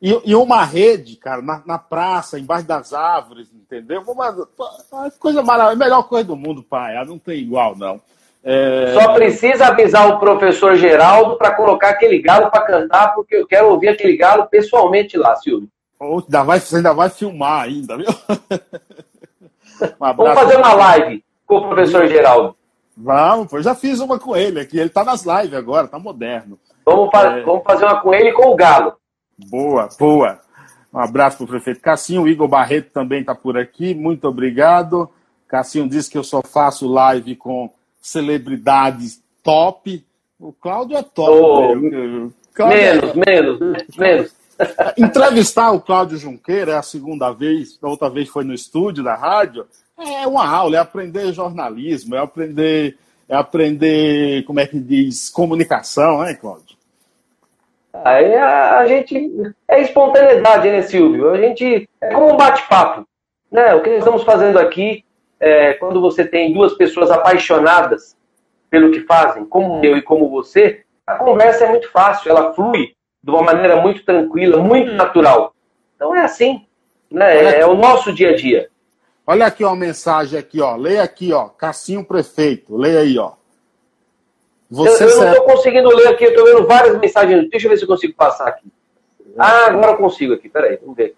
E, 0.00 0.20
e 0.24 0.34
uma 0.34 0.64
rede, 0.64 1.16
cara, 1.16 1.40
na, 1.40 1.62
na, 1.64 1.78
praça, 1.78 2.38
embaixo 2.38 2.66
das 2.66 2.92
árvores, 2.92 3.48
entendeu? 3.54 4.02
Uma, 4.06 4.32
coisa 5.18 5.42
maravilhosa, 5.42 5.72
a 5.72 5.76
melhor 5.76 6.02
coisa 6.08 6.24
do 6.26 6.36
mundo, 6.36 6.62
pai. 6.62 7.02
Não 7.04 7.18
tem 7.18 7.38
igual, 7.38 7.76
não. 7.76 8.00
É... 8.44 8.94
Só 8.94 9.14
precisa 9.14 9.66
avisar 9.66 10.08
o 10.08 10.18
professor 10.18 10.74
Geraldo 10.74 11.36
para 11.36 11.54
colocar 11.54 11.90
aquele 11.90 12.20
galo 12.20 12.50
para 12.50 12.64
cantar, 12.64 13.14
porque 13.14 13.36
eu 13.36 13.46
quero 13.46 13.68
ouvir 13.68 13.88
aquele 13.88 14.16
galo 14.16 14.46
pessoalmente 14.46 15.16
lá, 15.16 15.36
Silvio. 15.36 15.68
Ainda 16.00 16.42
vai, 16.42 16.58
você 16.58 16.76
ainda 16.76 16.92
vai 16.92 17.08
filmar 17.08 17.62
ainda, 17.62 17.96
viu? 17.96 18.06
Um 19.82 20.14
Vamos 20.14 20.34
fazer 20.34 20.56
uma 20.58 20.74
live 20.74 21.24
com 21.44 21.56
o 21.56 21.68
professor 21.68 22.06
Geraldo. 22.06 22.54
Vamos, 22.96 23.52
eu 23.52 23.62
já 23.62 23.74
fiz 23.74 23.98
uma 23.98 24.18
com 24.18 24.36
ele 24.36 24.60
aqui. 24.60 24.78
Ele 24.78 24.86
está 24.86 25.02
nas 25.02 25.24
lives 25.24 25.54
agora, 25.54 25.86
está 25.86 25.98
moderno. 25.98 26.58
Vamos, 26.84 27.10
fa 27.10 27.38
é... 27.38 27.42
vamos 27.42 27.64
fazer 27.64 27.84
uma 27.84 28.00
com 28.00 28.14
ele 28.14 28.28
e 28.28 28.32
com 28.32 28.48
o 28.48 28.54
Galo. 28.54 28.94
Boa, 29.50 29.88
boa. 29.98 30.40
Um 30.92 30.98
abraço 30.98 31.38
para 31.38 31.44
o 31.44 31.48
prefeito 31.48 31.80
Cassinho. 31.80 32.22
O 32.22 32.28
Igor 32.28 32.46
Barreto 32.46 32.90
também 32.92 33.20
está 33.20 33.34
por 33.34 33.56
aqui. 33.56 33.94
Muito 33.94 34.28
obrigado. 34.28 35.10
Cassinho 35.48 35.88
disse 35.88 36.10
que 36.10 36.18
eu 36.18 36.24
só 36.24 36.42
faço 36.42 36.86
live 36.86 37.34
com 37.34 37.70
celebridades 38.02 39.22
top. 39.42 40.04
O 40.38 40.52
Cláudio 40.52 40.98
é 40.98 41.02
top. 41.02 41.30
Oh, 41.30 42.30
Cláudio 42.52 42.76
menos, 42.76 43.10
é... 43.10 43.30
menos, 43.30 43.58
menos. 43.96 44.42
Entrevistar 44.98 45.72
o 45.72 45.80
Cláudio 45.80 46.18
Junqueira 46.18 46.72
é 46.72 46.76
a 46.76 46.82
segunda 46.82 47.32
vez, 47.32 47.78
a 47.80 47.88
outra 47.88 48.10
vez 48.10 48.28
foi 48.28 48.44
no 48.44 48.52
estúdio 48.52 49.02
da 49.02 49.14
rádio. 49.14 49.66
É 49.98 50.26
uma 50.26 50.46
aula, 50.46 50.76
é 50.76 50.78
aprender 50.78 51.32
jornalismo, 51.32 52.14
é 52.14 52.18
aprender, 52.18 52.98
é 53.28 53.36
aprender, 53.36 54.44
como 54.44 54.60
é 54.60 54.66
que 54.66 54.78
diz, 54.78 55.30
comunicação, 55.30 56.20
né, 56.22 56.34
Cláudio? 56.34 56.76
Aí 58.04 58.34
a, 58.34 58.78
a 58.78 58.86
gente. 58.86 59.54
É 59.68 59.82
espontaneidade, 59.82 60.70
né, 60.70 60.82
Silvio? 60.82 61.30
A 61.30 61.40
gente. 61.40 61.88
É 62.00 62.08
como 62.12 62.32
um 62.32 62.36
bate-papo. 62.36 63.06
Né? 63.50 63.74
O 63.74 63.82
que 63.82 63.90
estamos 63.90 64.22
fazendo 64.24 64.58
aqui, 64.58 65.04
é, 65.42 65.74
quando 65.74 66.00
você 66.00 66.24
tem 66.24 66.52
duas 66.52 66.72
pessoas 66.74 67.10
apaixonadas 67.10 68.16
pelo 68.70 68.92
que 68.92 69.00
fazem, 69.00 69.44
como 69.44 69.84
eu 69.84 69.96
e 69.96 70.02
como 70.02 70.30
você, 70.30 70.84
a 71.04 71.16
conversa 71.16 71.64
é 71.64 71.68
muito 71.68 71.90
fácil, 71.90 72.30
ela 72.30 72.54
flui 72.54 72.94
de 73.20 73.30
uma 73.30 73.42
maneira 73.42 73.76
muito 73.76 74.04
tranquila, 74.04 74.62
muito 74.62 74.92
natural. 74.92 75.52
Então 75.96 76.14
é 76.14 76.20
assim, 76.20 76.64
né? 77.10 77.36
É, 77.36 77.60
é 77.60 77.66
o 77.66 77.74
nosso 77.74 78.12
dia 78.12 78.30
a 78.30 78.36
dia. 78.36 78.70
Olha 79.26 79.46
aqui 79.46 79.64
uma 79.64 79.74
mensagem 79.74 80.38
aqui, 80.38 80.60
ó. 80.60 80.76
Leia 80.76 81.02
aqui, 81.02 81.32
ó. 81.32 81.48
Cassinho 81.48 82.04
Prefeito. 82.04 82.76
Leia 82.76 83.00
aí, 83.00 83.18
ó. 83.18 83.32
Você 84.70 85.04
eu, 85.04 85.08
eu 85.08 85.16
não 85.16 85.32
estou 85.32 85.44
conseguindo 85.44 85.88
ler 85.88 86.08
aqui, 86.08 86.24
eu 86.24 86.30
estou 86.30 86.44
vendo 86.44 86.66
várias 86.66 86.98
mensagens. 86.98 87.50
Deixa 87.50 87.66
eu 87.66 87.70
ver 87.70 87.76
se 87.76 87.84
eu 87.84 87.88
consigo 87.88 88.14
passar 88.14 88.48
aqui. 88.48 88.66
Ah, 89.36 89.66
agora 89.66 89.92
eu 89.92 89.96
consigo 89.96 90.34
aqui. 90.34 90.48
Peraí, 90.48 90.76
vamos 90.80 90.96
ver. 90.96 91.14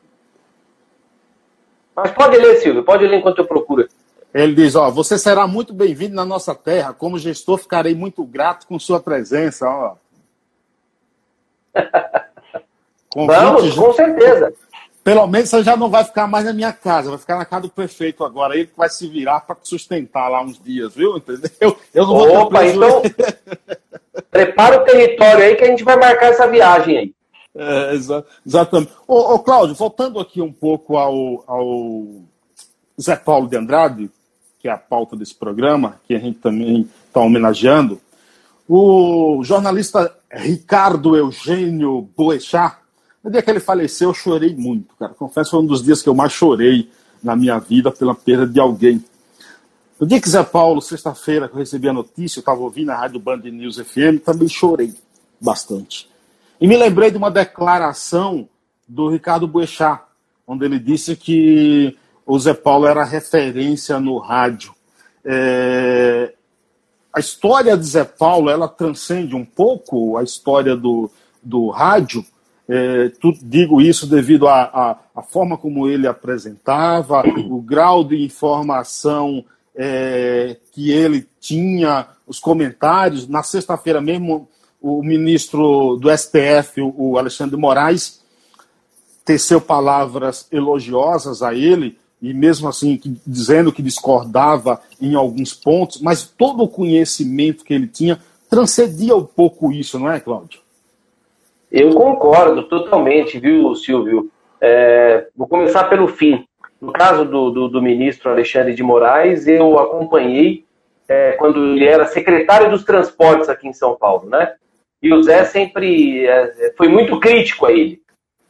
Mas 1.95 2.11
pode 2.11 2.37
ler, 2.37 2.57
Silvio. 2.57 2.83
Pode 2.83 3.07
ler 3.07 3.18
enquanto 3.18 3.39
eu 3.39 3.47
procuro. 3.47 3.89
Ele 4.35 4.53
diz, 4.53 4.74
ó, 4.74 4.91
você 4.91 5.16
será 5.16 5.47
muito 5.47 5.72
bem-vindo 5.72 6.16
na 6.16 6.24
nossa 6.24 6.57
terra. 6.57 6.93
Como 6.93 7.20
gestor, 7.20 7.57
ficarei 7.57 7.95
muito 7.95 8.24
grato 8.24 8.66
com 8.66 8.76
sua 8.80 8.99
presença, 8.99 9.64
ó. 9.68 9.95
Vamos, 13.14 13.74
com 13.76 13.93
certeza. 13.93 14.53
Pelo 15.05 15.26
menos 15.28 15.51
você 15.51 15.62
já 15.62 15.76
não 15.76 15.89
vai 15.89 16.03
ficar 16.03 16.26
mais 16.26 16.47
na 16.47 16.53
minha 16.53 16.72
casa, 16.72 17.11
vai 17.11 17.18
ficar 17.18 17.37
na 17.37 17.45
casa 17.45 17.62
do 17.62 17.68
prefeito 17.68 18.24
agora. 18.24 18.57
Ele 18.57 18.68
vai 18.76 18.89
se 18.89 19.07
virar 19.07 19.41
para 19.43 19.57
sustentar 19.62 20.28
lá 20.28 20.43
uns 20.43 20.61
dias, 20.61 20.95
viu? 20.95 21.16
Entendeu? 21.16 21.78
Eu 21.95 22.07
não 22.07 22.14
vou 22.14 22.37
Opa, 22.39 22.64
então 22.64 23.03
prepara 24.32 24.82
o 24.82 24.85
território 24.85 25.45
aí 25.45 25.55
que 25.55 25.62
a 25.62 25.68
gente 25.68 25.85
vai 25.85 25.97
marcar 25.97 26.32
essa 26.32 26.49
viagem 26.49 26.99
aí. 26.99 27.14
É, 27.55 27.95
exa 27.95 28.24
exatamente. 28.45 28.93
Ô, 29.07 29.35
ô, 29.35 29.39
Cláudio, 29.39 29.76
voltando 29.76 30.18
aqui 30.18 30.43
um 30.43 30.53
pouco 30.53 30.97
ao, 30.97 31.45
ao 31.47 32.24
Zé 33.01 33.14
Paulo 33.14 33.47
de 33.47 33.57
Andrade, 33.57 34.11
que 34.64 34.68
é 34.68 34.72
a 34.72 34.78
pauta 34.78 35.14
desse 35.14 35.34
programa, 35.34 36.00
que 36.08 36.14
a 36.14 36.18
gente 36.18 36.38
também 36.38 36.88
está 37.06 37.20
homenageando, 37.20 38.00
o 38.66 39.42
jornalista 39.44 40.10
Ricardo 40.32 41.14
Eugênio 41.14 42.08
Boechat, 42.16 42.78
no 43.22 43.30
dia 43.30 43.42
que 43.42 43.50
ele 43.50 43.60
faleceu, 43.60 44.08
eu 44.08 44.14
chorei 44.14 44.56
muito, 44.56 44.94
cara. 44.96 45.12
Confesso 45.12 45.50
foi 45.50 45.60
um 45.60 45.66
dos 45.66 45.82
dias 45.82 46.00
que 46.00 46.08
eu 46.08 46.14
mais 46.14 46.32
chorei 46.32 46.88
na 47.22 47.36
minha 47.36 47.58
vida 47.58 47.92
pela 47.92 48.14
perda 48.14 48.46
de 48.46 48.58
alguém. 48.58 49.04
No 50.00 50.06
dia 50.06 50.18
que 50.18 50.30
Zé 50.30 50.42
Paulo, 50.42 50.80
sexta-feira, 50.80 51.46
que 51.46 51.52
eu 51.52 51.58
recebi 51.58 51.86
a 51.90 51.92
notícia, 51.92 52.38
eu 52.38 52.40
estava 52.40 52.60
ouvindo 52.60 52.88
a 52.88 52.96
rádio 52.96 53.20
Band 53.20 53.42
News 53.44 53.76
FM, 53.76 54.24
também 54.24 54.48
chorei 54.48 54.94
bastante. 55.38 56.08
E 56.58 56.66
me 56.66 56.78
lembrei 56.78 57.10
de 57.10 57.18
uma 57.18 57.30
declaração 57.30 58.48
do 58.88 59.10
Ricardo 59.10 59.46
Boechat, 59.46 60.00
onde 60.46 60.64
ele 60.64 60.78
disse 60.78 61.14
que 61.14 61.98
o 62.27 62.39
Zé 62.39 62.55
Paulo 62.55 62.87
era 62.87 63.05
referência 63.05 64.01
no 64.01 64.18
rádio. 64.18 64.75
É, 65.25 66.33
a 67.12 67.20
história 67.20 67.77
de 67.77 67.85
Zé 67.85 68.05
Paulo 68.05 68.51
ela 68.51 68.68
transcende 68.68 69.35
um 69.35 69.45
pouco 69.45 70.16
a 70.16 70.22
história 70.22 70.75
do, 70.75 71.11
do 71.43 71.68
rádio. 71.68 72.25
É, 72.66 73.11
tu, 73.20 73.33
digo 73.43 73.81
isso 73.81 74.07
devido 74.07 74.49
à 74.49 74.99
forma 75.29 75.59
como 75.59 75.87
ele 75.89 76.07
apresentava, 76.07 77.22
o 77.49 77.61
grau 77.61 78.03
de 78.03 78.25
informação 78.25 79.45
é, 79.77 80.57
que 80.72 80.91
ele 80.91 81.29
tinha, 81.39 82.09
os 82.27 82.41
comentários. 82.41 83.29
Na 83.29 83.43
sexta-feira 83.43 84.01
mesmo, 84.01 84.49
o 84.81 85.03
ministro 85.03 85.97
do 85.97 86.11
STF, 86.11 86.81
o 86.81 87.18
Alexandre 87.18 87.57
Moraes, 87.57 88.22
teceu 89.25 89.61
palavras 89.61 90.47
elogiosas 90.51 91.43
a 91.43 91.55
ele 91.55 91.99
e 92.25 92.35
mesmo 92.35 92.68
assim 92.68 92.97
que, 92.97 93.16
dizendo 93.27 93.72
que 93.72 93.83
discordava 93.83 94.81
em 95.01 95.14
alguns 95.14 95.53
pontos, 95.53 96.01
mas 96.01 96.22
todo 96.22 96.62
o 96.62 96.68
conhecimento 96.68 97.64
que 97.64 97.75
ele 97.75 97.87
tinha 97.87 98.18
transcendia 98.49 99.16
um 99.16 99.25
pouco 99.25 99.72
isso, 99.72 99.99
não 99.99 100.11
é, 100.11 100.20
Cláudio? 100.20 100.61
Eu 101.70 101.91
concordo 101.91 102.62
totalmente, 102.64 103.39
viu, 103.41 103.75
Silvio? 103.75 104.31
É, 104.61 105.27
vou 105.37 105.49
começar 105.49 105.85
pelo 105.85 106.07
fim. 106.07 106.45
No 106.81 106.93
caso 106.93 107.25
do, 107.25 107.51
do, 107.51 107.68
do, 107.68 107.83
ministro 107.83 108.31
Alexandre 108.31 108.75
de 108.75 108.83
Moraes, 108.83 109.49
eu 109.49 109.79
acompanhei 109.79 110.64
é, 111.09 111.33
quando 111.33 111.75
ele 111.75 111.85
era 111.85 112.07
secretário 112.07 112.70
dos 112.70 112.85
transportes 112.85 113.49
aqui 113.49 113.66
em 113.66 113.72
São 113.72 113.97
Paulo, 113.97 114.29
né? 114.29 114.55
E 115.03 115.12
o 115.12 115.22
Zé 115.22 115.45
sempre 115.45 116.27
é, 116.27 116.72
foi 116.77 116.89
muito 116.89 117.18
crítico 117.18 117.66
a 117.66 117.72
ele. 117.72 118.01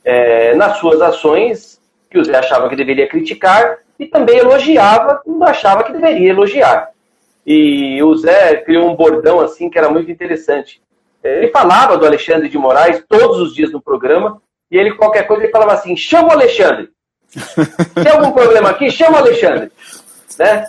É, 0.05 0.55
nas 0.55 0.77
suas 0.79 1.01
ações, 1.01 1.81
que 2.15 2.21
o 2.21 2.25
Zé 2.25 2.37
achava 2.37 2.69
que 2.69 2.77
deveria 2.77 3.09
criticar 3.09 3.79
e 3.99 4.07
também 4.07 4.39
elogiava 4.39 5.21
quando 5.25 5.43
achava 5.43 5.83
que 5.83 5.93
deveria 5.93 6.31
elogiar. 6.31 6.91
E 7.45 8.01
o 8.05 8.15
Zé 8.15 8.55
criou 8.59 8.89
um 8.89 8.95
bordão 8.95 9.41
assim 9.41 9.69
que 9.69 9.77
era 9.77 9.91
muito 9.91 10.09
interessante. 10.13 10.81
Ele 11.25 11.49
falava 11.49 11.99
do 11.99 12.07
Alexandre 12.07 12.49
de 12.49 12.57
Moraes 12.57 13.03
todos 13.09 13.41
os 13.41 13.53
dias 13.53 13.73
no 13.73 13.83
programa, 13.83 14.41
e 14.71 14.77
ele, 14.77 14.95
qualquer 14.95 15.27
coisa, 15.27 15.43
ele 15.43 15.51
falava 15.51 15.73
assim: 15.73 15.97
chama 15.97 16.29
o 16.29 16.33
Alexandre. 16.33 16.91
Tem 18.01 18.13
algum 18.13 18.31
problema 18.31 18.71
aqui? 18.71 18.89
Chama 18.91 19.17
o 19.17 19.21
Alexandre. 19.21 19.73
Né? 20.39 20.67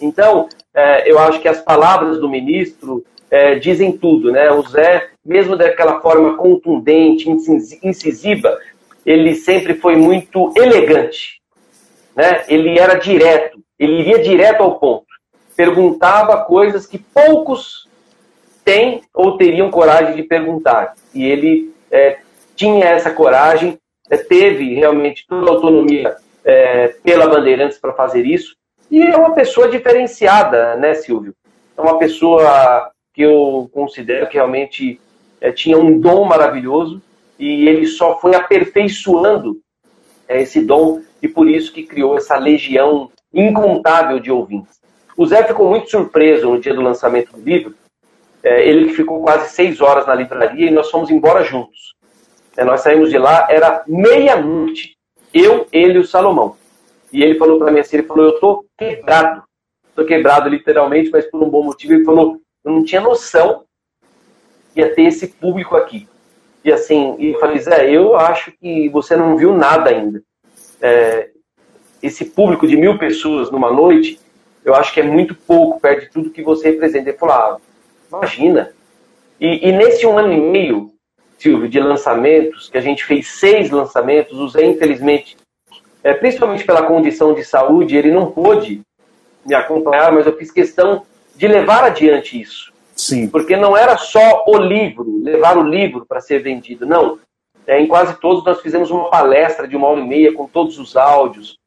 Então, 0.00 0.48
é, 0.74 1.10
eu 1.10 1.18
acho 1.18 1.40
que 1.40 1.48
as 1.48 1.62
palavras 1.62 2.20
do 2.20 2.28
ministro 2.28 3.02
é, 3.30 3.54
dizem 3.54 3.96
tudo. 3.96 4.30
Né? 4.30 4.50
O 4.50 4.62
Zé, 4.68 5.08
mesmo 5.24 5.56
daquela 5.56 6.00
forma 6.00 6.36
contundente, 6.36 7.30
incisiva, 7.30 8.58
ele 9.06 9.36
sempre 9.36 9.74
foi 9.74 9.94
muito 9.94 10.52
elegante. 10.56 11.40
Né? 12.14 12.44
Ele 12.48 12.76
era 12.76 12.98
direto, 12.98 13.60
ele 13.78 14.00
iria 14.00 14.18
direto 14.18 14.64
ao 14.64 14.80
ponto. 14.80 15.06
Perguntava 15.54 16.44
coisas 16.44 16.86
que 16.86 16.98
poucos 16.98 17.88
têm 18.64 19.02
ou 19.14 19.38
teriam 19.38 19.70
coragem 19.70 20.16
de 20.16 20.24
perguntar. 20.24 20.94
E 21.14 21.24
ele 21.24 21.72
é, 21.90 22.18
tinha 22.56 22.86
essa 22.86 23.12
coragem, 23.12 23.78
é, 24.10 24.16
teve 24.16 24.74
realmente 24.74 25.24
toda 25.28 25.50
a 25.50 25.54
autonomia 25.54 26.16
é, 26.44 26.88
pela 27.04 27.28
Bandeirantes 27.28 27.78
para 27.78 27.92
fazer 27.92 28.26
isso. 28.26 28.56
E 28.90 29.00
é 29.02 29.16
uma 29.16 29.32
pessoa 29.34 29.68
diferenciada, 29.68 30.74
né, 30.76 30.94
Silvio? 30.94 31.34
É 31.76 31.80
uma 31.80 31.98
pessoa 31.98 32.90
que 33.14 33.22
eu 33.22 33.70
considero 33.72 34.26
que 34.26 34.34
realmente 34.34 35.00
é, 35.40 35.52
tinha 35.52 35.78
um 35.78 35.98
dom 35.98 36.24
maravilhoso 36.24 37.00
e 37.38 37.68
ele 37.68 37.86
só 37.86 38.18
foi 38.18 38.34
aperfeiçoando 38.34 39.60
é, 40.28 40.42
esse 40.42 40.60
dom 40.64 41.02
e 41.22 41.28
por 41.28 41.48
isso 41.48 41.72
que 41.72 41.82
criou 41.82 42.16
essa 42.16 42.36
legião 42.36 43.10
incontável 43.32 44.18
de 44.18 44.30
ouvintes. 44.30 44.80
O 45.16 45.26
Zé 45.26 45.44
ficou 45.44 45.68
muito 45.68 45.90
surpreso 45.90 46.50
no 46.50 46.60
dia 46.60 46.74
do 46.74 46.82
lançamento 46.82 47.32
do 47.32 47.40
livro. 47.40 47.74
É, 48.42 48.68
ele 48.68 48.92
ficou 48.92 49.22
quase 49.22 49.50
seis 49.50 49.80
horas 49.80 50.06
na 50.06 50.14
livraria 50.14 50.68
e 50.68 50.70
nós 50.70 50.90
fomos 50.90 51.10
embora 51.10 51.42
juntos. 51.42 51.94
É, 52.56 52.64
nós 52.64 52.80
saímos 52.80 53.10
de 53.10 53.18
lá, 53.18 53.46
era 53.50 53.82
meia-noite. 53.86 54.96
Eu, 55.32 55.66
ele 55.72 55.94
e 55.94 55.98
o 55.98 56.06
Salomão. 56.06 56.56
E 57.12 57.22
ele 57.22 57.38
falou 57.38 57.58
para 57.58 57.70
mim 57.70 57.80
assim, 57.80 57.96
ele 57.96 58.06
falou, 58.06 58.24
eu 58.24 58.40
tô 58.40 58.64
quebrado. 58.78 59.42
Tô 59.94 60.04
quebrado 60.04 60.48
literalmente, 60.48 61.10
mas 61.10 61.26
por 61.30 61.42
um 61.42 61.48
bom 61.48 61.64
motivo. 61.64 61.94
Ele 61.94 62.04
falou, 62.04 62.38
eu 62.64 62.72
não 62.72 62.84
tinha 62.84 63.00
noção 63.00 63.64
que 64.72 64.80
ia 64.80 64.94
ter 64.94 65.04
esse 65.04 65.28
público 65.28 65.76
aqui. 65.76 66.06
E 66.66 66.72
assim, 66.72 67.14
e 67.20 67.32
falei, 67.38 67.60
Zé, 67.60 67.88
eu 67.88 68.16
acho 68.16 68.50
que 68.50 68.88
você 68.88 69.14
não 69.14 69.36
viu 69.36 69.56
nada 69.56 69.88
ainda. 69.88 70.20
É, 70.82 71.28
esse 72.02 72.24
público 72.24 72.66
de 72.66 72.76
mil 72.76 72.98
pessoas 72.98 73.52
numa 73.52 73.70
noite, 73.72 74.18
eu 74.64 74.74
acho 74.74 74.92
que 74.92 74.98
é 74.98 75.04
muito 75.04 75.32
pouco 75.32 75.78
perto 75.78 76.00
de 76.00 76.10
tudo 76.10 76.30
que 76.30 76.42
você 76.42 76.70
representa. 76.70 77.10
Ele 77.10 77.18
falou, 77.18 77.36
ah, 77.36 77.56
imagina. 78.08 78.72
E, 79.40 79.68
e, 79.68 79.70
nesse 79.70 80.04
um 80.08 80.18
ano 80.18 80.32
e 80.32 80.40
meio, 80.40 80.90
Silvio, 81.38 81.68
de 81.68 81.78
lançamentos, 81.78 82.68
que 82.68 82.78
a 82.78 82.80
gente 82.80 83.04
fez 83.04 83.28
seis 83.28 83.70
lançamentos, 83.70 84.36
o 84.36 84.48
Zé, 84.48 84.64
infelizmente, 84.64 85.36
é, 86.02 86.14
principalmente 86.14 86.64
pela 86.64 86.82
condição 86.82 87.32
de 87.32 87.44
saúde, 87.44 87.96
ele 87.96 88.10
não 88.10 88.32
pôde 88.32 88.80
me 89.46 89.54
acompanhar, 89.54 90.10
mas 90.10 90.26
eu 90.26 90.36
fiz 90.36 90.50
questão 90.50 91.06
de 91.36 91.46
levar 91.46 91.84
adiante 91.84 92.40
isso. 92.40 92.72
Sim. 92.96 93.28
Porque 93.28 93.56
não 93.56 93.76
era 93.76 93.96
só 93.98 94.44
o 94.48 94.56
livro, 94.56 95.22
levar 95.22 95.58
o 95.58 95.62
livro 95.62 96.06
para 96.06 96.20
ser 96.20 96.42
vendido, 96.42 96.86
não. 96.86 97.18
É, 97.66 97.78
em 97.80 97.86
quase 97.86 98.18
todos 98.18 98.42
nós 98.44 98.60
fizemos 98.60 98.90
uma 98.90 99.10
palestra 99.10 99.68
de 99.68 99.76
uma 99.76 99.88
hora 99.88 100.00
e 100.00 100.06
meia 100.06 100.32
com 100.32 100.46
todos 100.46 100.78
os 100.78 100.96
áudios, 100.96 101.58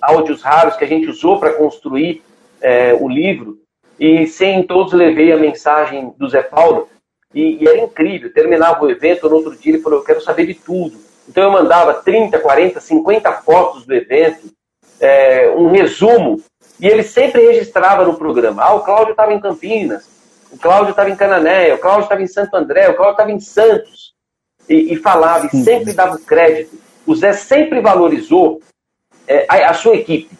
áudios 0.00 0.42
raros 0.42 0.76
que 0.76 0.84
a 0.84 0.88
gente 0.88 1.08
usou 1.08 1.38
para 1.38 1.52
construir 1.52 2.22
é, 2.60 2.94
o 2.94 3.08
livro, 3.08 3.58
e 4.00 4.26
sem 4.26 4.62
todos 4.62 4.92
levei 4.92 5.32
a 5.32 5.36
mensagem 5.36 6.12
do 6.18 6.28
Zé 6.28 6.42
Paulo, 6.42 6.88
e, 7.32 7.62
e, 7.62 7.68
era 7.68 7.78
incrível. 7.78 8.32
Terminava 8.32 8.84
o 8.84 8.90
evento, 8.90 9.28
no 9.28 9.36
outro 9.36 9.56
dia 9.56 9.74
ele 9.74 9.82
falou: 9.82 10.00
Eu 10.00 10.04
quero 10.04 10.20
saber 10.20 10.46
de 10.46 10.54
tudo. 10.54 10.98
Então 11.28 11.44
eu 11.44 11.50
mandava 11.50 11.94
30, 11.94 12.38
40, 12.38 12.80
50 12.80 13.32
fotos 13.42 13.86
do 13.86 13.94
evento, 13.94 14.52
é, 15.00 15.50
um 15.50 15.70
resumo, 15.70 16.40
e 16.80 16.86
ele 16.86 17.02
sempre 17.02 17.46
registrava 17.46 18.04
no 18.04 18.16
programa. 18.16 18.62
Ah, 18.62 18.74
o 18.74 18.80
Cláudio 18.80 19.12
estava 19.12 19.32
em 19.32 19.40
Campinas, 19.40 20.08
o 20.54 20.58
Cláudio 20.58 20.90
estava 20.90 21.10
em 21.10 21.16
Canané, 21.16 21.74
o 21.74 21.78
Cláudio 21.78 22.04
estava 22.04 22.22
em 22.22 22.28
Santo 22.28 22.54
André, 22.54 22.88
o 22.88 22.94
Cláudio 22.94 23.14
estava 23.14 23.32
em 23.32 23.40
Santos. 23.40 24.14
E, 24.68 24.94
e 24.94 24.96
falava, 24.96 25.46
e 25.52 25.62
sempre 25.62 25.92
dava 25.92 26.16
crédito. 26.18 26.78
O 27.04 27.14
Zé 27.14 27.32
sempre 27.32 27.80
valorizou 27.80 28.62
é, 29.26 29.44
a, 29.48 29.70
a, 29.70 29.74
sua 29.74 29.96
equipe. 29.96 30.30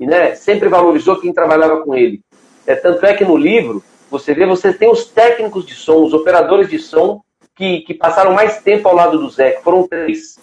E, 0.00 0.06
né, 0.06 0.34
sempre 0.34 0.68
valorizou 0.68 1.20
quem 1.20 1.32
trabalhava 1.32 1.82
com 1.82 1.94
ele. 1.94 2.20
É, 2.66 2.74
tanto 2.74 3.04
é 3.04 3.14
que 3.14 3.24
no 3.24 3.36
livro, 3.36 3.84
você 4.10 4.34
vê, 4.34 4.46
você 4.46 4.72
tem 4.72 4.90
os 4.90 5.04
técnicos 5.04 5.64
de 5.66 5.74
som, 5.74 6.02
os 6.02 6.14
operadores 6.14 6.68
de 6.68 6.78
som 6.78 7.20
que, 7.54 7.82
que 7.82 7.94
passaram 7.94 8.32
mais 8.32 8.60
tempo 8.62 8.88
ao 8.88 8.94
lado 8.94 9.18
do 9.18 9.30
Zé, 9.30 9.52
que 9.52 9.62
foram 9.62 9.86
três. 9.86 10.36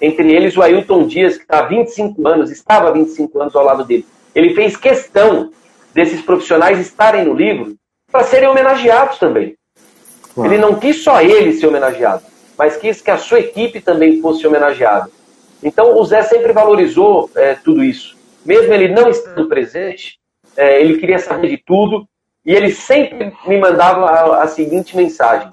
Entre 0.00 0.30
eles 0.30 0.56
o 0.56 0.62
Ailton 0.62 1.06
Dias, 1.06 1.36
que 1.36 1.42
está 1.42 1.60
há 1.60 1.66
25 1.66 2.28
anos, 2.28 2.50
estava 2.50 2.90
há 2.90 2.92
25 2.92 3.40
anos 3.40 3.56
ao 3.56 3.64
lado 3.64 3.84
dele. 3.84 4.06
Ele 4.34 4.54
fez 4.54 4.76
questão 4.76 5.50
desses 5.94 6.20
profissionais 6.20 6.78
estarem 6.78 7.24
no 7.24 7.34
livro 7.34 7.76
para 8.12 8.24
serem 8.24 8.48
homenageados 8.48 9.18
também. 9.18 9.56
Claro. 10.34 10.52
Ele 10.52 10.60
não 10.60 10.78
quis 10.78 11.02
só 11.02 11.20
ele 11.20 11.54
ser 11.54 11.66
homenageado, 11.66 12.22
mas 12.56 12.76
quis 12.76 13.00
que 13.00 13.10
a 13.10 13.16
sua 13.16 13.40
equipe 13.40 13.80
também 13.80 14.20
fosse 14.20 14.46
homenageada. 14.46 15.10
Então 15.62 15.98
o 15.98 16.04
Zé 16.04 16.22
sempre 16.22 16.52
valorizou 16.52 17.30
é, 17.34 17.54
tudo 17.54 17.82
isso. 17.82 18.16
Mesmo 18.44 18.72
ele 18.72 18.88
não 18.88 19.08
estando 19.08 19.48
presente, 19.48 20.18
é, 20.56 20.80
ele 20.80 20.98
queria 20.98 21.18
saber 21.18 21.48
de 21.48 21.56
tudo 21.56 22.06
e 22.44 22.52
ele 22.52 22.72
sempre 22.72 23.32
me 23.46 23.58
mandava 23.58 24.06
a, 24.06 24.42
a 24.42 24.48
seguinte 24.48 24.96
mensagem: 24.96 25.48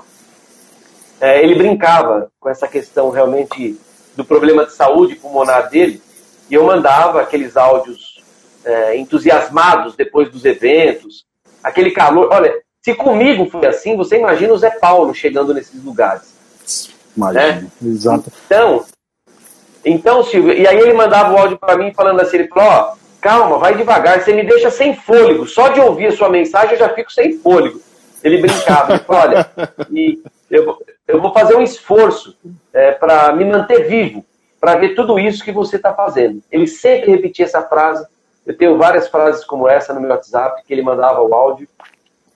é, 1.22 1.41
ele 1.43 1.55
brincava 1.55 2.30
com 2.39 2.49
essa 2.49 2.68
questão 2.68 3.10
realmente 3.10 3.80
do 4.16 4.26
problema 4.26 4.66
de 4.66 4.74
saúde 4.74 5.16
pulmonar 5.16 5.70
dele, 5.70 6.01
e 6.49 6.55
eu 6.55 6.64
mandava 6.66 7.22
aqueles 7.22 7.55
áudios 7.55 8.22
é, 8.66 8.97
entusiasmados 8.97 9.95
depois 9.95 10.30
dos 10.30 10.43
eventos, 10.43 11.26
aquele 11.64 11.91
calor. 11.91 12.30
Olha, 12.32 12.53
se 12.82 12.93
comigo 12.93 13.49
foi 13.49 13.68
assim, 13.68 13.95
você 13.95 14.18
imagina 14.18 14.53
o 14.53 14.57
Zé 14.57 14.70
Paulo 14.72 15.14
chegando 15.14 15.53
nesses 15.53 15.84
lugares. 15.84 16.34
Imagina, 17.16 17.62
né? 17.62 17.68
exato. 17.84 18.32
Então, 18.45 18.86
então, 19.84 20.24
Silvio, 20.24 20.53
e 20.53 20.68
aí 20.68 20.78
ele 20.78 20.93
mandava 20.93 21.34
o 21.34 21.38
áudio 21.38 21.57
para 21.57 21.78
mim 21.78 21.93
falando 21.93 22.22
assim, 22.22 22.38
ele 22.38 22.47
falou, 22.47 22.70
ó, 22.70 22.93
calma, 23.22 23.57
vai 23.57 23.76
devagar, 23.76 24.22
você 24.22 24.34
me 24.34 24.43
deixa 24.43 24.70
sem 24.70 24.95
fôlego, 24.95 25.47
só 25.47 25.70
de 25.70 25.80
ouvir 25.80 26.07
a 26.07 26.12
sua 26.12 26.30
mensagem 26.30 26.74
eu 26.74 26.80
já 26.80 26.89
fico 26.89 27.12
sem 27.12 27.38
fôlego. 27.38 27.82
Ele 28.24 28.41
brincava, 28.41 28.93
ele 28.93 29.03
falou, 29.03 29.22
olha, 29.22 29.49
e 29.91 30.22
eu, 30.51 30.78
eu 31.07 31.22
vou 31.22 31.34
fazer 31.34 31.55
um 31.55 31.62
esforço 31.62 32.36
é, 32.74 32.91
para 32.91 33.34
me 33.34 33.45
manter 33.45 33.88
vivo, 33.88 34.26
para 34.60 34.76
ver 34.76 34.95
tudo 34.95 35.18
isso 35.18 35.43
que 35.43 35.51
você 35.51 35.78
está 35.78 35.93
fazendo. 35.93 36.41
Ele 36.51 36.68
sempre 36.68 37.12
repetia 37.12 37.45
essa 37.45 37.62
frase. 37.62 38.05
Eu 38.49 38.57
tenho 38.57 38.79
várias 38.79 39.07
frases 39.07 39.45
como 39.45 39.67
essa 39.69 39.93
no 39.93 40.01
meu 40.01 40.09
WhatsApp, 40.09 40.63
que 40.65 40.73
ele 40.73 40.81
mandava 40.81 41.21
o 41.21 41.35
áudio, 41.35 41.67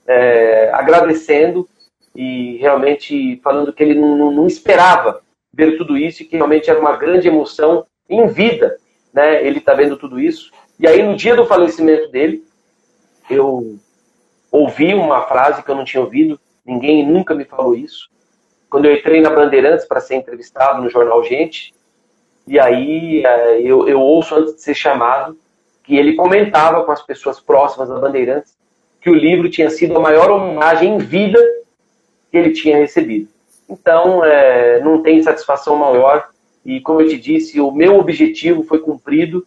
é, 0.06 0.70
agradecendo 0.72 1.68
e 2.14 2.56
realmente 2.58 3.40
falando 3.42 3.72
que 3.72 3.82
ele 3.82 3.98
não, 3.98 4.30
não, 4.30 4.46
esperava 4.46 5.20
ver 5.52 5.76
tudo 5.76 5.98
isso 5.98 6.22
e 6.22 6.24
que 6.24 6.36
realmente 6.36 6.70
era 6.70 6.78
uma 6.78 6.96
grande 6.96 7.26
emoção 7.26 7.84
em 8.08 8.28
vida, 8.28 8.78
né? 9.12 9.44
Ele 9.44 9.58
está 9.58 9.74
vendo 9.74 9.96
tudo 9.96 10.20
isso. 10.20 10.52
E 10.78 10.86
aí, 10.86 11.02
no 11.02 11.16
dia 11.16 11.34
do 11.34 11.46
falecimento 11.46 12.08
dele, 12.12 12.44
eu 13.28 13.76
ouvi 14.52 14.94
uma 14.94 15.22
frase 15.22 15.64
que 15.64 15.68
eu 15.68 15.74
não 15.74 15.84
tinha 15.84 16.00
ouvido, 16.00 16.38
ninguém 16.64 17.04
nunca 17.04 17.34
me 17.34 17.44
falou 17.44 17.74
isso 17.74 18.08
quando 18.70 18.84
eu 18.84 18.94
entrei 18.94 19.20
na 19.20 19.30
Bandeirantes 19.30 19.84
para 19.84 20.00
ser 20.00 20.14
entrevistado 20.14 20.80
no 20.80 20.88
jornal 20.88 21.24
Gente, 21.24 21.74
e 22.46 22.56
aí 22.56 23.24
é, 23.26 23.60
eu, 23.60 23.88
eu 23.88 24.00
ouço 24.00 24.36
antes 24.36 24.54
de 24.54 24.62
ser 24.62 24.74
chamado 24.74 25.36
que 25.84 25.96
ele 25.96 26.14
comentava 26.14 26.82
com 26.82 26.90
as 26.90 27.02
pessoas 27.02 27.38
próximas 27.38 27.88
da 27.88 27.98
Bandeirantes 27.98 28.54
que 29.00 29.10
o 29.10 29.14
livro 29.14 29.50
tinha 29.50 29.68
sido 29.68 29.96
a 29.96 30.00
maior 30.00 30.30
homenagem 30.30 30.94
em 30.94 30.98
vida 30.98 31.38
que 32.30 32.38
ele 32.38 32.52
tinha 32.52 32.78
recebido. 32.78 33.28
Então, 33.68 34.24
é, 34.24 34.80
não 34.80 35.02
tem 35.02 35.22
satisfação 35.22 35.76
maior. 35.76 36.28
E, 36.64 36.80
como 36.80 37.02
eu 37.02 37.08
te 37.08 37.18
disse, 37.18 37.60
o 37.60 37.70
meu 37.70 37.98
objetivo 37.98 38.64
foi 38.64 38.78
cumprido 38.78 39.46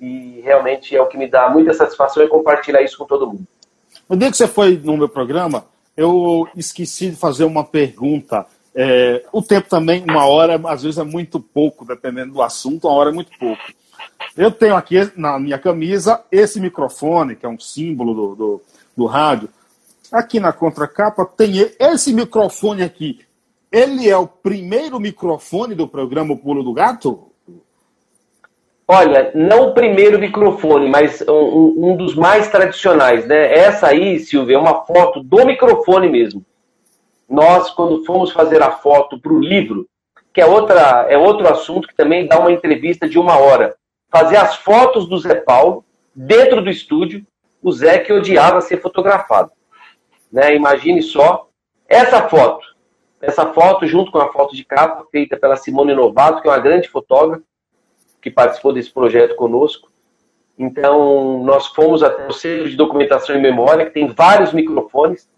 e 0.00 0.40
realmente 0.44 0.94
é 0.94 1.00
o 1.00 1.06
que 1.06 1.16
me 1.16 1.28
dá 1.28 1.48
muita 1.48 1.72
satisfação 1.72 2.22
é 2.22 2.26
compartilhar 2.26 2.82
isso 2.82 2.98
com 2.98 3.04
todo 3.04 3.28
mundo. 3.28 3.46
No 4.08 4.16
dia 4.16 4.30
que 4.30 4.36
você 4.36 4.48
foi 4.48 4.76
no 4.76 4.96
meu 4.96 5.08
programa, 5.08 5.64
eu 5.96 6.48
esqueci 6.56 7.10
de 7.10 7.16
fazer 7.16 7.44
uma 7.44 7.64
pergunta 7.64 8.44
é, 8.78 9.24
o 9.32 9.40
tempo 9.40 9.70
também, 9.70 10.04
uma 10.06 10.26
hora, 10.26 10.60
às 10.66 10.82
vezes 10.82 10.98
é 10.98 11.02
muito 11.02 11.40
pouco, 11.40 11.86
dependendo 11.86 12.34
do 12.34 12.42
assunto, 12.42 12.86
uma 12.86 12.94
hora 12.94 13.08
é 13.08 13.12
muito 13.12 13.30
pouco. 13.38 13.62
Eu 14.36 14.50
tenho 14.50 14.76
aqui 14.76 15.10
na 15.16 15.38
minha 15.38 15.58
camisa 15.58 16.22
esse 16.30 16.60
microfone, 16.60 17.36
que 17.36 17.46
é 17.46 17.48
um 17.48 17.58
símbolo 17.58 18.14
do, 18.14 18.34
do, 18.34 18.62
do 18.96 19.06
rádio. 19.06 19.48
Aqui 20.12 20.38
na 20.38 20.52
contracapa 20.52 21.24
tem 21.24 21.52
esse 21.78 22.12
microfone 22.12 22.82
aqui. 22.82 23.20
Ele 23.72 24.08
é 24.08 24.16
o 24.16 24.26
primeiro 24.26 25.00
microfone 25.00 25.74
do 25.74 25.88
programa 25.88 26.34
O 26.34 26.38
Pulo 26.38 26.62
do 26.62 26.72
Gato? 26.72 27.30
Olha, 28.88 29.32
não 29.34 29.70
o 29.70 29.74
primeiro 29.74 30.18
microfone, 30.18 30.88
mas 30.88 31.20
um, 31.28 31.90
um, 31.90 31.96
dos 31.96 32.14
mais 32.14 32.48
tradicionais, 32.48 33.26
né? 33.26 33.52
Essa 33.52 33.88
aí, 33.88 34.20
Silvia, 34.20 34.54
é 34.54 34.58
uma 34.58 34.84
foto 34.84 35.22
do 35.24 35.44
microfone 35.44 36.08
mesmo. 36.08 36.44
Nós, 37.28 37.70
quando 37.70 38.04
fomos 38.04 38.30
fazer 38.30 38.62
a 38.62 38.70
foto 38.70 39.18
para 39.18 39.32
o 39.32 39.40
livro, 39.40 39.88
que 40.32 40.40
é, 40.40 40.46
outra, 40.46 41.06
é 41.08 41.18
outro 41.18 41.48
assunto 41.48 41.88
que 41.88 41.96
também 41.96 42.28
dá 42.28 42.38
uma 42.38 42.52
entrevista 42.52 43.08
de 43.08 43.18
uma 43.18 43.36
hora, 43.36 43.74
fazer 44.16 44.36
as 44.36 44.56
fotos 44.56 45.06
do 45.06 45.18
Zé 45.18 45.34
Paulo 45.34 45.84
dentro 46.14 46.62
do 46.62 46.70
estúdio, 46.70 47.26
o 47.62 47.70
Zé 47.70 47.98
que 47.98 48.12
odiava 48.12 48.62
ser 48.62 48.80
fotografado. 48.80 49.52
Né? 50.32 50.54
Imagine 50.54 51.02
só 51.02 51.48
essa 51.86 52.26
foto. 52.26 52.64
Essa 53.20 53.52
foto, 53.52 53.86
junto 53.86 54.10
com 54.10 54.18
a 54.18 54.32
foto 54.32 54.54
de 54.54 54.64
capa, 54.64 55.06
feita 55.10 55.36
pela 55.36 55.56
Simone 55.56 55.94
Novato, 55.94 56.40
que 56.40 56.48
é 56.48 56.50
uma 56.50 56.58
grande 56.58 56.88
fotógrafa, 56.88 57.42
que 58.22 58.30
participou 58.30 58.72
desse 58.72 58.90
projeto 58.90 59.36
conosco. 59.36 59.90
Então, 60.58 61.42
nós 61.44 61.66
fomos 61.66 62.02
até 62.02 62.26
o 62.26 62.32
Centro 62.32 62.70
de 62.70 62.76
Documentação 62.76 63.36
e 63.36 63.40
Memória, 63.40 63.84
que 63.84 63.92
tem 63.92 64.06
vários 64.06 64.52
microfones, 64.52 65.28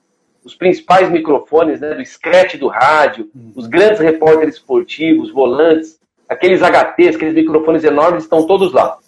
os 0.44 0.54
principais 0.54 1.10
microfones 1.10 1.80
né, 1.80 1.94
do 1.94 2.04
scratch 2.04 2.56
do 2.56 2.68
rádio, 2.68 3.28
os 3.56 3.66
grandes 3.66 3.98
repórteres 4.00 4.54
esportivos, 4.54 5.32
volantes, 5.32 5.97
aqueles 6.28 6.62
HTs, 6.62 7.16
aqueles 7.16 7.34
microfones 7.34 7.84
enormes, 7.84 8.24
estão 8.24 8.46
todos 8.46 8.72
lá. 8.72 8.98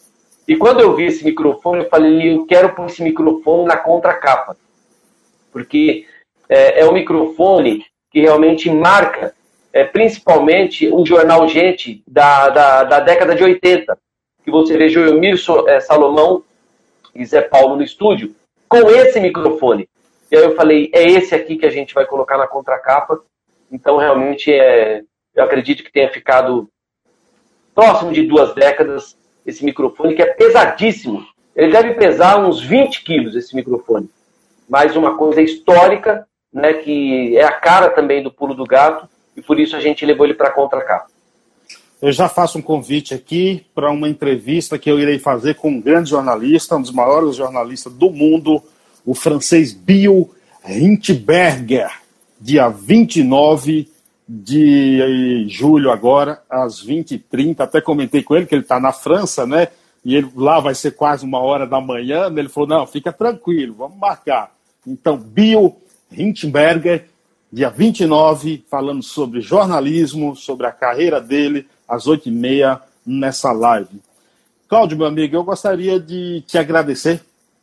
E 0.46 0.56
quando 0.56 0.80
eu 0.80 0.94
vi 0.96 1.06
esse 1.06 1.24
microfone, 1.24 1.84
eu 1.84 1.88
falei, 1.88 2.34
eu 2.34 2.46
quero 2.46 2.74
pôr 2.74 2.86
esse 2.86 3.02
microfone 3.02 3.68
na 3.68 3.76
contracapa. 3.76 4.56
Porque 5.52 6.06
é, 6.48 6.80
é 6.80 6.88
um 6.88 6.92
microfone 6.92 7.84
que 8.10 8.20
realmente 8.20 8.70
marca 8.70 9.34
é, 9.72 9.84
principalmente 9.84 10.92
um 10.92 11.06
jornal 11.06 11.46
Gente 11.48 12.02
da, 12.06 12.48
da, 12.48 12.84
da, 12.84 13.00
década 13.00 13.34
de 13.34 13.44
80, 13.44 13.96
que 14.44 14.50
você 14.50 14.76
vê 14.76 14.88
Joelmir 14.88 15.36
é, 15.68 15.80
Salomão 15.80 16.42
e 17.14 17.24
Zé 17.24 17.42
Paulo 17.42 17.76
no 17.76 17.82
estúdio, 17.82 18.34
com 18.68 18.90
esse 18.90 19.20
microfone. 19.20 19.88
E 20.30 20.36
aí 20.36 20.42
eu 20.42 20.54
falei, 20.54 20.90
é 20.92 21.04
esse 21.08 21.34
aqui 21.34 21.56
que 21.56 21.66
a 21.66 21.70
gente 21.70 21.94
vai 21.94 22.06
colocar 22.06 22.38
na 22.38 22.46
contracapa. 22.46 23.20
Então, 23.70 23.96
realmente, 23.96 24.52
é, 24.52 25.02
eu 25.34 25.44
acredito 25.44 25.82
que 25.82 25.92
tenha 25.92 26.10
ficado 26.10 26.68
próximo 27.81 28.12
de 28.12 28.26
duas 28.26 28.55
décadas 28.55 29.16
esse 29.47 29.64
microfone, 29.64 30.14
que 30.14 30.20
é 30.20 30.26
pesadíssimo. 30.26 31.24
Ele 31.57 31.72
deve 31.72 31.95
pesar 31.95 32.39
uns 32.39 32.61
20 32.61 33.03
quilos, 33.03 33.35
esse 33.35 33.57
microfone. 33.57 34.07
Mas 34.68 34.95
uma 34.95 35.16
coisa 35.16 35.41
histórica, 35.41 36.26
né, 36.53 36.74
que 36.74 37.39
é 37.39 37.43
a 37.43 37.53
cara 37.53 37.89
também 37.89 38.22
do 38.22 38.31
Pulo 38.31 38.55
do 38.55 38.66
Gato, 38.66 39.09
e 39.35 39.41
por 39.41 39.59
isso 39.59 39.74
a 39.74 39.81
gente 39.81 40.05
levou 40.05 40.26
ele 40.26 40.35
para 40.35 40.51
contra 40.51 40.83
cá. 40.83 41.07
Eu 42.03 42.12
já 42.12 42.28
faço 42.28 42.59
um 42.59 42.62
convite 42.62 43.14
aqui 43.14 43.64
para 43.74 43.91
uma 43.91 44.11
entrevista 44.11 44.78
que 44.78 44.91
eu 44.91 45.01
irei 45.01 45.18
fazer 45.18 45.55
com 45.55 45.70
um 45.70 45.81
grande 45.81 46.11
jornalista, 46.11 46.76
um 46.76 46.83
dos 46.83 46.93
maiores 46.93 47.35
jornalistas 47.35 47.95
do 47.95 48.11
mundo, 48.11 48.62
o 49.07 49.14
francês 49.14 49.72
Bill 49.72 50.31
Hintberger, 50.68 51.91
dia 52.39 52.68
29 52.68 53.89
de 54.33 55.45
julho 55.49 55.91
agora, 55.91 56.41
às 56.49 56.87
20h30. 56.87 57.61
Até 57.61 57.81
comentei 57.81 58.22
com 58.22 58.37
ele 58.37 58.47
que 58.47 58.55
ele 58.55 58.62
está 58.62 58.78
na 58.78 58.93
França, 58.93 59.45
né? 59.45 59.68
E 60.05 60.14
ele, 60.14 60.31
lá 60.37 60.61
vai 60.61 60.72
ser 60.72 60.93
quase 60.93 61.24
uma 61.24 61.41
hora 61.41 61.66
da 61.66 61.81
manhã. 61.81 62.33
Ele 62.37 62.49
falou: 62.49 62.68
não, 62.68 62.87
fica 62.87 63.12
tranquilo, 63.12 63.74
vamos 63.74 63.99
marcar. 63.99 64.55
Então, 64.87 65.16
Bill 65.16 65.76
Hintberger, 66.12 67.09
dia 67.53 67.70
29, 67.70 68.64
falando 68.70 69.03
sobre 69.03 69.41
jornalismo, 69.41 70.37
sobre 70.37 70.66
a 70.66 70.72
carreira 70.72 71.20
dele, 71.20 71.66
às 71.89 72.07
8h30, 72.07 72.81
nessa 73.05 73.51
live. 73.51 74.01
Cláudio, 74.68 74.97
meu 74.97 75.09
amigo, 75.09 75.35
eu 75.35 75.43
gostaria 75.43 75.99
de 75.99 76.45
te 76.47 76.57
agradecer 76.57 77.20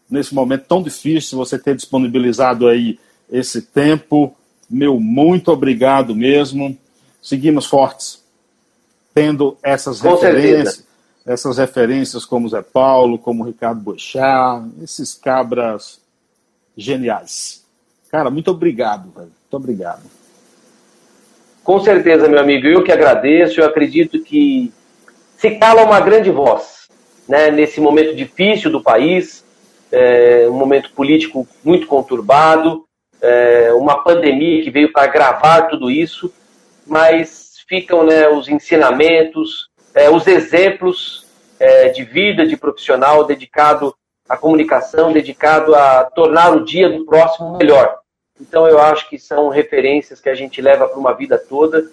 nesse 0.10 0.36
momento 0.36 0.66
tão 0.66 0.84
difícil, 0.84 1.38
você 1.38 1.58
ter 1.58 1.78
disponibilizado 1.78 2.68
aí 2.68 3.00
esse 3.32 3.62
tempo. 3.62 4.36
Meu 4.70 5.00
muito 5.00 5.52
obrigado 5.52 6.16
mesmo. 6.16 6.78
Seguimos 7.22 7.66
fortes, 7.66 8.24
tendo 9.14 9.58
essas 9.64 10.00
Com 10.02 10.12
referências, 10.12 10.76
certeza. 10.76 10.88
essas 11.26 11.58
referências 11.58 12.26
como 12.26 12.48
Zé 12.50 12.62
Paulo, 12.62 13.18
como 13.18 13.44
Ricardo 13.44 13.82
Boechat, 13.82 14.66
esses 14.82 15.14
cabras 15.14 16.00
geniais. 16.76 17.66
Cara, 18.10 18.30
muito 18.30 18.52
obrigado, 18.52 19.12
velho. 19.12 19.32
Muito 19.42 19.54
obrigado. 19.54 20.04
Com 21.64 21.82
certeza, 21.82 22.30
meu 22.30 22.40
amigo. 22.40 22.66
Eu 22.66 22.84
que 22.84 22.92
agradeço. 22.92 23.60
Eu 23.60 23.66
acredito 23.66 24.22
que 24.22 24.72
se 25.38 25.52
cala 25.52 25.84
uma 25.84 26.00
grande 26.00 26.32
voz, 26.32 26.88
né, 27.28 27.52
nesse 27.52 27.82
momento 27.82 28.16
difícil 28.16 28.72
do 28.72 28.82
país, 28.82 29.44
é, 29.92 30.48
um 30.50 30.54
momento 30.54 30.92
político 30.94 31.48
muito 31.64 31.86
conturbado, 31.86 32.87
é, 33.22 33.74
uma 33.74 34.04
pandemia 34.04 34.64
que 34.64 34.70
veio 34.70 34.92
para 34.92 35.04
agravar 35.04 35.68
tudo 35.70 35.90
isso, 35.90 36.32
mas 36.86 37.56
ficam 37.68 38.06
né, 38.06 38.28
os 38.30 38.48
ensinamentos, 38.48 39.70
é, 39.94 40.10
os 40.10 40.26
exemplos 40.28 41.26
é, 41.60 41.90
de 41.90 42.04
vida 42.04 42.46
de 42.46 42.56
profissional 42.56 43.24
dedicado 43.26 43.94
à 44.30 44.38
comunicação, 44.38 45.12
dedicado 45.12 45.76
a 45.76 46.06
tornar 46.06 46.56
o 46.56 46.64
dia 46.64 46.90
do 46.90 47.06
próximo 47.06 47.58
melhor. 47.58 48.00
Então 48.40 48.68
eu 48.68 48.80
acho 48.80 49.10
que 49.10 49.18
são 49.18 49.50
referências 49.50 50.22
que 50.22 50.30
a 50.30 50.36
gente 50.36 50.62
leva 50.62 50.88
para 50.88 51.00
uma 51.00 51.14
vida 51.14 51.38
toda. 51.38 51.90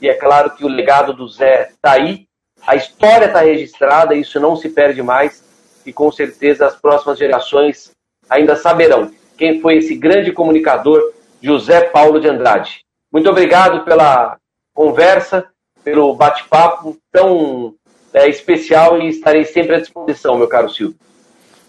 E 0.00 0.08
é 0.08 0.14
claro 0.14 0.50
que 0.50 0.64
o 0.64 0.68
legado 0.68 1.12
do 1.12 1.28
Zé 1.28 1.70
está 1.70 1.92
aí, 1.92 2.26
a 2.64 2.76
história 2.76 3.26
está 3.26 3.40
registrada, 3.40 4.14
isso 4.14 4.38
não 4.38 4.54
se 4.54 4.68
perde 4.68 5.02
mais. 5.02 5.42
E 5.84 5.92
com 5.92 6.12
certeza 6.12 6.66
as 6.66 6.76
próximas 6.76 7.18
gerações 7.18 7.90
ainda 8.30 8.54
saberão 8.54 9.10
quem 9.38 9.60
foi 9.60 9.78
esse 9.78 9.94
grande 9.94 10.32
comunicador, 10.32 11.00
José 11.40 11.82
Paulo 11.82 12.20
de 12.20 12.28
Andrade. 12.28 12.84
Muito 13.10 13.30
obrigado 13.30 13.84
pela 13.84 14.36
conversa, 14.74 15.46
pelo 15.84 16.12
bate-papo 16.14 16.98
tão 17.10 17.74
é, 18.12 18.28
especial 18.28 19.00
e 19.00 19.08
estarei 19.08 19.44
sempre 19.44 19.76
à 19.76 19.80
disposição, 19.80 20.36
meu 20.36 20.48
caro 20.48 20.68
Silvio. 20.68 20.96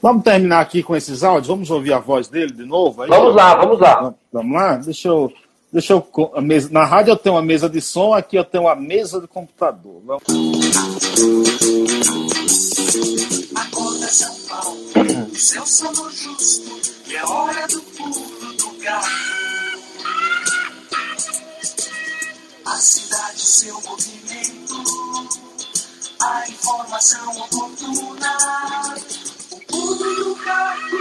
Vamos 0.02 0.24
terminar 0.24 0.62
aqui 0.62 0.82
com 0.82 0.96
esses 0.96 1.24
áudios? 1.24 1.48
Vamos 1.48 1.70
ouvir 1.70 1.94
a 1.94 2.00
voz 2.00 2.28
dele 2.28 2.52
de 2.52 2.66
novo? 2.66 3.04
Aí, 3.04 3.10
Vamos 3.10 3.36
lá, 3.36 3.56
vamos 3.56 3.80
lá. 3.80 4.14
Vamos 4.32 4.54
lá? 4.54 4.76
Deixa 4.78 5.08
eu. 5.08 5.32
Deixa 5.72 5.94
eu 5.94 6.32
a 6.34 6.42
mesa, 6.42 6.68
na 6.72 6.84
rádio 6.84 7.12
eu 7.12 7.16
tenho 7.16 7.36
uma 7.36 7.44
mesa 7.44 7.70
de 7.70 7.80
som, 7.80 8.12
aqui 8.12 8.36
eu 8.36 8.44
tenho 8.44 8.64
uma 8.64 8.76
mesa 8.76 9.22
de 9.22 9.28
computador. 9.28 10.02
Vamos. 10.04 10.24
Acorda 13.56 14.08
São 14.08 14.36
Paulo, 14.50 14.80
o 15.32 15.36
seu 15.36 15.64
sono 15.68 16.10
justo, 16.10 16.99
é 17.16 17.26
hora 17.26 17.68
do 17.68 17.82
pulo 17.82 18.54
do 18.54 18.72
gato. 18.80 19.08
A 22.66 22.76
cidade, 22.76 23.40
seu 23.40 23.82
movimento, 23.82 24.76
a 26.22 26.50
informação 26.50 27.42
oportuna, 27.42 28.38
o 29.52 29.60
pulo 29.66 30.16
do 30.16 30.36
gato. 30.36 31.00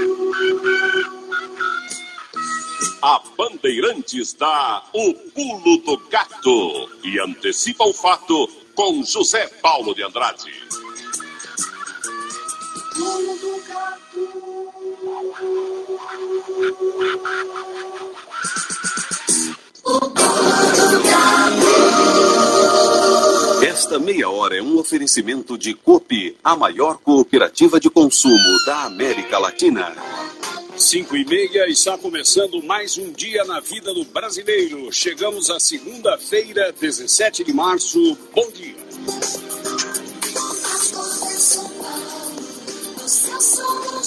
A 3.03 3.23
Bandeirantes 3.37 4.33
dá 4.33 4.85
o 4.95 5.15
pulo 5.15 5.79
do 5.79 5.99
gato 6.09 6.91
e 7.05 7.21
antecipa 7.21 7.85
o 7.85 7.93
fato 7.93 8.49
com 8.75 9.05
José 9.05 9.47
Paulo 9.61 9.95
de 9.95 10.03
Andrade. 10.03 10.53
Pulo 12.95 13.39
do 13.39 13.63
gato. 13.69 14.58
Esta 23.63 23.99
meia 24.01 24.29
hora 24.29 24.57
é 24.57 24.63
um 24.63 24.77
oferecimento 24.77 25.57
de 25.57 25.73
Coop, 25.75 26.37
a 26.43 26.57
maior 26.57 26.99
cooperativa 26.99 27.79
de 27.79 27.89
consumo 27.89 28.37
da 28.67 28.87
América 28.87 29.39
Latina. 29.39 29.95
Cinco 30.77 31.17
e 31.17 31.25
meia 31.25 31.69
está 31.69 31.97
começando 31.97 32.61
mais 32.65 32.99
um 32.99 33.13
dia 33.13 33.45
na 33.45 33.61
vida 33.61 33.95
do 33.95 34.05
brasileiro. 34.05 34.93
Chegamos 34.93 35.49
à 35.49 35.61
segunda-feira, 35.61 36.73
17 36.73 37.45
de 37.45 37.53
março. 37.53 38.19
Bom 38.35 38.51
dia. 38.51 38.75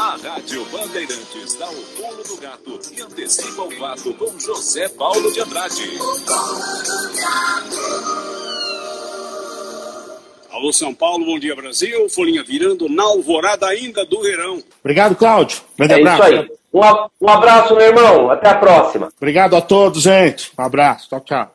A 0.00 0.16
Rádio 0.28 0.64
Bandeirantes 0.66 1.54
dá 1.54 1.70
o 1.70 1.74
pulo 1.96 2.24
do 2.24 2.36
gato 2.38 2.80
e 2.96 3.00
antecipa 3.02 3.62
o 3.62 3.70
fato 3.70 4.12
com 4.14 4.36
José 4.40 4.88
Paulo 4.88 5.30
de 5.30 5.40
Andrade. 5.40 5.96
Alô, 10.50 10.72
São 10.72 10.92
Paulo, 10.92 11.24
bom 11.24 11.38
dia, 11.38 11.54
Brasil. 11.54 12.08
Folhinha 12.08 12.42
virando 12.42 12.88
na 12.88 13.04
alvorada 13.04 13.68
ainda 13.68 14.04
do 14.04 14.20
verão. 14.22 14.60
Obrigado, 14.80 15.14
Cláudio. 15.14 15.60
Grande 15.78 15.94
É 15.94 16.00
isso 16.00 16.08
abraço. 16.10 16.32
aí. 16.32 16.50
Um 16.74 16.82
a- 16.82 17.08
um 17.20 17.28
abraço, 17.28 17.74
meu 17.76 17.86
irmão. 17.86 18.28
Até 18.30 18.48
a 18.48 18.54
próxima. 18.56 19.08
Obrigado 19.16 19.54
a 19.54 19.60
todos, 19.60 20.02
gente. 20.02 20.50
Um 20.58 20.62
abraço. 20.62 21.08
Tchau, 21.08 21.20
tchau. 21.20 21.54